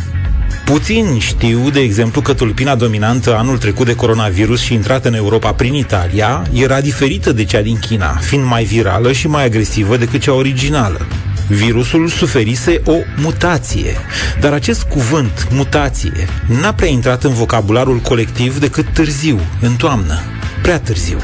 Puțini 0.66 1.20
știu, 1.20 1.70
de 1.70 1.80
exemplu, 1.80 2.22
că 2.22 2.34
tulpina 2.34 2.76
dominantă 2.76 3.36
anul 3.38 3.58
trecut 3.58 3.86
de 3.86 3.96
coronavirus 3.96 4.62
și 4.62 4.74
intrată 4.74 5.08
în 5.08 5.14
Europa 5.14 5.54
prin 5.54 5.74
Italia 5.74 6.48
era 6.54 6.82
diferită 6.82 7.32
de 7.32 7.44
cea 7.44 7.62
din 7.62 7.80
China, 7.80 8.16
fiind 8.22 8.46
mai 8.46 8.64
virală 8.64 9.12
și 9.12 9.28
mai 9.28 9.46
agresivă 9.46 9.98
decât 9.98 10.22
cea 10.22 10.34
originală. 10.34 11.08
Virusul 11.48 12.08
suferise 12.08 12.82
o 12.86 12.96
mutație, 13.18 13.96
dar 14.40 14.54
acest 14.54 14.84
cuvânt, 14.84 15.48
mutație, 15.52 16.28
n-a 16.62 16.74
prea 16.74 16.90
intrat 16.90 17.24
în 17.24 17.34
vocabularul 17.34 17.98
colectiv 17.98 18.60
decât 18.60 18.86
târziu, 18.94 19.40
în 19.62 19.76
toamnă, 19.76 20.20
prea 20.62 20.80
târziu. 20.80 21.18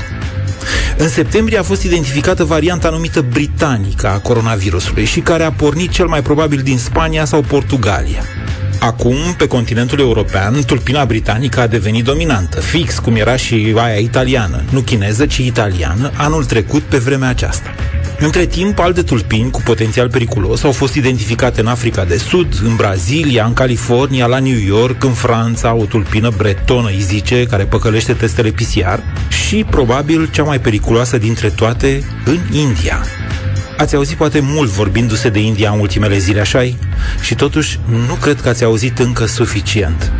În 0.97 1.09
septembrie 1.09 1.57
a 1.57 1.63
fost 1.63 1.83
identificată 1.83 2.43
varianta 2.43 2.89
numită 2.89 3.25
britanică 3.29 4.07
a 4.07 4.19
coronavirusului 4.19 5.05
și 5.05 5.19
care 5.19 5.43
a 5.43 5.51
pornit 5.51 5.91
cel 5.91 6.07
mai 6.07 6.21
probabil 6.21 6.61
din 6.63 6.77
Spania 6.77 7.25
sau 7.25 7.41
Portugalia. 7.41 8.23
Acum, 8.79 9.15
pe 9.37 9.47
continentul 9.47 9.99
european, 9.99 10.63
tulpina 10.65 11.05
britanică 11.05 11.59
a 11.59 11.67
devenit 11.67 12.03
dominantă, 12.03 12.59
fix 12.59 12.99
cum 12.99 13.15
era 13.15 13.35
și 13.35 13.73
aia 13.77 13.97
italiană, 13.97 14.63
nu 14.69 14.79
chineză, 14.79 15.25
ci 15.25 15.37
italiană, 15.37 16.11
anul 16.17 16.45
trecut 16.45 16.81
pe 16.81 16.97
vremea 16.97 17.29
aceasta. 17.29 17.69
Între 18.19 18.45
timp, 18.45 18.79
alte 18.79 19.01
tulpini 19.01 19.51
cu 19.51 19.61
potențial 19.61 20.09
periculos 20.09 20.63
au 20.63 20.71
fost 20.71 20.95
identificate 20.95 21.59
în 21.59 21.67
Africa 21.67 22.05
de 22.05 22.17
Sud, 22.17 22.59
în 22.63 22.75
Brazilia, 22.75 23.45
în 23.45 23.53
California, 23.53 24.25
la 24.25 24.39
New 24.39 24.57
York, 24.65 25.03
în 25.03 25.11
Franța, 25.11 25.73
o 25.73 25.85
tulpină 25.85 26.31
bretonă, 26.37 26.87
îi 26.87 27.01
zice, 27.01 27.45
care 27.45 27.63
păcălește 27.63 28.13
testele 28.13 28.51
PCR, 28.51 28.99
și, 29.29 29.65
probabil, 29.69 30.29
cea 30.31 30.43
mai 30.43 30.59
periculoasă 30.59 31.17
dintre 31.17 31.49
toate, 31.49 32.03
în 32.25 32.39
India. 32.51 33.05
Ați 33.77 33.95
auzit 33.95 34.17
poate 34.17 34.39
mult 34.39 34.69
vorbindu-se 34.69 35.29
de 35.29 35.39
India 35.39 35.71
în 35.71 35.79
ultimele 35.79 36.17
zile, 36.17 36.39
așa 36.39 36.69
Și 37.21 37.35
totuși, 37.35 37.79
nu 38.07 38.13
cred 38.21 38.41
că 38.41 38.49
ați 38.49 38.63
auzit 38.63 38.99
încă 38.99 39.25
suficient. 39.25 40.11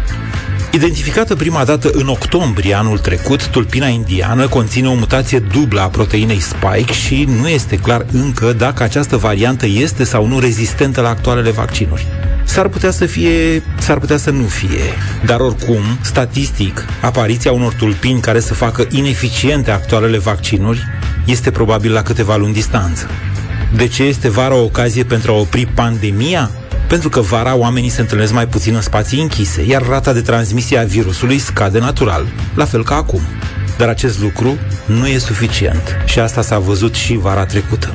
Identificată 0.75 1.35
prima 1.35 1.63
dată 1.63 1.89
în 1.93 2.07
octombrie 2.07 2.73
anul 2.73 2.99
trecut, 2.99 3.47
tulpina 3.47 3.87
indiană 3.87 4.47
conține 4.47 4.87
o 4.87 4.93
mutație 4.93 5.39
dublă 5.39 5.81
a 5.81 5.87
proteinei 5.87 6.39
spike 6.39 6.93
și 6.93 7.27
nu 7.41 7.47
este 7.47 7.75
clar 7.75 8.05
încă 8.11 8.53
dacă 8.53 8.83
această 8.83 9.17
variantă 9.17 9.65
este 9.65 10.03
sau 10.03 10.27
nu 10.27 10.39
rezistentă 10.39 11.01
la 11.01 11.09
actualele 11.09 11.51
vaccinuri. 11.51 12.07
S-ar 12.43 12.67
putea 12.67 12.91
să 12.91 13.05
fie, 13.05 13.63
s-ar 13.77 13.99
putea 13.99 14.17
să 14.17 14.29
nu 14.29 14.43
fie, 14.43 14.83
dar 15.25 15.39
oricum, 15.39 15.81
statistic, 16.01 16.85
apariția 17.01 17.51
unor 17.51 17.73
tulpini 17.73 18.19
care 18.19 18.39
să 18.39 18.53
facă 18.53 18.87
ineficiente 18.89 19.71
actualele 19.71 20.17
vaccinuri 20.17 20.83
este 21.25 21.51
probabil 21.51 21.91
la 21.91 22.01
câteva 22.01 22.35
luni 22.35 22.53
distanță. 22.53 23.09
De 23.75 23.87
ce 23.87 24.03
este 24.03 24.29
vara 24.29 24.55
o 24.55 24.63
ocazie 24.63 25.03
pentru 25.03 25.31
a 25.31 25.35
opri 25.35 25.65
pandemia? 25.65 26.51
Pentru 26.87 27.09
că 27.09 27.21
vara 27.21 27.55
oamenii 27.55 27.89
se 27.89 28.01
întâlnesc 28.01 28.33
mai 28.33 28.47
puțin 28.47 28.75
în 28.75 28.81
spații 28.81 29.21
închise, 29.21 29.65
iar 29.65 29.87
rata 29.87 30.13
de 30.13 30.21
transmisie 30.21 30.77
a 30.77 30.83
virusului 30.83 31.37
scade 31.37 31.79
natural, 31.79 32.25
la 32.55 32.65
fel 32.65 32.83
ca 32.83 32.95
acum. 32.95 33.21
Dar 33.77 33.87
acest 33.87 34.19
lucru 34.19 34.57
nu 34.85 35.07
e 35.07 35.17
suficient 35.17 35.97
și 36.05 36.19
asta 36.19 36.41
s-a 36.41 36.59
văzut 36.59 36.93
și 36.93 37.15
vara 37.15 37.45
trecută. 37.45 37.93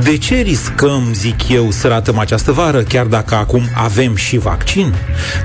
De 0.00 0.16
ce 0.16 0.34
riscăm, 0.34 1.08
zic 1.12 1.48
eu, 1.48 1.70
să 1.70 1.88
ratăm 1.88 2.18
această 2.18 2.52
vară, 2.52 2.82
chiar 2.82 3.06
dacă 3.06 3.34
acum 3.34 3.62
avem 3.74 4.16
și 4.16 4.38
vaccin? 4.38 4.94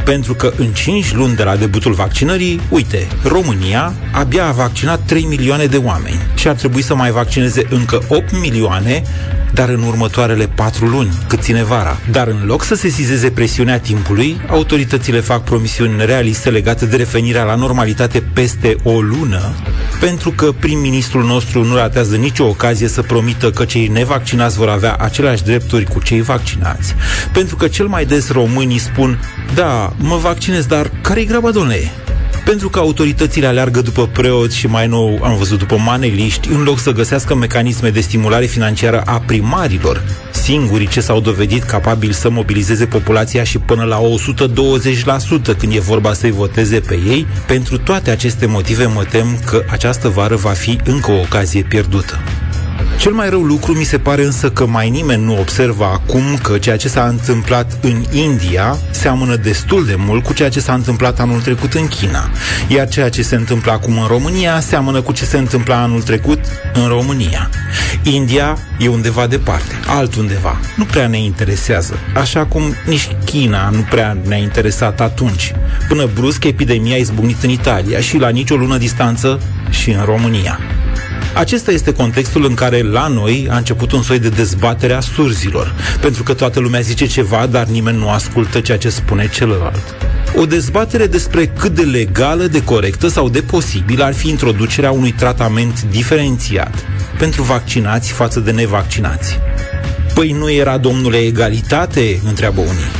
Pentru 0.05 0.33
că 0.33 0.53
în 0.57 0.67
5 0.67 1.13
luni 1.13 1.35
de 1.35 1.43
la 1.43 1.55
debutul 1.55 1.93
vaccinării, 1.93 2.61
uite, 2.69 3.07
România 3.23 3.93
abia 4.11 4.47
a 4.47 4.51
vaccinat 4.51 4.99
3 5.05 5.23
milioane 5.23 5.65
de 5.65 5.77
oameni 5.77 6.19
și 6.35 6.47
ar 6.47 6.55
trebui 6.55 6.81
să 6.81 6.95
mai 6.95 7.11
vaccineze 7.11 7.65
încă 7.69 8.01
8 8.07 8.39
milioane 8.39 9.03
dar 9.53 9.69
în 9.69 9.83
următoarele 9.83 10.49
patru 10.55 10.85
luni, 10.85 11.11
cât 11.27 11.41
ține 11.41 11.63
vara. 11.63 11.97
Dar 12.11 12.27
în 12.27 12.45
loc 12.45 12.63
să 12.63 12.75
se 12.75 12.87
sizeze 12.87 13.29
presiunea 13.29 13.79
timpului, 13.79 14.41
autoritățile 14.49 15.19
fac 15.19 15.43
promisiuni 15.43 16.05
realiste 16.05 16.49
legate 16.49 16.85
de 16.85 16.95
revenirea 16.95 17.43
la 17.43 17.55
normalitate 17.55 18.23
peste 18.33 18.75
o 18.83 19.01
lună, 19.01 19.53
pentru 19.99 20.31
că 20.31 20.51
prim-ministrul 20.59 21.23
nostru 21.23 21.63
nu 21.63 21.75
ratează 21.75 22.15
nicio 22.15 22.45
ocazie 22.45 22.87
să 22.87 23.01
promită 23.01 23.51
că 23.51 23.65
cei 23.65 23.87
nevaccinați 23.87 24.35
vor 24.45 24.69
avea 24.69 24.95
aceleași 24.95 25.43
drepturi 25.43 25.85
cu 25.85 26.01
cei 26.01 26.21
vaccinați. 26.21 26.95
Pentru 27.33 27.55
că 27.55 27.67
cel 27.67 27.87
mai 27.87 28.05
des 28.05 28.29
românii 28.29 28.77
spun, 28.77 29.19
da, 29.55 29.93
mă 29.97 30.15
vaccinez, 30.15 30.65
dar 30.65 30.91
care-i 31.01 31.25
graba, 31.25 31.51
domnule? 31.51 31.91
Pentru 32.47 32.69
că 32.69 32.79
autoritățile 32.79 33.47
aleargă 33.47 33.81
după 33.81 34.07
preoți 34.07 34.57
și 34.57 34.67
mai 34.67 34.87
nou 34.87 35.19
am 35.23 35.37
văzut 35.37 35.57
după 35.57 35.77
maneliști, 35.77 36.49
în 36.49 36.63
loc 36.63 36.79
să 36.79 36.91
găsească 36.91 37.35
mecanisme 37.35 37.89
de 37.89 37.99
stimulare 37.99 38.45
financiară 38.45 39.01
a 39.05 39.23
primarilor, 39.25 40.03
singurii 40.31 40.87
ce 40.87 41.01
s-au 41.01 41.19
dovedit 41.19 41.63
capabili 41.63 42.13
să 42.13 42.29
mobilizeze 42.29 42.85
populația 42.85 43.43
și 43.43 43.57
până 43.57 43.83
la 43.83 43.99
120% 45.53 45.57
când 45.57 45.73
e 45.73 45.79
vorba 45.79 46.13
să-i 46.13 46.31
voteze 46.31 46.79
pe 46.79 46.99
ei, 47.07 47.27
pentru 47.47 47.77
toate 47.77 48.11
aceste 48.11 48.45
motive 48.45 48.85
mă 48.85 49.03
tem 49.03 49.39
că 49.45 49.63
această 49.69 50.07
vară 50.07 50.35
va 50.35 50.51
fi 50.51 50.79
încă 50.85 51.11
o 51.11 51.19
ocazie 51.19 51.61
pierdută. 51.61 52.19
Cel 52.97 53.11
mai 53.11 53.29
rău 53.29 53.41
lucru 53.41 53.73
mi 53.73 53.83
se 53.83 53.97
pare 53.97 54.23
însă 54.23 54.49
că 54.49 54.65
mai 54.65 54.89
nimeni 54.89 55.23
nu 55.23 55.39
observă 55.39 55.83
acum 55.83 56.23
că 56.41 56.57
ceea 56.57 56.77
ce 56.77 56.87
s-a 56.87 57.07
întâmplat 57.07 57.77
în 57.81 58.03
India 58.11 58.77
seamănă 58.91 59.35
destul 59.35 59.85
de 59.85 59.95
mult 59.97 60.23
cu 60.23 60.33
ceea 60.33 60.49
ce 60.49 60.59
s-a 60.59 60.73
întâmplat 60.73 61.19
anul 61.19 61.41
trecut 61.41 61.73
în 61.73 61.87
China. 61.87 62.29
Iar 62.67 62.87
ceea 62.87 63.09
ce 63.09 63.21
se 63.21 63.35
întâmplă 63.35 63.71
acum 63.71 63.97
în 63.97 64.07
România 64.07 64.59
seamănă 64.59 65.01
cu 65.01 65.11
ce 65.11 65.25
se 65.25 65.37
întâmpla 65.37 65.81
anul 65.81 66.01
trecut 66.01 66.39
în 66.73 66.87
România. 66.87 67.49
India 68.03 68.57
e 68.79 68.87
undeva 68.87 69.27
departe, 69.27 69.73
altundeva. 69.87 70.59
Nu 70.75 70.83
prea 70.83 71.07
ne 71.07 71.19
interesează. 71.19 71.99
Așa 72.15 72.45
cum 72.45 72.63
nici 72.85 73.07
China 73.25 73.69
nu 73.69 73.85
prea 73.89 74.17
ne-a 74.27 74.37
interesat 74.37 75.01
atunci. 75.01 75.53
Până 75.87 76.09
brusc 76.13 76.43
epidemia 76.43 76.95
a 76.95 76.97
izbucnit 76.97 77.43
în 77.43 77.49
Italia 77.49 77.99
și 77.99 78.17
la 78.17 78.29
nicio 78.29 78.55
lună 78.55 78.77
distanță 78.77 79.39
și 79.69 79.89
în 79.89 80.03
România. 80.05 80.59
Acesta 81.37 81.71
este 81.71 81.93
contextul 81.93 82.45
în 82.45 82.53
care 82.53 82.81
la 82.81 83.07
noi 83.07 83.47
a 83.49 83.57
început 83.57 83.91
un 83.91 84.01
soi 84.01 84.19
de 84.19 84.29
dezbatere 84.29 84.93
a 84.93 84.99
surzilor, 84.99 85.73
pentru 86.01 86.23
că 86.23 86.33
toată 86.33 86.59
lumea 86.59 86.79
zice 86.79 87.05
ceva, 87.05 87.45
dar 87.45 87.65
nimeni 87.65 87.97
nu 87.97 88.09
ascultă 88.09 88.59
ceea 88.59 88.77
ce 88.77 88.89
spune 88.89 89.29
celălalt. 89.33 89.95
O 90.35 90.45
dezbatere 90.45 91.07
despre 91.07 91.45
cât 91.45 91.75
de 91.75 91.81
legală, 91.81 92.47
de 92.47 92.63
corectă 92.63 93.07
sau 93.07 93.29
de 93.29 93.41
posibil 93.41 94.01
ar 94.01 94.13
fi 94.13 94.29
introducerea 94.29 94.91
unui 94.91 95.11
tratament 95.11 95.81
diferențiat 95.81 96.85
pentru 97.17 97.41
vaccinați 97.41 98.11
față 98.11 98.39
de 98.39 98.51
nevaccinați. 98.51 99.39
Păi 100.13 100.31
nu 100.31 100.51
era, 100.51 100.77
domnule, 100.77 101.17
egalitate? 101.17 102.19
întreabă 102.23 102.59
unii. 102.59 102.91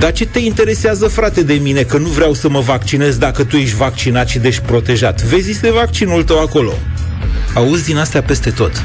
Dar 0.00 0.12
ce 0.12 0.26
te 0.26 0.38
interesează, 0.38 1.06
frate, 1.06 1.42
de 1.42 1.54
mine, 1.54 1.82
că 1.82 1.98
nu 1.98 2.08
vreau 2.08 2.34
să 2.34 2.48
mă 2.48 2.60
vaccinez 2.60 3.16
dacă 3.16 3.44
tu 3.44 3.56
ești 3.56 3.76
vaccinat 3.76 4.28
și 4.28 4.38
deci 4.38 4.58
protejat? 4.58 5.22
Vezi 5.22 5.60
de 5.60 5.70
vaccinul 5.70 6.22
tău 6.22 6.40
acolo. 6.40 6.72
Auzi 7.54 7.84
din 7.84 7.96
astea 7.96 8.22
peste 8.22 8.50
tot. 8.50 8.84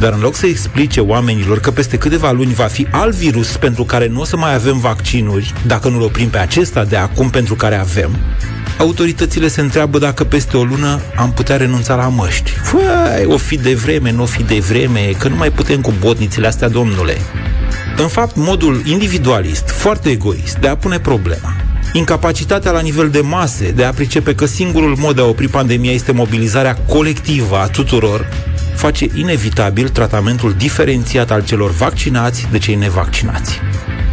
Dar 0.00 0.12
în 0.12 0.20
loc 0.20 0.34
să 0.34 0.46
explice 0.46 1.00
oamenilor 1.00 1.60
că 1.60 1.70
peste 1.70 1.96
câteva 1.96 2.30
luni 2.30 2.52
va 2.54 2.64
fi 2.64 2.86
alt 2.90 3.14
virus 3.14 3.56
pentru 3.56 3.84
care 3.84 4.08
nu 4.08 4.20
o 4.20 4.24
să 4.24 4.36
mai 4.36 4.54
avem 4.54 4.78
vaccinuri, 4.78 5.52
dacă 5.66 5.88
nu-l 5.88 6.02
oprim 6.02 6.28
pe 6.28 6.38
acesta 6.38 6.84
de 6.84 6.96
acum 6.96 7.30
pentru 7.30 7.54
care 7.54 7.76
avem, 7.76 8.16
autoritățile 8.78 9.48
se 9.48 9.60
întreabă 9.60 9.98
dacă 9.98 10.24
peste 10.24 10.56
o 10.56 10.64
lună 10.64 11.00
am 11.16 11.32
putea 11.32 11.56
renunța 11.56 11.94
la 11.94 12.08
măști. 12.08 12.50
Făi, 12.50 13.24
o 13.26 13.36
fi 13.36 13.56
de 13.56 13.74
vreme, 13.74 14.10
nu 14.10 14.22
o 14.22 14.26
fi 14.26 14.42
de 14.42 14.58
vreme, 14.58 15.10
că 15.18 15.28
nu 15.28 15.36
mai 15.36 15.50
putem 15.50 15.80
cu 15.80 15.92
botnițele 16.00 16.46
astea, 16.46 16.68
domnule. 16.68 17.16
În 17.96 18.08
fapt, 18.08 18.36
modul 18.36 18.82
individualist, 18.84 19.68
foarte 19.68 20.10
egoist, 20.10 20.56
de 20.56 20.68
a 20.68 20.76
pune 20.76 20.98
problema, 20.98 21.56
incapacitatea 21.92 22.70
la 22.70 22.80
nivel 22.80 23.10
de 23.10 23.20
mase 23.20 23.70
de 23.70 23.84
a 23.84 23.92
pricepe 23.92 24.34
că 24.34 24.46
singurul 24.46 24.96
mod 24.98 25.14
de 25.14 25.20
a 25.20 25.24
opri 25.24 25.48
pandemia 25.48 25.92
este 25.92 26.12
mobilizarea 26.12 26.74
colectivă 26.74 27.56
a 27.56 27.66
tuturor, 27.66 28.26
face 28.74 29.06
inevitabil 29.14 29.88
tratamentul 29.88 30.54
diferențiat 30.58 31.30
al 31.30 31.44
celor 31.44 31.70
vaccinați 31.70 32.46
de 32.50 32.58
cei 32.58 32.74
nevaccinați. 32.74 33.60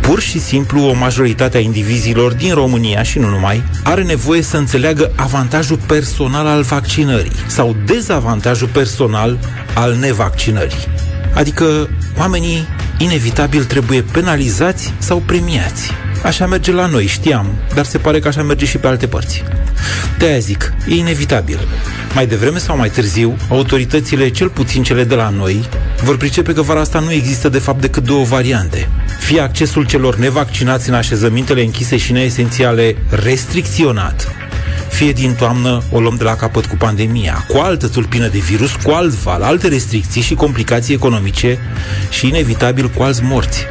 Pur 0.02 0.20
și 0.20 0.40
simplu, 0.40 0.82
o 0.82 0.94
majoritate 0.94 1.58
a 1.58 1.60
indivizilor 1.60 2.34
din 2.34 2.54
România 2.54 3.04
și 3.04 3.20
nu 3.20 3.30
numai 3.30 3.64
are 3.84 4.04
nevoie 4.04 4.42
să 4.42 4.58
înțeleagă 4.58 5.12
avantajul 5.16 5.80
personal 5.88 6.46
al 6.46 6.62
vaccinării 6.62 7.32
sau 7.48 7.76
dezavantajul 7.86 8.68
personal 8.68 9.38
al 9.76 9.94
nevaccinării. 9.94 10.88
Adică 11.34 11.90
oamenii 12.18 12.68
inevitabil 12.98 13.64
trebuie 13.64 14.02
penalizați 14.02 14.94
sau 14.98 15.18
premiați. 15.26 16.05
Așa 16.26 16.48
merge 16.48 16.72
la 16.72 16.86
noi, 16.86 17.06
știam, 17.06 17.46
dar 17.74 17.86
se 17.86 17.98
pare 17.98 18.20
că 18.20 18.28
așa 18.28 18.44
merge 18.44 18.66
și 18.66 18.78
pe 18.78 18.88
alte 18.88 19.08
părți. 19.08 19.44
De-aia 20.18 20.38
zic, 20.38 20.74
e 20.88 20.96
inevitabil. 20.96 21.60
Mai 22.14 22.28
devreme 22.28 22.58
sau 22.58 22.78
mai 22.78 22.90
târziu, 22.90 23.38
autoritățile, 23.50 24.30
cel 24.30 24.50
puțin 24.50 24.84
cele 24.84 25.04
de 25.04 25.16
la 25.16 25.30
noi, 25.30 25.70
vor 26.04 26.18
pricepe 26.18 26.54
că 26.54 26.62
vara 26.62 26.80
asta 26.80 27.00
nu 27.00 27.12
există 27.12 27.50
de 27.50 27.60
fapt 27.60 27.82
decât 27.82 28.04
două 28.04 28.24
variante. 28.24 28.90
Fie 29.20 29.40
accesul 29.40 29.86
celor 29.86 30.16
nevaccinați 30.16 30.90
în 30.90 30.96
așezămintele 30.96 31.62
închise 31.62 31.98
și 31.98 32.12
neesențiale 32.12 32.96
restricționat, 33.10 34.28
fie 34.90 35.12
din 35.12 35.34
toamnă 35.34 35.84
o 35.92 36.00
luăm 36.00 36.16
de 36.16 36.24
la 36.24 36.36
capăt 36.36 36.66
cu 36.66 36.76
pandemia, 36.76 37.46
cu 37.48 37.58
altă 37.58 37.88
tulpină 37.88 38.28
de 38.28 38.40
virus, 38.40 38.72
cu 38.84 38.92
alt 38.92 39.14
val, 39.14 39.42
alte 39.42 39.68
restricții 39.68 40.22
și 40.22 40.34
complicații 40.34 40.94
economice 40.94 41.60
și 42.10 42.28
inevitabil 42.28 42.90
cu 42.90 43.04
alți 43.04 43.24
morți. 43.24 43.66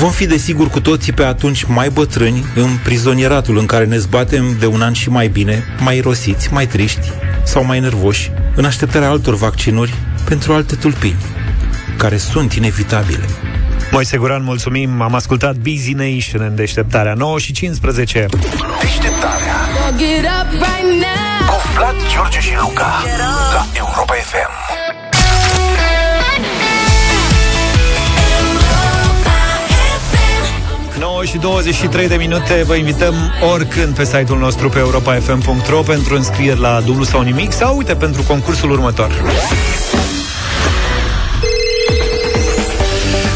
Vom 0.00 0.10
fi 0.10 0.26
desigur 0.26 0.68
cu 0.68 0.80
toții 0.80 1.12
pe 1.12 1.22
atunci 1.22 1.64
mai 1.64 1.88
bătrâni 1.88 2.44
în 2.54 2.78
prizonieratul 2.82 3.58
în 3.58 3.66
care 3.66 3.84
ne 3.84 3.98
zbatem 3.98 4.56
de 4.58 4.66
un 4.66 4.82
an 4.82 4.92
și 4.92 5.10
mai 5.10 5.28
bine, 5.28 5.64
mai 5.78 6.00
rosiți, 6.00 6.52
mai 6.52 6.66
triști 6.66 7.12
sau 7.44 7.64
mai 7.64 7.80
nervoși, 7.80 8.30
în 8.54 8.64
așteptarea 8.64 9.08
altor 9.08 9.34
vaccinuri 9.34 9.94
pentru 10.24 10.52
alte 10.52 10.74
tulpini, 10.74 11.22
care 11.96 12.16
sunt 12.16 12.52
inevitabile. 12.52 13.24
Moise 13.90 14.16
Guran, 14.16 14.42
mulțumim, 14.42 15.00
am 15.00 15.14
ascultat 15.14 15.56
Busy 15.56 15.92
Nation 15.92 16.40
în 16.48 16.54
deșteptarea 16.54 17.14
9 17.14 17.38
și 17.38 17.52
15. 17.52 18.26
Deșteptarea 18.80 19.56
Get 19.96 20.24
up 20.24 20.50
right 20.50 20.92
now. 21.04 21.48
cu 21.48 21.60
Vlad, 21.74 21.94
George 22.14 22.40
și 22.40 22.52
Luca 22.60 23.04
la 23.52 23.66
Europa 23.74 24.14
FM. 24.14 24.69
9 31.20 31.32
și 31.32 31.38
23 31.38 32.08
de 32.08 32.14
minute. 32.14 32.62
Vă 32.66 32.74
invităm 32.74 33.14
oricând 33.52 33.94
pe 33.94 34.04
site-ul 34.04 34.38
nostru 34.38 34.68
Pe 34.68 34.78
europafm.ro 34.78 35.80
pentru 35.80 36.14
înscrieri 36.14 36.60
la 36.60 36.80
dublu 36.84 37.04
sau 37.04 37.20
nimic 37.20 37.52
Sau 37.52 37.76
uite 37.76 37.94
pentru 37.94 38.22
concursul 38.22 38.70
următor 38.70 39.10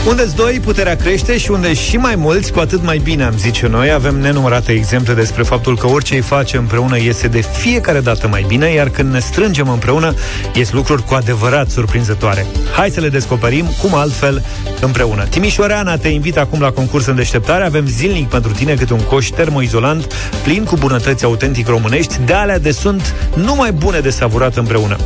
Unde-ți 0.09 0.37
doi, 0.37 0.61
puterea 0.65 0.97
crește 0.97 1.39
și 1.39 1.51
unde 1.51 1.75
și 1.75 1.97
mai 1.97 2.15
mulți, 2.17 2.53
cu 2.53 2.59
atât 2.59 2.85
mai 2.85 2.99
bine, 2.99 3.25
am 3.25 3.37
zice 3.37 3.67
noi. 3.67 3.91
Avem 3.91 4.15
nenumărate 4.15 4.73
exemple 4.73 5.15
despre 5.15 5.43
faptul 5.43 5.77
că 5.77 5.87
orice 5.87 6.15
îi 6.15 6.21
face 6.21 6.57
împreună 6.57 6.99
iese 6.99 7.27
de 7.27 7.41
fiecare 7.41 8.01
dată 8.01 8.29
mai 8.29 8.45
bine, 8.49 8.73
iar 8.73 8.89
când 8.89 9.13
ne 9.13 9.19
strângem 9.19 9.69
împreună, 9.69 10.15
ies 10.55 10.73
lucruri 10.73 11.05
cu 11.05 11.15
adevărat 11.15 11.71
surprinzătoare. 11.71 12.47
Hai 12.77 12.91
să 12.91 13.01
le 13.01 13.09
descoperim 13.09 13.67
cum 13.83 13.95
altfel 13.95 14.45
împreună. 14.81 15.25
Timișoreana 15.25 15.97
te 15.97 16.09
invită 16.09 16.41
acum 16.41 16.61
la 16.61 16.71
concurs 16.71 17.07
în 17.07 17.15
deșteptare. 17.15 17.65
Avem 17.65 17.87
zilnic 17.87 18.29
pentru 18.29 18.53
tine 18.53 18.75
câte 18.75 18.93
un 18.93 19.03
coș 19.03 19.29
termoizolant 19.29 20.13
plin 20.43 20.65
cu 20.65 20.77
bunătăți 20.77 21.25
autentic 21.25 21.67
românești, 21.67 22.21
de 22.25 22.33
alea 22.33 22.59
de 22.59 22.71
sunt 22.71 23.15
numai 23.35 23.73
bune 23.73 23.99
de 24.01 24.11
savurat 24.11 24.57
împreună. 24.57 24.97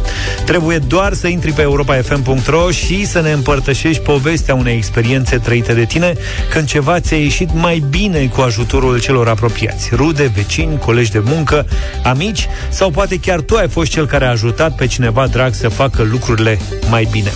Trebuie 0.45 0.79
doar 0.79 1.13
să 1.13 1.27
intri 1.27 1.53
pe 1.53 1.63
europafm.ro 1.63 2.71
și 2.71 3.07
să 3.07 3.21
ne 3.21 3.33
împărtășești 3.33 4.03
povestea 4.03 4.55
unei 4.55 4.77
experiențe 4.93 5.39
trăite 5.39 5.73
de 5.75 5.85
tine 5.85 6.13
când 6.51 6.67
ceva 6.67 7.01
ți-a 7.01 7.17
ieșit 7.17 7.49
mai 7.55 7.83
bine 7.91 8.27
cu 8.27 8.41
ajutorul 8.41 9.01
celor 9.01 9.29
apropiați. 9.29 9.95
Rude, 9.95 10.31
vecini, 10.35 10.79
colegi 10.79 11.11
de 11.11 11.23
muncă, 11.25 11.67
amici 12.05 12.47
sau 12.69 12.91
poate 12.91 13.19
chiar 13.21 13.41
tu 13.41 13.57
ai 13.57 13.69
fost 13.69 13.91
cel 13.91 14.07
care 14.07 14.25
a 14.25 14.31
ajutat 14.31 14.77
pe 14.77 14.87
cineva 14.87 15.27
drag 15.27 15.53
să 15.55 15.69
facă 15.69 16.03
lucrurile 16.03 16.59
mai 16.91 17.09
bine. 17.11 17.31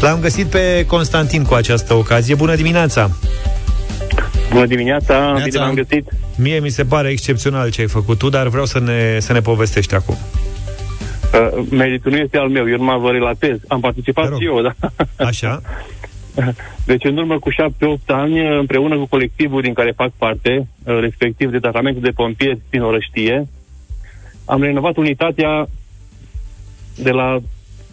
L-am 0.00 0.20
găsit 0.20 0.46
pe 0.46 0.84
Constantin 0.86 1.42
cu 1.44 1.54
această 1.54 1.94
ocazie. 1.94 2.34
Bună 2.34 2.54
dimineața! 2.54 3.10
Bună 4.52 4.66
dimineața, 4.66 5.14
Neața. 5.18 5.44
bine 5.44 5.58
v-am 5.58 5.74
găsit. 5.74 6.08
Mie 6.36 6.58
mi 6.58 6.68
se 6.68 6.84
pare 6.84 7.08
excepțional 7.08 7.70
ce 7.70 7.80
ai 7.80 7.86
făcut 7.86 8.18
tu, 8.18 8.28
dar 8.28 8.48
vreau 8.48 8.64
să 8.66 8.80
ne, 8.80 9.16
să 9.20 9.32
ne 9.32 9.40
povestești 9.40 9.94
acum. 9.94 10.16
Uh, 11.34 11.64
meritul 11.70 12.10
nu 12.10 12.16
este 12.18 12.36
al 12.38 12.48
meu, 12.48 12.68
eu 12.70 12.76
numai 12.76 12.98
vă 12.98 13.10
relatez. 13.10 13.56
Am 13.68 13.80
participat 13.80 14.24
Te 14.24 14.30
rog. 14.30 14.38
și 14.40 14.46
eu, 14.46 14.60
da. 14.62 14.74
Așa? 15.24 15.60
Deci 16.86 17.04
în 17.04 17.16
urmă 17.16 17.38
cu 17.38 17.50
7-8 17.50 17.54
ani, 18.06 18.58
împreună 18.58 18.96
cu 18.96 19.06
colectivul 19.06 19.62
din 19.62 19.72
care 19.72 19.90
fac 19.90 20.10
parte, 20.18 20.68
uh, 20.84 20.98
respectiv 21.00 21.50
de 21.50 21.58
tratamentul 21.58 22.02
de 22.02 22.10
pompieri 22.10 22.60
din 22.70 22.82
Orăștie, 22.82 23.48
am 24.44 24.62
renovat 24.62 24.96
unitatea 24.96 25.66
de 26.96 27.10
la 27.10 27.38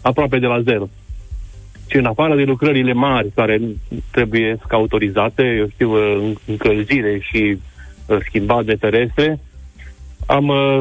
aproape 0.02 0.38
de 0.38 0.46
la 0.46 0.60
zero. 0.60 0.88
Și 1.86 1.96
în 1.96 2.04
afară 2.04 2.36
de 2.36 2.42
lucrările 2.42 2.92
mari 2.92 3.30
care 3.34 3.60
trebuie 4.10 4.58
ca 4.68 4.76
autorizate, 4.76 5.42
eu 5.58 5.68
știu, 5.68 5.92
uh, 5.92 6.32
încălzire 6.46 7.18
și 7.20 7.58
uh, 8.06 8.16
schimbat 8.26 8.64
de 8.64 8.74
terestre, 8.74 9.40
am 10.26 10.48
uh, 10.48 10.80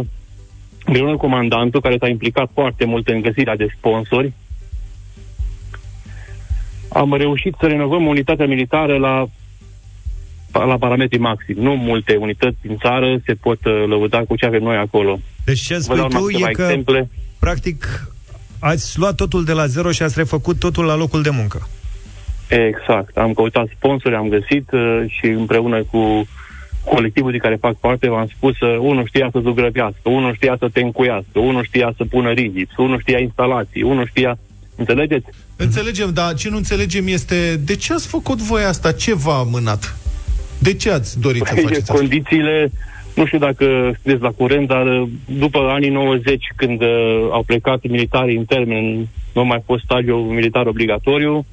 împreună 0.86 1.12
cu 1.12 1.18
comandantul, 1.18 1.82
care 1.82 1.97
s-a 1.99 2.07
implicat 2.07 2.49
foarte 2.53 2.86
mult 2.86 3.07
în 3.07 3.22
găsirea 3.22 3.55
de 3.55 3.68
sponsori, 3.78 4.34
am 6.94 7.14
reușit 7.14 7.56
să 7.60 7.68
renovăm 7.68 8.06
unitatea 8.06 8.48
militară 8.48 8.98
la, 8.98 9.28
la 10.52 10.78
parametri 10.78 11.18
maxim. 11.18 11.56
Nu 11.60 11.76
multe 11.76 12.16
unități 12.16 12.58
din 12.62 12.78
țară 12.78 13.18
se 13.26 13.34
pot 13.34 13.66
uh, 13.66 13.84
lăuda 13.88 14.20
cu 14.28 14.36
ce 14.36 14.46
avem 14.46 14.64
noi 14.64 14.76
acolo. 14.76 15.20
Deci 15.46 15.60
ce 15.60 15.74
Vă 15.74 15.80
spui 15.80 15.98
dau 15.98 16.08
tu 16.08 16.14
numai 16.14 16.32
e 16.32 16.34
câteva 16.34 16.52
că, 16.52 16.62
exemple. 16.62 17.10
practic, 17.39 18.08
ați 18.60 19.00
luat 19.00 19.16
totul 19.16 19.44
de 19.44 19.52
la 19.52 19.66
zero 19.66 19.92
și 19.92 20.04
ați 20.04 20.18
refăcut 20.18 20.60
totul 20.60 20.86
la 20.86 20.96
locul 20.96 21.22
de 21.22 21.30
muncă. 21.30 21.68
Exact. 22.48 23.18
Am 23.18 23.34
căutat 23.34 23.68
sponsori, 23.76 24.16
am 24.16 24.28
găsit 24.28 24.72
uh, 24.72 25.04
și 25.08 25.26
împreună 25.26 25.84
cu 25.84 26.28
colectivul 26.86 27.32
de 27.32 27.38
care 27.38 27.56
fac 27.56 27.76
parte, 27.76 28.10
v-am 28.10 28.30
spus, 28.36 28.60
uh, 28.60 28.78
unul 28.80 29.06
știa 29.08 29.30
să 29.32 29.39
zugrăvească, 29.39 30.10
unul 30.10 30.34
știa 30.36 30.56
să 30.60 30.70
te 30.74 30.82
încuiască, 30.82 31.39
unul 31.39 31.64
știa 31.64 31.94
să 31.98 32.04
pună 32.10 32.30
rigips, 32.32 32.78
unul 32.78 33.00
știa 33.00 33.20
instalații, 33.20 33.82
unul 33.82 34.08
știa... 34.08 34.38
Înțelegeți? 34.82 35.26
Înțelegem, 35.56 36.10
dar 36.14 36.34
ce 36.34 36.50
nu 36.50 36.58
înțelegem 36.58 37.08
este 37.08 37.60
de 37.66 37.76
ce 37.76 37.94
ați 37.94 38.08
făcut 38.08 38.38
voi 38.42 38.64
asta? 38.64 38.92
Ce 38.92 39.14
v-a 39.16 39.38
amânat? 39.38 39.98
De 40.60 40.74
ce 40.74 40.92
ați 40.92 41.20
dorit 41.20 41.46
să 41.46 41.54
Păi, 41.54 41.64
faceți 41.64 41.82
asta? 41.82 41.94
condițiile, 41.94 42.72
nu 43.16 43.26
știu 43.26 43.40
dacă 43.40 43.66
sunteți 44.02 44.24
la 44.24 44.32
curent, 44.32 44.68
dar 44.68 44.86
uh, 44.86 45.10
după 45.26 45.60
anii 45.60 45.90
90, 45.90 46.44
când 46.56 46.82
uh, 46.82 46.88
au 47.32 47.44
plecat 47.44 47.88
militarii 47.88 48.38
în 48.38 48.46
termen, 48.46 49.08
nu 49.34 49.42
a 49.42 49.44
mai 49.44 49.62
fost 49.66 49.84
stagiu 49.84 50.16
militar 50.16 50.66
obligatoriu, 50.68 51.46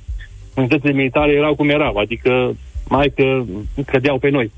unitățile 0.55 0.93
militare 0.93 1.33
erau 1.33 1.55
cum 1.55 1.69
erau, 1.69 1.97
adică 1.97 2.57
mai 2.89 3.13
că 3.17 3.43
cădeau 3.87 4.19
pe 4.19 4.29
noi. 4.31 4.53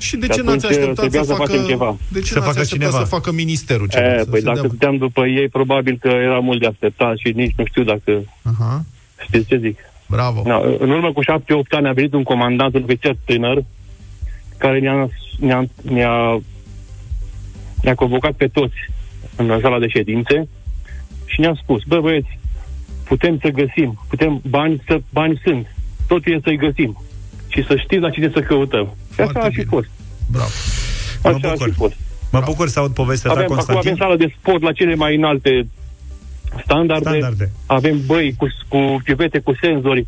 Și 0.00 0.16
de 0.16 0.26
Și 0.26 0.32
ce 0.32 0.42
n-ați 0.42 0.66
atunci, 0.66 0.72
așteptat 0.72 0.94
trebuia 0.94 1.22
să 1.22 1.26
să 1.28 1.34
facă... 1.34 1.50
facem 1.50 1.66
ceva. 1.66 1.96
De 2.08 2.20
ce 2.20 2.26
Să 2.32 2.34
n-ați 2.38 2.46
facă 2.48 2.60
așteptat 2.60 2.88
cineva. 2.88 3.04
să 3.04 3.14
facă 3.14 3.32
ministerul 3.32 3.86
E, 3.90 3.94
ceva? 3.94 4.18
să 4.18 4.24
păi 4.30 4.38
se 4.40 4.44
dacă 4.44 4.60
dea- 4.60 4.68
stăteam 4.68 4.96
după 4.96 5.26
ei, 5.26 5.48
probabil 5.48 5.96
că 6.00 6.08
era 6.08 6.38
mult 6.38 6.60
de 6.60 6.66
așteptat 6.66 7.16
și 7.16 7.32
nici 7.34 7.54
nu 7.56 7.64
știu 7.64 7.84
dacă 7.84 8.22
Aha, 8.42 8.84
știți 9.26 9.46
ce 9.48 9.56
zic. 9.56 9.78
bravo. 10.08 10.42
Da, 10.46 10.60
în 10.78 10.90
urmă 10.90 11.12
cu 11.12 11.22
șapte-opt 11.22 11.72
ani 11.72 11.88
a 11.88 11.92
venit 11.92 12.12
un 12.12 12.22
comandant, 12.22 12.74
un 12.74 12.82
ofițer 12.82 13.16
tânăr, 13.24 13.64
care 14.56 14.78
ne-a, 14.78 15.08
ne-a, 15.38 15.64
ne-a, 15.82 16.40
ne-a 17.82 17.94
convocat 17.94 18.32
pe 18.32 18.46
toți 18.46 18.74
în 19.36 19.58
sala 19.60 19.78
de 19.78 19.88
ședințe 19.88 20.48
și 21.24 21.40
ne-a 21.40 21.54
spus, 21.62 21.82
bă 21.82 22.00
băieți, 22.00 22.38
putem 23.04 23.38
să 23.42 23.48
găsim, 23.48 24.04
putem, 24.08 24.40
bani, 24.48 24.82
să, 24.86 25.00
bani 25.10 25.40
sunt, 25.44 25.74
totul 26.08 26.32
e 26.32 26.40
să-i 26.42 26.56
găsim 26.56 27.02
și 27.52 27.64
să 27.66 27.76
știți 27.76 28.02
la 28.02 28.10
cine 28.10 28.30
să 28.34 28.40
căutăm. 28.40 28.84
Și 29.08 29.14
Foarte 29.14 29.38
așa 29.38 29.46
a 29.46 29.50
și 29.50 29.54
bine. 29.56 29.66
fost. 29.70 29.88
Bravo. 30.30 30.50
Mă 31.22 31.28
Așa 31.30 31.48
a 31.48 31.52
bucur. 31.52 31.68
și 31.68 31.74
fost. 31.74 31.94
Mă 32.32 32.42
bucur 32.44 32.68
să 32.68 32.78
aud 32.78 32.92
povestea 32.94 33.30
ta, 33.30 33.36
Avem, 33.36 33.44
acum 33.44 33.56
Constantin. 33.56 33.88
avem 33.92 34.00
sală 34.06 34.16
de 34.16 34.34
sport 34.38 34.62
la 34.62 34.72
cele 34.72 34.94
mai 34.94 35.16
înalte 35.16 35.66
standarde. 36.64 37.08
Standarde. 37.08 37.50
Avem 37.66 38.00
băi 38.06 38.34
cu, 38.38 38.46
cu 38.68 39.00
chivete, 39.04 39.38
cu 39.38 39.52
senzori. 39.60 40.06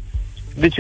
Deci, 0.55 0.75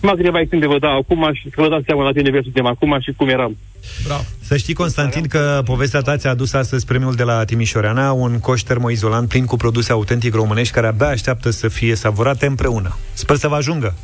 mai 0.00 0.14
câteva 0.16 0.40
exemple 0.40 0.68
vă 0.68 0.78
dau 0.78 0.96
acum 0.98 1.30
și 1.32 1.42
să 1.48 1.54
vă 1.60 1.68
dați 1.68 1.84
seama 1.86 2.04
la 2.04 2.12
ce 2.12 2.20
nivel 2.20 2.42
suntem 2.42 2.66
acum 2.66 2.96
și 3.00 3.12
cum 3.16 3.28
eram. 3.28 3.56
Bravo. 4.04 4.22
Să 4.40 4.56
știi, 4.56 4.74
Constantin, 4.74 5.26
că 5.26 5.62
povestea 5.64 6.00
ta 6.00 6.16
ți-a 6.16 6.30
adus 6.30 6.52
astăzi 6.52 6.84
premiul 6.86 7.14
de 7.14 7.22
la 7.22 7.44
Timișoreana, 7.44 8.12
un 8.12 8.38
coș 8.40 8.60
termoizolant 8.60 9.28
plin 9.28 9.44
cu 9.44 9.56
produse 9.56 9.92
autentic 9.92 10.34
românești 10.34 10.72
care 10.74 10.86
abia 10.86 11.06
așteaptă 11.06 11.50
să 11.50 11.68
fie 11.68 11.94
savurate 11.94 12.46
împreună. 12.46 12.96
Sper 13.12 13.36
să 13.36 13.48
vă 13.48 13.54
ajungă. 13.54 13.94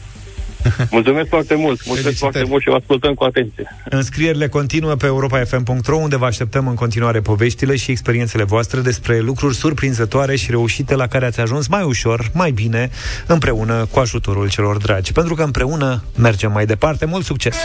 Mulțumesc 0.91 1.29
foarte 1.29 1.55
mult, 1.55 1.67
mulțumesc 1.87 2.03
Felicitări. 2.03 2.19
foarte 2.19 2.45
mult 2.49 2.63
și 2.63 2.69
vă 2.69 2.75
ascultăm 2.75 3.15
cu 3.15 3.25
atenție. 3.25 3.77
Înscrierile 3.89 4.49
continuă 4.49 4.95
pe 4.95 5.07
europafm.ro, 5.07 5.97
unde 5.97 6.17
vă 6.17 6.25
așteptăm 6.25 6.69
în 6.69 6.75
continuare 6.75 7.21
poveștile 7.21 7.77
și 7.77 7.91
experiențele 7.91 8.45
voastre 8.45 8.81
despre 8.81 9.21
lucruri 9.21 9.55
surprinzătoare 9.55 10.37
și 10.37 10.51
reușite 10.51 10.95
la 10.95 11.07
care 11.07 11.27
ați 11.27 11.41
ajuns 11.41 11.67
mai 11.69 11.83
ușor, 11.83 12.31
mai 12.35 12.51
bine, 12.51 12.91
împreună 13.27 13.87
cu 13.91 13.99
ajutorul 13.99 14.49
celor 14.49 14.77
dragi. 14.77 15.13
Pentru 15.13 15.35
că 15.35 15.43
împreună 15.43 16.03
mergem 16.17 16.53
mai 16.53 16.67
departe. 16.67 17.05
Mult 17.05 17.25
succes! 17.25 17.57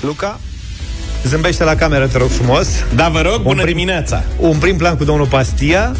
Luca, 0.00 0.40
zâmbește 1.24 1.64
la 1.64 1.74
cameră, 1.74 2.06
te 2.06 2.18
rog 2.18 2.28
frumos. 2.28 2.68
Da, 2.94 3.08
vă 3.08 3.20
rog, 3.20 3.42
bună 3.42 3.62
prim- 3.62 3.66
dimineața! 3.66 4.22
Un 4.38 4.58
prim 4.58 4.76
plan 4.76 4.96
cu 4.96 5.04
domnul 5.04 5.26
Pastia, 5.26 5.96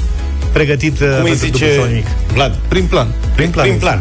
pregătit 0.57 1.01
uh, 1.01 1.09
Cum 1.09 1.23
îi 1.23 1.29
pentru 1.29 1.47
zice 1.47 1.65
dublu 1.65 1.83
sau 1.83 1.91
nimic. 1.91 2.07
Vlad? 2.33 2.55
Prin 2.69 2.85
plan. 2.85 3.09
Prim 3.35 3.51
plan. 3.51 3.67
Prin 3.67 3.79
plan. 3.79 4.01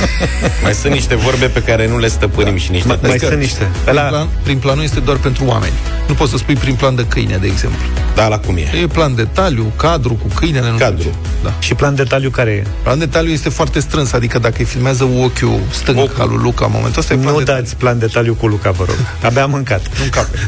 Mai 0.62 0.74
sunt 0.74 0.92
niște 0.92 1.14
vorbe 1.14 1.46
pe 1.46 1.62
care 1.62 1.88
nu 1.88 1.98
le 1.98 2.08
stăpânim 2.08 2.56
și 2.56 2.70
niște... 2.70 2.86
Mai 2.86 2.98
Adică, 3.02 3.26
sunt 3.26 3.38
niște. 3.38 3.62
Pe 3.84 3.90
Prin, 3.90 3.94
la... 3.94 4.02
plan, 4.02 4.28
prin 4.42 4.58
planul 4.58 4.82
este 4.82 5.00
doar 5.00 5.16
pentru 5.16 5.44
oameni. 5.46 5.72
Nu 6.08 6.14
poți 6.14 6.30
să 6.30 6.36
spui 6.36 6.54
prin 6.54 6.74
plan 6.74 6.94
de 6.94 7.04
câine, 7.08 7.36
de 7.36 7.46
exemplu. 7.46 7.78
Da, 8.14 8.28
la 8.28 8.38
cum 8.38 8.56
e? 8.56 8.70
E 8.82 8.86
plan 8.86 9.14
detaliu, 9.14 9.72
cadru 9.76 10.14
cu 10.14 10.26
câinele, 10.34 10.70
nu 10.70 10.76
Cadru. 10.76 10.98
știu 11.00 11.10
ce. 11.10 11.16
Da. 11.42 11.54
Și 11.60 11.74
plan 11.74 11.94
detaliu 11.94 12.30
care 12.30 12.50
e? 12.50 12.66
Plan 12.82 12.98
detaliu 12.98 13.32
este 13.32 13.48
foarte 13.48 13.80
strâns, 13.80 14.12
adică 14.12 14.38
dacă 14.38 14.54
îi 14.58 14.64
filmează 14.64 15.04
ochiul 15.04 15.60
stâng 15.70 15.98
Ochiul. 15.98 16.20
al 16.20 16.28
lui 16.28 16.38
Luca 16.42 16.64
în 16.64 16.70
momentul 16.74 17.00
ăsta, 17.00 17.12
e 17.12 17.16
plan 17.16 17.32
Nu 17.32 17.38
detaliu. 17.38 17.62
dați 17.62 17.76
plan 17.76 17.98
detaliu 17.98 18.34
cu 18.34 18.46
Luca, 18.46 18.70
vă 18.70 18.84
rog. 18.86 18.96
Abia 19.22 19.42
am 19.42 19.50
mâncat. 19.50 19.80
Nu 19.98 20.04
cape. 20.10 20.38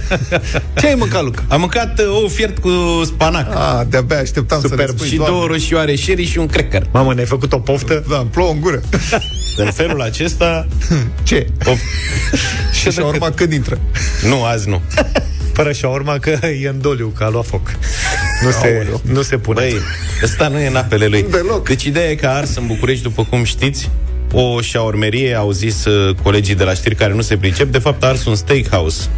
Ce 0.80 0.86
ai 0.86 0.94
mâncat, 0.94 1.22
Luca? 1.24 1.42
Am 1.48 1.60
mâncat 1.60 1.98
uh, 1.98 2.06
ou 2.22 2.28
fiert 2.28 2.58
cu 2.58 2.70
spanac. 3.04 3.54
Ah, 3.56 3.86
de-abia 3.88 4.18
așteptam 4.18 4.60
să 4.60 4.66
Superb. 4.68 4.88
le 4.88 4.94
spui, 4.96 5.08
și 5.08 5.16
Doamne. 5.16 5.34
două 5.34 5.46
roșioare 5.46 5.94
sherry 5.96 6.24
și 6.26 6.38
un 6.38 6.46
cracker. 6.46 6.86
Mamă, 6.92 7.14
ne-ai 7.14 7.26
făcut 7.26 7.52
o 7.52 7.58
poftă? 7.58 8.04
Da, 8.08 8.18
îmi 8.18 8.28
plouă 8.30 8.50
în 8.50 8.60
gură. 8.60 8.80
În 9.56 9.70
felul 9.70 10.00
acesta... 10.02 10.66
Ce? 11.22 11.46
Of, 11.66 11.78
Și 12.80 12.90
și 12.90 13.00
urma 13.00 13.30
când 13.30 13.52
intră. 13.52 13.78
nu, 14.28 14.44
azi 14.44 14.68
nu. 14.68 14.75
Fără 15.52 15.70
urma 15.82 16.18
că 16.18 16.30
e 16.62 16.68
în 16.68 16.80
doliu, 16.80 17.12
că 17.16 17.24
a 17.24 17.28
luat 17.28 17.46
foc. 17.46 17.70
Nu 18.44 18.50
se, 18.50 18.66
Aoleu. 18.66 19.00
nu 19.02 19.22
se 19.22 19.36
pune. 19.38 19.60
Băi, 19.60 19.76
ăsta 20.22 20.48
nu 20.48 20.58
e 20.58 20.66
în 20.66 20.76
apele 20.76 21.06
lui. 21.06 21.26
Deloc. 21.30 21.68
Deci 21.68 21.84
ideea 21.84 22.10
e 22.10 22.14
că 22.14 22.26
a 22.26 22.30
ars 22.30 22.56
în 22.56 22.66
București, 22.66 23.02
după 23.02 23.24
cum 23.24 23.44
știți, 23.44 23.90
o 24.32 24.60
șaormerie, 24.60 25.34
au 25.34 25.50
zis 25.50 25.84
uh, 25.84 26.14
colegii 26.22 26.54
de 26.54 26.64
la 26.64 26.74
știri 26.74 26.94
care 26.94 27.14
nu 27.14 27.20
se 27.20 27.36
pricep, 27.36 27.72
de 27.72 27.78
fapt 27.78 28.04
a 28.04 28.06
ars 28.06 28.24
un 28.24 28.34
steakhouse 28.34 29.08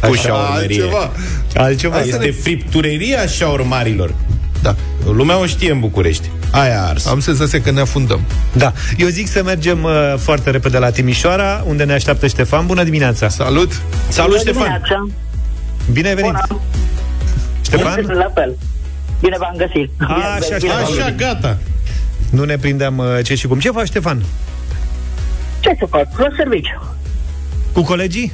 cu 0.00 0.14
șaormerie. 0.14 0.82
altceva. 0.82 1.12
Altceva. 1.54 2.00
Este 2.00 2.30
friptureria 2.30 3.26
șaormarilor. 3.26 4.14
Da. 4.62 4.76
Lumea 5.04 5.38
o 5.38 5.46
știe 5.46 5.70
în 5.70 5.80
București. 5.80 6.30
Aia 6.50 6.82
a 6.82 6.88
ars. 6.88 7.06
Am 7.06 7.20
senzația 7.20 7.60
că 7.60 7.70
ne 7.70 7.80
afundăm. 7.80 8.20
Da. 8.52 8.72
Eu 8.96 9.08
zic 9.08 9.28
să 9.28 9.42
mergem 9.42 9.82
uh, 9.82 10.14
foarte 10.18 10.50
repede 10.50 10.78
la 10.78 10.90
Timișoara, 10.90 11.64
unde 11.66 11.84
ne 11.84 11.92
așteaptă 11.92 12.26
Ștefan. 12.26 12.66
Bună 12.66 12.84
dimineața! 12.84 13.28
Salut! 13.28 13.82
Salut, 14.08 14.38
Ștefan! 14.38 14.62
dimineața. 14.62 15.06
Bine 15.92 16.08
ai 16.08 16.14
venit! 16.14 16.30
Bună. 16.48 16.60
Ștefan? 17.64 18.04
La 18.06 18.30
fel. 18.34 18.56
Bine 19.20 19.36
v-am 19.38 19.54
găsit. 19.56 19.90
A, 19.98 20.06
Bine, 20.14 20.24
așa, 20.26 20.56
bine, 20.60 20.72
așa. 20.72 20.86
bine. 20.90 21.02
Așa, 21.02 21.10
gata. 21.10 21.58
Nu 22.30 22.44
ne 22.44 22.56
prindem 22.58 22.98
uh, 22.98 23.06
ce 23.22 23.34
și 23.34 23.46
cum. 23.46 23.58
Ce 23.58 23.70
faci, 23.70 23.86
Ștefan? 23.86 24.22
Ce 25.60 25.76
să 25.78 25.86
fac? 25.90 26.18
La 26.18 26.28
serviciu. 26.36 26.94
Cu 27.72 27.82
colegii? 27.82 28.32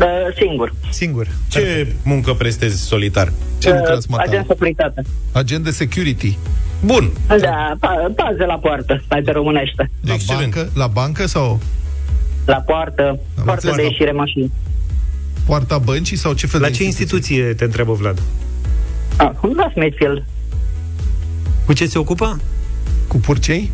Uh, 0.00 0.06
singur. 0.38 0.74
Singur. 0.90 1.26
Ce 1.48 1.92
muncă 2.02 2.32
prestezi 2.32 2.82
solitar? 2.82 3.32
Ce 3.58 3.70
lucrați, 3.74 4.06
uh, 4.10 4.16
agent 4.18 4.36
Mata? 4.36 4.44
securitate. 4.48 5.02
Agent 5.32 5.64
de 5.64 5.70
security. 5.70 6.38
Bun. 6.84 7.10
Da, 7.26 7.72
pa- 7.80 8.12
pază 8.16 8.44
la 8.46 8.58
poartă, 8.58 9.02
stai 9.04 9.22
pe 9.22 9.30
românește. 9.30 9.90
La 10.00 10.12
Excelent. 10.14 10.54
bancă? 10.54 10.70
La 10.74 10.86
bancă 10.86 11.26
sau 11.26 11.60
La 12.44 12.54
poartă, 12.56 13.18
poartă 13.44 13.52
înțeles, 13.52 13.76
de 13.76 13.82
da. 13.82 13.88
ieșire 13.88 14.12
mașini. 14.12 14.52
poarta 15.46 15.78
băncii 15.78 16.16
sau 16.16 16.32
ce 16.32 16.46
fel 16.46 16.60
La 16.60 16.66
de 16.68 16.72
ce 16.72 16.84
instituție 16.84 17.42
te 17.54 17.64
întreabă 17.64 17.92
Vlad? 17.92 18.22
Ah, 19.16 19.30
la 19.56 19.70
Smithfield. 19.72 20.24
Cu 21.66 21.72
ce 21.72 21.86
se 21.86 21.98
ocupă? 21.98 22.40
Cu 23.08 23.16
purcei? 23.16 23.70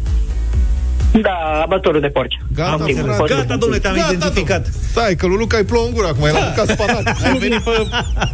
Da, 1.21 1.61
abătorul 1.65 2.01
de 2.01 2.07
porci. 2.07 2.39
Gata, 2.55 2.71
Am 2.71 2.83
timp, 2.85 2.99
frate. 2.99 3.17
pot 3.19 3.29
să- 3.29 3.35
Gata, 3.35 3.57
domnule, 3.57 3.81
te-am 3.81 3.95
Gata, 3.95 4.13
identificat. 4.13 4.67
Stai, 4.91 5.15
că 5.15 5.27
lui 5.27 5.37
Luca 5.37 5.57
îi 5.57 5.65
plouă 5.65 5.87
în 5.87 5.93
gură 5.93 6.07
acum, 6.07 6.25
el 6.27 6.37
a 6.37 6.39
mâncat 6.41 6.69
spanac. 6.69 7.17
Ai 7.25 7.39
venit 7.39 7.61
pe, 7.61 7.71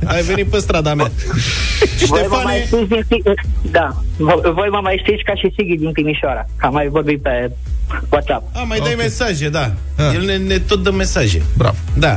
ai 0.04 0.22
venit 0.22 0.46
pe 0.46 0.58
strada 0.58 0.94
mea. 0.94 1.10
Voi 2.06 2.26
mă 2.28 2.40
mai 2.44 2.62
Ștefane, 2.64 2.64
știți 2.86 2.88
din, 2.88 3.04
Ti- 3.08 3.70
da, 3.70 4.02
Vo- 4.16 4.52
voi 4.54 4.68
mă 4.70 4.78
mai 4.82 5.02
știți 5.06 5.22
ca 5.22 5.34
și 5.34 5.52
Sighi 5.56 5.76
din 5.76 5.92
Timișoara. 5.92 6.46
Că 6.56 6.66
am 6.66 6.72
mai 6.72 6.88
vorbit 6.88 7.22
pe 7.22 7.50
WhatsApp. 8.10 8.56
a, 8.56 8.62
mai 8.62 8.78
dai 8.78 8.92
Ok. 8.92 8.98
mesaje, 8.98 9.48
da. 9.48 9.72
Ah. 9.96 10.14
El 10.14 10.24
ne, 10.24 10.36
ne 10.36 10.58
tot 10.58 10.82
dă 10.82 10.90
mesaje. 10.90 11.42
Bravo. 11.56 11.76
Da. 11.98 12.14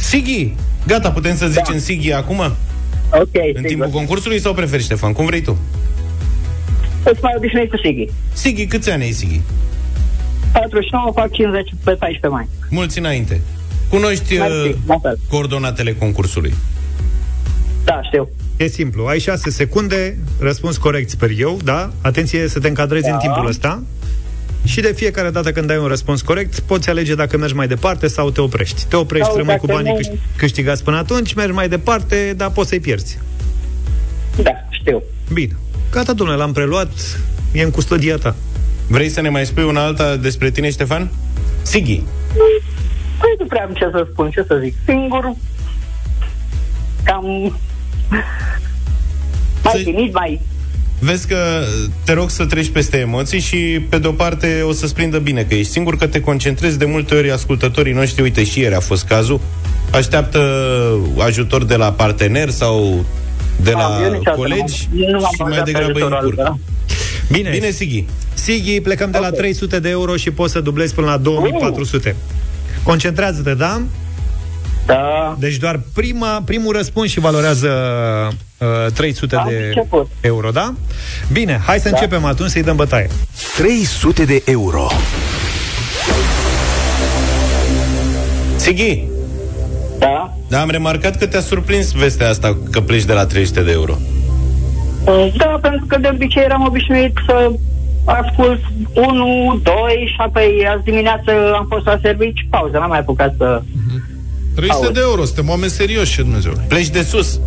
Sighi, 0.00 0.54
gata, 0.86 1.10
putem 1.10 1.36
să 1.36 1.46
zicem 1.46 1.74
Da. 1.74 1.78
Sighi 1.78 2.12
acum? 2.12 2.38
Ok, 2.40 3.28
În 3.32 3.40
sigur. 3.54 3.66
timpul 3.66 3.88
concursului 3.88 4.40
sau 4.40 4.54
preferi, 4.54 4.82
Ștefan? 4.82 5.12
Cum 5.12 5.26
vrei 5.26 5.40
tu? 5.42 5.58
Îți 7.02 7.18
mai 7.22 7.32
obișnuit 7.36 7.70
cu 7.70 7.76
Sighi. 7.76 8.08
Sighi, 8.32 8.66
câți 8.66 8.90
ani 8.90 9.02
ai, 9.02 9.10
Sighi? 9.12 9.40
49 10.52 11.12
fac 11.14 11.30
50 11.32 11.68
pe 11.84 11.90
14 11.90 12.26
mai. 12.26 12.48
Mulți 12.70 12.98
înainte. 12.98 13.40
Cunoști 13.88 14.34
uh, 14.34 14.38
Mersi, 14.40 14.76
la 14.86 14.98
fel. 15.02 15.18
coordonatele 15.28 15.92
concursului. 15.94 16.54
Da, 17.84 18.00
știu. 18.02 18.28
E 18.56 18.66
simplu, 18.66 19.04
ai 19.06 19.18
6 19.18 19.50
secunde, 19.50 20.18
răspuns 20.40 20.76
corect, 20.76 21.10
sper 21.10 21.30
eu, 21.38 21.58
da? 21.64 21.90
Atenție 22.00 22.48
să 22.48 22.58
te 22.58 22.68
încadrezi 22.68 23.06
Da. 23.06 23.12
în 23.12 23.18
timpul 23.18 23.46
ăsta. 23.46 23.82
și 24.64 24.80
de 24.80 24.92
fiecare 24.96 25.30
dată 25.30 25.52
când 25.52 25.70
ai 25.70 25.78
un 25.78 25.86
răspuns 25.86 26.22
corect, 26.22 26.58
poți 26.60 26.88
alege 26.90 27.14
dacă 27.14 27.36
mergi 27.38 27.54
mai 27.54 27.68
departe 27.68 28.06
sau 28.06 28.30
te 28.30 28.40
oprești. 28.40 28.84
Te 28.88 28.96
oprești, 28.96 29.26
Sau 29.26 29.36
rămâi 29.36 29.56
cu 29.56 29.66
dacă 29.66 29.78
banii 29.82 29.92
nu- 29.92 30.16
câș- 30.16 30.36
câștigați 30.36 30.84
până 30.84 30.96
atunci, 30.96 31.34
mergi 31.34 31.52
mai 31.52 31.68
departe, 31.68 32.34
dar 32.36 32.50
poți 32.50 32.68
să-i 32.68 32.80
pierzi. 32.80 33.18
Da, 34.42 34.50
știu. 34.70 35.02
Bine. 35.32 35.56
Gata, 35.90 36.12
domnule, 36.12 36.38
l-am 36.38 36.52
preluat, 36.52 36.90
e 37.52 37.62
în 37.62 37.70
custodia 37.70 38.16
ta. 38.16 38.34
Vrei 38.88 39.08
să 39.08 39.20
ne 39.20 39.28
mai 39.28 39.46
spui 39.46 39.64
una 39.64 39.84
alta 39.84 40.16
despre 40.16 40.50
tine, 40.50 40.70
Ștefan? 40.70 41.08
Sighi. 41.62 42.02
Păi 43.20 43.34
nu 43.38 43.44
prea 43.46 43.64
am 43.64 43.72
ce 43.72 43.88
să 43.92 44.06
spun, 44.12 44.30
ce 44.30 44.44
să 44.46 44.58
zic. 44.62 44.74
Singur, 44.86 45.32
cam... 47.02 47.24
Mai 49.64 49.72
Să- 49.76 49.82
timid, 49.82 50.12
mai... 50.14 50.40
Vezi 51.00 51.26
că 51.26 51.36
te 52.04 52.12
rog 52.12 52.30
să 52.30 52.46
treci 52.46 52.68
peste 52.68 52.96
emoții 52.98 53.40
și, 53.40 53.56
pe 53.88 53.98
de-o 53.98 54.10
parte, 54.12 54.60
o 54.62 54.72
să-ți 54.72 54.94
prindă 54.94 55.18
bine 55.18 55.42
că 55.42 55.54
ești 55.54 55.72
singur, 55.72 55.96
că 55.96 56.06
te 56.06 56.20
concentrezi 56.20 56.78
de 56.78 56.84
multe 56.84 57.14
ori 57.14 57.30
ascultătorii 57.30 57.92
noștri, 57.92 58.22
uite, 58.22 58.44
și 58.44 58.60
ieri 58.60 58.74
a 58.74 58.80
fost 58.80 59.04
cazul, 59.04 59.40
așteaptă 59.92 60.40
ajutor 61.18 61.64
de 61.64 61.76
la 61.76 61.92
partener 61.92 62.48
sau 62.50 63.04
de 63.62 63.70
Ah, 63.70 63.76
la 63.76 63.98
eu 64.04 64.10
niciodată 64.12 64.36
colegi 64.36 64.88
nu 64.92 65.04
am- 65.04 65.10
nu 65.12 65.18
m-am 65.20 65.30
și 65.34 65.40
mai 65.42 65.50
bazat 65.50 65.64
pe 65.64 65.70
degrabă 65.72 65.98
îi 65.98 66.02
ajutorul 66.04 66.18
încurcă. 66.28 66.58
Ăla. 67.30 67.38
Bine, 67.38 67.50
Bine, 67.50 67.70
Sighi. 67.70 68.04
Sighi, 68.34 68.80
plecăm 68.80 69.10
de 69.10 69.18
la 69.18 69.30
300 69.30 69.78
de 69.80 69.88
euro 69.88 70.16
și 70.16 70.30
poți 70.30 70.52
să 70.52 70.60
dublezi 70.60 70.94
până 70.94 71.06
la 71.06 71.16
2400. 71.16 72.16
Concentrează-te, 72.82 73.54
da? 73.54 73.80
Da. 74.86 75.36
Deci 75.38 75.56
doar 75.56 75.80
prima, 75.94 76.42
primul 76.44 76.72
răspuns 76.76 77.10
și 77.10 77.20
valorează 77.20 77.68
uh, 78.58 78.92
300 78.92 79.36
Am 79.36 79.46
de 79.48 79.64
început. 79.66 80.06
euro, 80.20 80.50
da? 80.50 80.74
Bine, 81.32 81.60
hai 81.66 81.78
să 81.78 81.88
Da. 81.88 81.96
începem 81.96 82.24
atunci 82.24 82.50
să-i 82.50 82.62
dăm 82.62 82.76
bătaie. 82.76 83.10
300 83.56 84.24
de 84.24 84.42
euro. 84.44 84.86
Sighi, 88.56 89.04
Da. 89.98 90.36
da, 90.48 90.60
am 90.60 90.70
remarcat 90.70 91.16
că 91.18 91.26
te-a 91.26 91.40
surprins 91.40 91.92
vestea 91.92 92.28
asta 92.28 92.58
că 92.70 92.80
pleci 92.80 93.04
de 93.04 93.12
la 93.12 93.26
300 93.26 93.60
de 93.62 93.70
euro. 93.70 93.98
Da, 95.36 95.58
pentru 95.62 95.84
că 95.86 95.98
de 95.98 96.08
obicei 96.12 96.42
eram 96.42 96.64
obișnuit 96.66 97.12
să 97.26 97.50
ascult 98.04 98.60
1, 98.94 99.60
2 99.62 99.74
și 100.06 100.14
apoi 100.18 100.66
azi 100.74 100.84
dimineață 100.84 101.30
am 101.54 101.66
fost 101.68 101.86
la 101.86 101.98
servici, 102.02 102.46
pauză, 102.50 102.78
n-am 102.78 102.88
mai 102.88 102.98
apucat 102.98 103.34
să... 103.36 103.62
300 104.54 104.84
Auzi. 104.84 104.92
de 104.92 105.00
euro, 105.02 105.24
suntem 105.24 105.48
oameni 105.48 105.70
serioși, 105.70 106.14
ce 106.14 106.22
Dumnezeu. 106.22 106.52
Pleci 106.68 106.88
de 106.88 107.02
sus. 107.02 107.40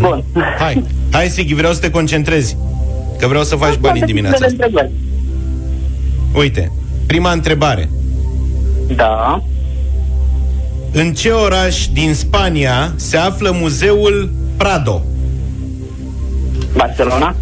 Bun. 0.00 0.24
Hai. 0.58 0.84
Hai, 1.12 1.28
Sighi, 1.28 1.54
vreau 1.54 1.72
să 1.72 1.80
te 1.80 1.90
concentrezi. 1.90 2.56
Că 3.18 3.26
vreau 3.26 3.42
să 3.42 3.56
faci 3.56 3.76
bani 3.76 4.00
în 4.00 4.06
dimineața 4.06 4.38
De 4.38 4.44
asta. 4.44 4.56
întrebări. 4.64 4.90
Uite, 6.34 6.72
prima 7.06 7.32
întrebare. 7.32 7.88
Da. 8.96 9.42
În 10.92 11.14
ce 11.14 11.30
oraș 11.30 11.86
din 11.86 12.14
Spania 12.14 12.92
se 12.96 13.16
află 13.16 13.50
muzeul 13.60 14.30
Prado? 14.56 15.02
Barcelona. 16.74 17.34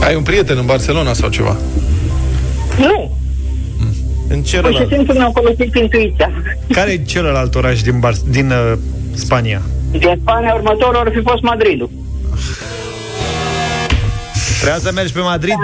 Ai 0.00 0.14
un 0.14 0.22
prieten 0.22 0.58
în 0.58 0.66
Barcelona 0.66 1.12
sau 1.12 1.28
ceva? 1.28 1.56
Nu. 2.78 3.16
În 4.28 4.42
ce 4.42 4.60
Pur 4.60 4.70
și 4.70 4.76
celălalt? 4.76 4.92
simplu 4.92 5.14
mi-am 5.14 5.32
folosit 5.32 5.74
intuiția. 5.74 6.30
Care 6.72 6.90
e 6.90 6.96
celălalt 7.04 7.54
oraș 7.54 7.82
din, 7.82 8.00
Bar- 8.00 8.28
din 8.28 8.50
uh, 8.50 8.72
Spania? 9.14 9.62
Din 9.90 10.18
Spania 10.22 10.54
următorul 10.54 10.96
ar 10.96 11.10
fi 11.14 11.20
fost 11.22 11.42
Madridul. 11.42 11.90
Trebuia 14.60 14.78
să 14.82 14.90
mergi 14.94 15.12
pe 15.12 15.20
Madrid? 15.20 15.54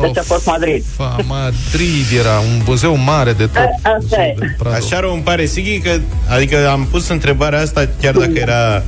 Deci 0.00 0.18
a 0.18 0.22
fost 0.22 0.46
Madrid. 0.46 0.84
Fa, 0.96 1.16
Madrid 1.26 2.18
era 2.18 2.38
un 2.38 2.62
muzeu 2.66 2.96
mare 2.96 3.32
de 3.32 3.46
tot. 3.46 3.56
A- 3.82 3.90
Asta 3.98 4.22
e. 4.22 4.34
Prado. 4.58 4.74
Așa 4.76 5.00
rău 5.00 5.12
îmi 5.12 5.22
pare, 5.22 5.46
Sighi, 5.46 5.78
că 5.78 5.90
adică 6.28 6.68
am 6.70 6.86
pus 6.90 7.08
întrebarea 7.08 7.60
asta 7.60 7.88
chiar 8.00 8.14
dacă 8.14 8.32
era 8.34 8.82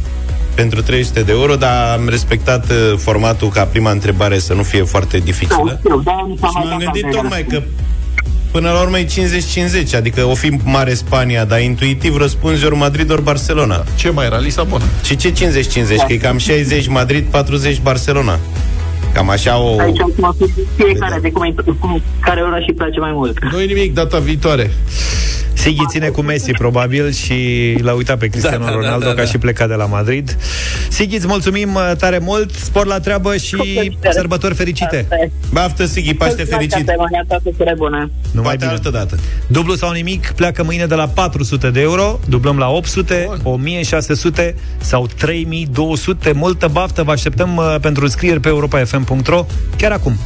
pentru 0.54 0.82
300 0.82 1.20
de 1.22 1.32
euro, 1.32 1.54
dar 1.54 1.98
am 1.98 2.08
respectat 2.08 2.70
uh, 2.70 2.94
formatul 2.96 3.48
ca 3.48 3.64
prima 3.64 3.90
întrebare 3.90 4.38
să 4.38 4.54
nu 4.54 4.62
fie 4.62 4.82
foarte 4.82 5.18
dificilă. 5.18 5.76
Știu, 5.84 6.00
da, 6.04 6.26
mi 6.28 6.36
s-a 6.40 6.46
Și 6.46 6.52
mai 6.54 6.64
m-am 6.68 6.78
dat 6.78 6.78
gândit 6.92 7.04
asta. 7.04 7.16
tocmai 7.20 7.44
că 7.48 7.62
până 8.50 8.70
la 8.70 8.80
urmă 8.80 8.98
e 8.98 9.04
50-50, 9.92 9.94
adică 9.96 10.24
o 10.24 10.34
fi 10.34 10.48
mare 10.64 10.94
Spania, 10.94 11.44
dar 11.44 11.60
intuitiv 11.60 12.16
răspunzi 12.16 12.64
ori 12.64 12.76
Madrid, 12.76 13.10
ori 13.10 13.22
Barcelona. 13.22 13.84
Ce 13.94 14.10
mai 14.10 14.26
era? 14.26 14.36
Lisabona. 14.38 14.84
Și 15.04 15.16
ce 15.16 15.32
50-50? 15.32 15.34
Că 16.06 16.12
e 16.12 16.16
cam 16.16 16.38
60 16.38 16.86
Madrid, 16.88 17.24
40 17.30 17.80
Barcelona. 17.80 18.38
Cam 19.18 19.30
așa 19.30 19.58
o... 19.58 19.78
Aici 19.80 20.00
acum 20.00 20.36
fiecare 20.76 21.18
de 21.22 21.30
cum, 21.30 21.42
îi- 21.42 21.78
cum 21.80 22.02
care 22.20 22.40
oraș 22.40 22.64
îi 22.66 22.74
place 22.74 23.00
mai 23.00 23.12
mult. 23.12 23.38
Nu 23.52 23.58
nimic, 23.58 23.94
data 23.94 24.18
viitoare. 24.18 24.70
Sighi 25.52 25.84
ține 25.88 26.08
cu 26.08 26.20
Messi, 26.20 26.50
probabil, 26.50 27.10
și 27.12 27.34
l-a 27.82 27.92
uitat 27.92 28.18
pe 28.18 28.26
Cristiano 28.26 28.64
Da, 28.64 28.64
da, 28.64 28.70
da, 28.70 28.76
Ronaldo, 28.76 29.06
da, 29.06 29.12
că 29.14 29.20
a 29.20 29.22
da. 29.22 29.28
și 29.30 29.38
plecat 29.38 29.68
de 29.68 29.74
la 29.74 29.84
Madrid. 29.86 30.36
Sighi, 30.88 31.16
îți 31.16 31.26
mulțumim 31.26 31.74
uh, 31.74 31.92
tare 31.98 32.18
mult, 32.18 32.50
spor 32.54 32.86
la 32.86 33.00
treabă 33.00 33.36
și 33.36 33.56
plăcere. 33.56 33.98
sărbători 34.12 34.54
fericite. 34.54 34.96
Asta 35.02 35.14
e. 35.16 35.30
Baftă, 35.52 35.84
Sighi, 35.86 36.14
Paște 36.14 36.44
fericit! 36.44 36.84
Toate 37.28 37.52
cele 37.56 37.74
bune. 37.76 38.10
Numai 38.30 38.42
Poate 38.42 38.56
bine. 38.58 38.70
altă 38.70 38.90
dată. 38.90 39.18
Dublu 39.46 39.74
sau 39.74 39.90
nimic, 39.92 40.30
pleacă 40.36 40.62
mâine 40.62 40.86
de 40.86 40.94
la 40.94 41.06
400 41.08 41.70
de 41.70 41.80
euro, 41.80 42.18
dublăm 42.28 42.58
la 42.58 42.68
800, 42.68 43.24
Bun. 43.42 43.52
1600 43.52 44.54
sau 44.80 45.06
3200. 45.16 46.32
Multă 46.32 46.68
baftă, 46.72 47.02
vă 47.02 47.10
așteptăm 47.10 47.56
uh, 47.56 47.76
pentru 47.80 48.04
înscrieri 48.04 48.40
pe 48.40 48.48
europafm.ro 49.08 49.46
chiar 49.76 49.92
acum. 49.92 50.16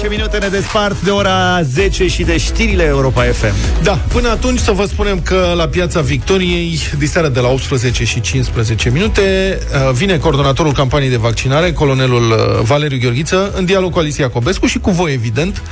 10 0.00 0.12
minute 0.12 0.38
ne 0.38 0.48
despart 0.48 1.00
de 1.00 1.10
ora 1.10 1.62
10 1.62 2.06
și 2.06 2.22
de 2.22 2.38
știrile 2.38 2.84
Europa 2.84 3.22
FM. 3.22 3.82
Da, 3.82 3.92
până 3.92 4.28
atunci 4.28 4.58
să 4.58 4.72
vă 4.72 4.84
spunem 4.84 5.20
că 5.20 5.52
la 5.56 5.66
Piața 5.66 6.00
Victoriei, 6.00 6.80
diseară 6.98 7.28
de 7.28 7.40
la 7.40 7.48
18 7.48 8.04
și 8.04 8.20
15 8.20 8.90
minute, 8.90 9.58
uh, 9.88 9.92
vine 9.92 10.16
coordonatorul 10.16 10.72
campaniei 10.72 11.10
de 11.10 11.16
vaccinare, 11.16 11.72
colonelul 11.72 12.30
uh, 12.30 12.62
Valeriu 12.62 12.98
Gheorghiță, 13.00 13.52
în 13.56 13.64
dialog 13.64 13.92
cu 13.92 13.98
Alicia 13.98 14.28
Cobescu 14.28 14.66
și 14.66 14.78
cu 14.78 14.90
voi, 14.90 15.12
evident. 15.12 15.62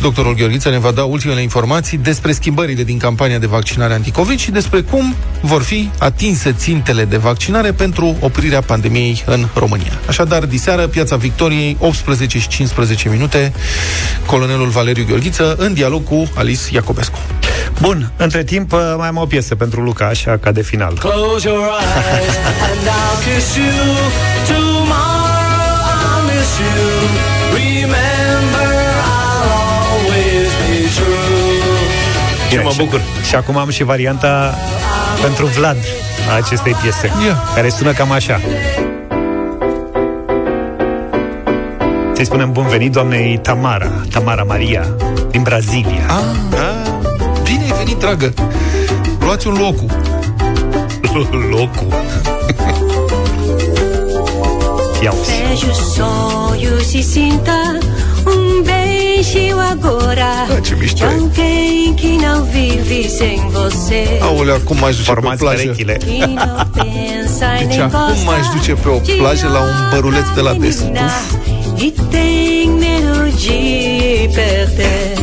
Doctorul 0.00 0.34
Gheorghiță 0.34 0.70
ne 0.70 0.78
va 0.78 0.90
da 0.90 1.04
ultimele 1.04 1.42
informații 1.42 1.98
despre 1.98 2.32
schimbările 2.32 2.82
din 2.82 2.98
campania 2.98 3.38
de 3.38 3.46
vaccinare 3.46 3.94
anticovid 3.94 4.38
și 4.38 4.50
despre 4.50 4.80
cum 4.80 5.14
vor 5.40 5.62
fi 5.62 5.90
atinse 5.98 6.52
țintele 6.52 7.04
de 7.04 7.16
vaccinare 7.16 7.72
pentru 7.72 8.16
oprirea 8.20 8.60
pandemiei 8.60 9.22
în 9.26 9.46
România. 9.54 10.00
Așadar, 10.08 10.44
diseară, 10.44 10.86
Piața 10.86 11.16
Victoriei, 11.16 11.76
18 11.80 12.38
și 12.38 12.48
15 12.48 13.08
minute, 13.08 13.52
colonelul 14.26 14.68
Valeriu 14.68 15.04
Gheorghiță, 15.08 15.54
în 15.58 15.72
dialog 15.74 16.04
cu 16.04 16.30
Alice 16.34 16.62
Iacobescu. 16.70 17.18
Bun, 17.80 18.10
între 18.16 18.44
timp 18.44 18.72
uh, 18.72 18.94
mai 18.96 19.08
am 19.08 19.16
o 19.16 19.24
piesă 19.26 19.54
pentru 19.54 19.80
Luca, 19.80 20.06
așa 20.06 20.38
ca 20.42 20.52
de 20.52 20.62
final. 20.62 20.98
Close 20.98 21.48
your 21.48 21.58
eyes 21.58 22.36
and 22.68 22.86
I'll 22.98 23.34
kiss 23.34 23.56
you. 23.56 23.66
Tomorrow 24.46 25.36
I'll 26.10 26.22
miss 26.30 26.52
you. 26.58 26.84
Remember, 27.54 28.70
I'll 29.10 29.52
always 29.92 30.50
be 30.68 30.88
true. 30.94 31.30
Ce 32.50 32.60
mă 32.60 32.72
bucur. 32.76 33.00
Și 33.28 33.34
acum 33.34 33.56
am 33.56 33.70
și 33.70 33.82
varianta 33.82 34.54
pentru 35.22 35.46
Vlad 35.46 35.76
a 36.30 36.34
acestei 36.34 36.72
piese, 36.82 37.10
Ia. 37.26 37.42
care 37.54 37.68
sună 37.68 37.92
cam 37.92 38.10
așa. 38.10 38.40
Să-i 42.16 42.24
spunem 42.24 42.52
bun 42.52 42.66
venit 42.66 42.92
doamnei 42.92 43.38
Tamara, 43.42 43.90
Tamara 44.10 44.42
Maria, 44.42 44.86
din 45.30 45.42
Brazilia. 45.42 46.06
Ah, 46.06 46.14
ah, 46.52 46.88
bine 47.42 47.62
ai 47.62 47.72
venit, 47.76 47.96
dragă! 47.98 48.32
Luați 49.20 49.46
un 49.46 49.52
locul. 49.58 49.90
Locul. 51.50 51.86
Ia 55.02 55.12
e 56.92 57.00
sinta 57.00 57.78
um 58.26 58.62
beijinho 58.62 59.58
agora 59.72 60.30
Ah, 60.48 60.60
ce 60.62 60.74
mișto 60.80 61.04
e. 61.04 61.06
alguém 61.06 61.94
que 62.00 62.10
não 62.26 62.44
vive 62.44 63.08
sem 63.08 63.38
você. 63.50 64.18
Aoleu, 64.20 64.54
acum 64.54 64.76
m-aș 64.80 64.96
duce 64.96 65.02
pe 65.04 65.10
o 65.10 65.14
Formați 65.14 65.38
plajă. 65.42 65.56
perechile. 65.62 65.98
Deci 67.58 67.78
acum 67.78 68.16
m-aș 68.24 68.46
duce 68.54 68.72
pe 68.72 68.88
o 68.88 68.98
plajă 69.18 69.48
la 69.52 69.58
un 69.60 69.88
băruleț 69.90 70.28
de 70.34 70.40
la 70.40 70.52
des. 70.52 70.78
Uf. 70.80 71.45
E 71.78 71.90
tem 72.10 72.70
medo 72.70 73.30
de 73.36 74.30
perder 74.34 75.16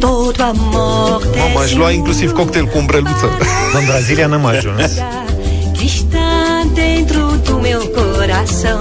todo 0.00 0.42
amor 0.42 1.22
Mama, 1.36 1.60
aș 1.60 1.74
lua 1.74 1.90
inclusiv 1.90 2.32
cocktail 2.32 2.66
cu 2.66 2.78
umbreluță. 2.78 3.38
În 3.78 3.84
Brazilia 3.86 4.26
n-am 4.26 4.44
ajuns. 4.44 4.92
que 5.78 5.84
está 5.84 6.64
dentro 6.74 7.20
do 7.44 7.60
meu 7.60 7.80
coração. 7.94 8.80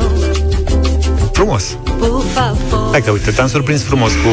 Frumos. 1.32 1.78
Por 2.00 2.24
favor. 2.34 2.90
Hai 2.92 3.02
că 3.02 3.12
uite, 3.12 3.32
te-am 3.32 3.48
surprins 3.48 3.84
frumos 3.84 4.12
cu... 4.12 4.30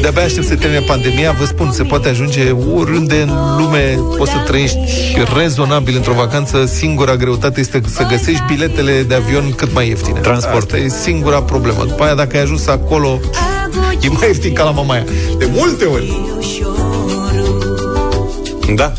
De-abia 0.00 0.22
aștept 0.22 0.46
să 0.46 0.54
termine 0.54 0.80
pandemia, 0.80 1.34
vă 1.38 1.44
spun, 1.44 1.70
se 1.72 1.82
poate 1.82 2.08
ajunge 2.08 2.50
oriunde 2.50 3.20
în 3.22 3.32
lume 3.58 3.98
poți 4.16 4.30
să 4.30 4.36
trăiești 4.46 4.78
rezonabil 5.36 5.96
într-o 5.96 6.12
vacanță. 6.12 6.66
Singura 6.66 7.16
greutate 7.16 7.60
este 7.60 7.80
să 7.86 8.06
găsești 8.08 8.42
biletele 8.48 9.02
de 9.02 9.14
avion 9.14 9.52
cât 9.56 9.72
mai 9.72 9.88
ieftine. 9.88 10.20
Transport. 10.20 10.72
Asta 10.72 10.76
e 10.76 10.88
singura 10.88 11.42
problemă. 11.42 11.84
După 11.84 12.04
aia, 12.04 12.14
dacă 12.14 12.36
ai 12.36 12.42
ajuns 12.42 12.66
acolo, 12.66 13.20
e 14.00 14.08
mai 14.08 14.26
ieftin 14.26 14.52
ca 14.52 14.64
la 14.64 14.70
mamaia. 14.70 15.04
De 15.38 15.48
multe 15.52 15.84
ori. 15.84 16.20
Da. 18.74 18.92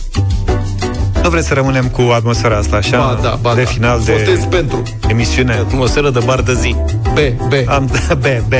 Nu 1.25 1.31
vreți 1.31 1.47
să 1.47 1.53
rămânem 1.53 1.87
cu 1.87 2.01
atmosfera 2.01 2.57
asta 2.57 2.75
așa? 2.75 2.97
Ba 2.97 3.19
da, 3.21 3.37
ba 3.41 3.53
de 3.53 3.61
da. 3.63 3.69
final 3.69 4.01
de 4.05 4.11
Votez 4.11 4.43
pentru. 4.43 4.83
emisiune. 5.07 5.53
Atmosferă 5.53 6.09
de 6.09 6.19
bar 6.25 6.41
de 6.41 6.53
zi. 6.53 6.75
B, 7.13 7.17
B. 7.47 7.53
Am, 7.67 7.89
B, 8.23 8.25
B. 8.47 8.53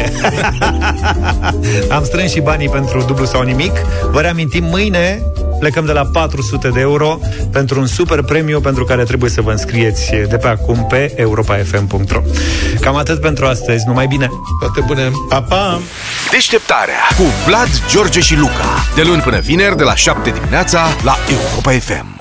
Am 1.95 2.03
strâns 2.03 2.31
și 2.31 2.39
banii 2.39 2.69
pentru 2.69 3.03
dublu 3.07 3.25
sau 3.25 3.41
nimic. 3.41 3.71
Vă 4.11 4.21
reamintim, 4.21 4.63
mâine 4.63 5.21
plecăm 5.59 5.85
de 5.85 5.91
la 5.91 6.05
400 6.05 6.67
de 6.69 6.79
euro 6.79 7.19
pentru 7.51 7.79
un 7.79 7.87
super 7.87 8.21
premiu 8.21 8.59
pentru 8.59 8.83
care 8.85 9.03
trebuie 9.03 9.29
să 9.29 9.41
vă 9.41 9.51
înscrieți 9.51 10.09
de 10.29 10.37
pe 10.37 10.47
acum 10.47 10.85
pe 10.89 11.13
europafm.ro 11.15 12.21
Cam 12.79 12.95
atât 12.95 13.21
pentru 13.21 13.45
astăzi. 13.45 13.83
Numai 13.87 14.07
bine! 14.07 14.29
Toate 14.59 14.81
bune! 14.85 15.11
Pa, 15.29 15.41
pa! 15.41 15.81
Deșteptarea 16.31 17.01
cu 17.17 17.23
Vlad, 17.45 17.69
George 17.89 18.19
și 18.19 18.35
Luca. 18.35 18.85
De 18.95 19.01
luni 19.01 19.21
până 19.21 19.39
vineri, 19.39 19.77
de 19.77 19.83
la 19.83 19.95
7 19.95 20.29
dimineața, 20.29 20.87
la 21.03 21.17
Europa 21.29 21.71
FM. 21.71 22.14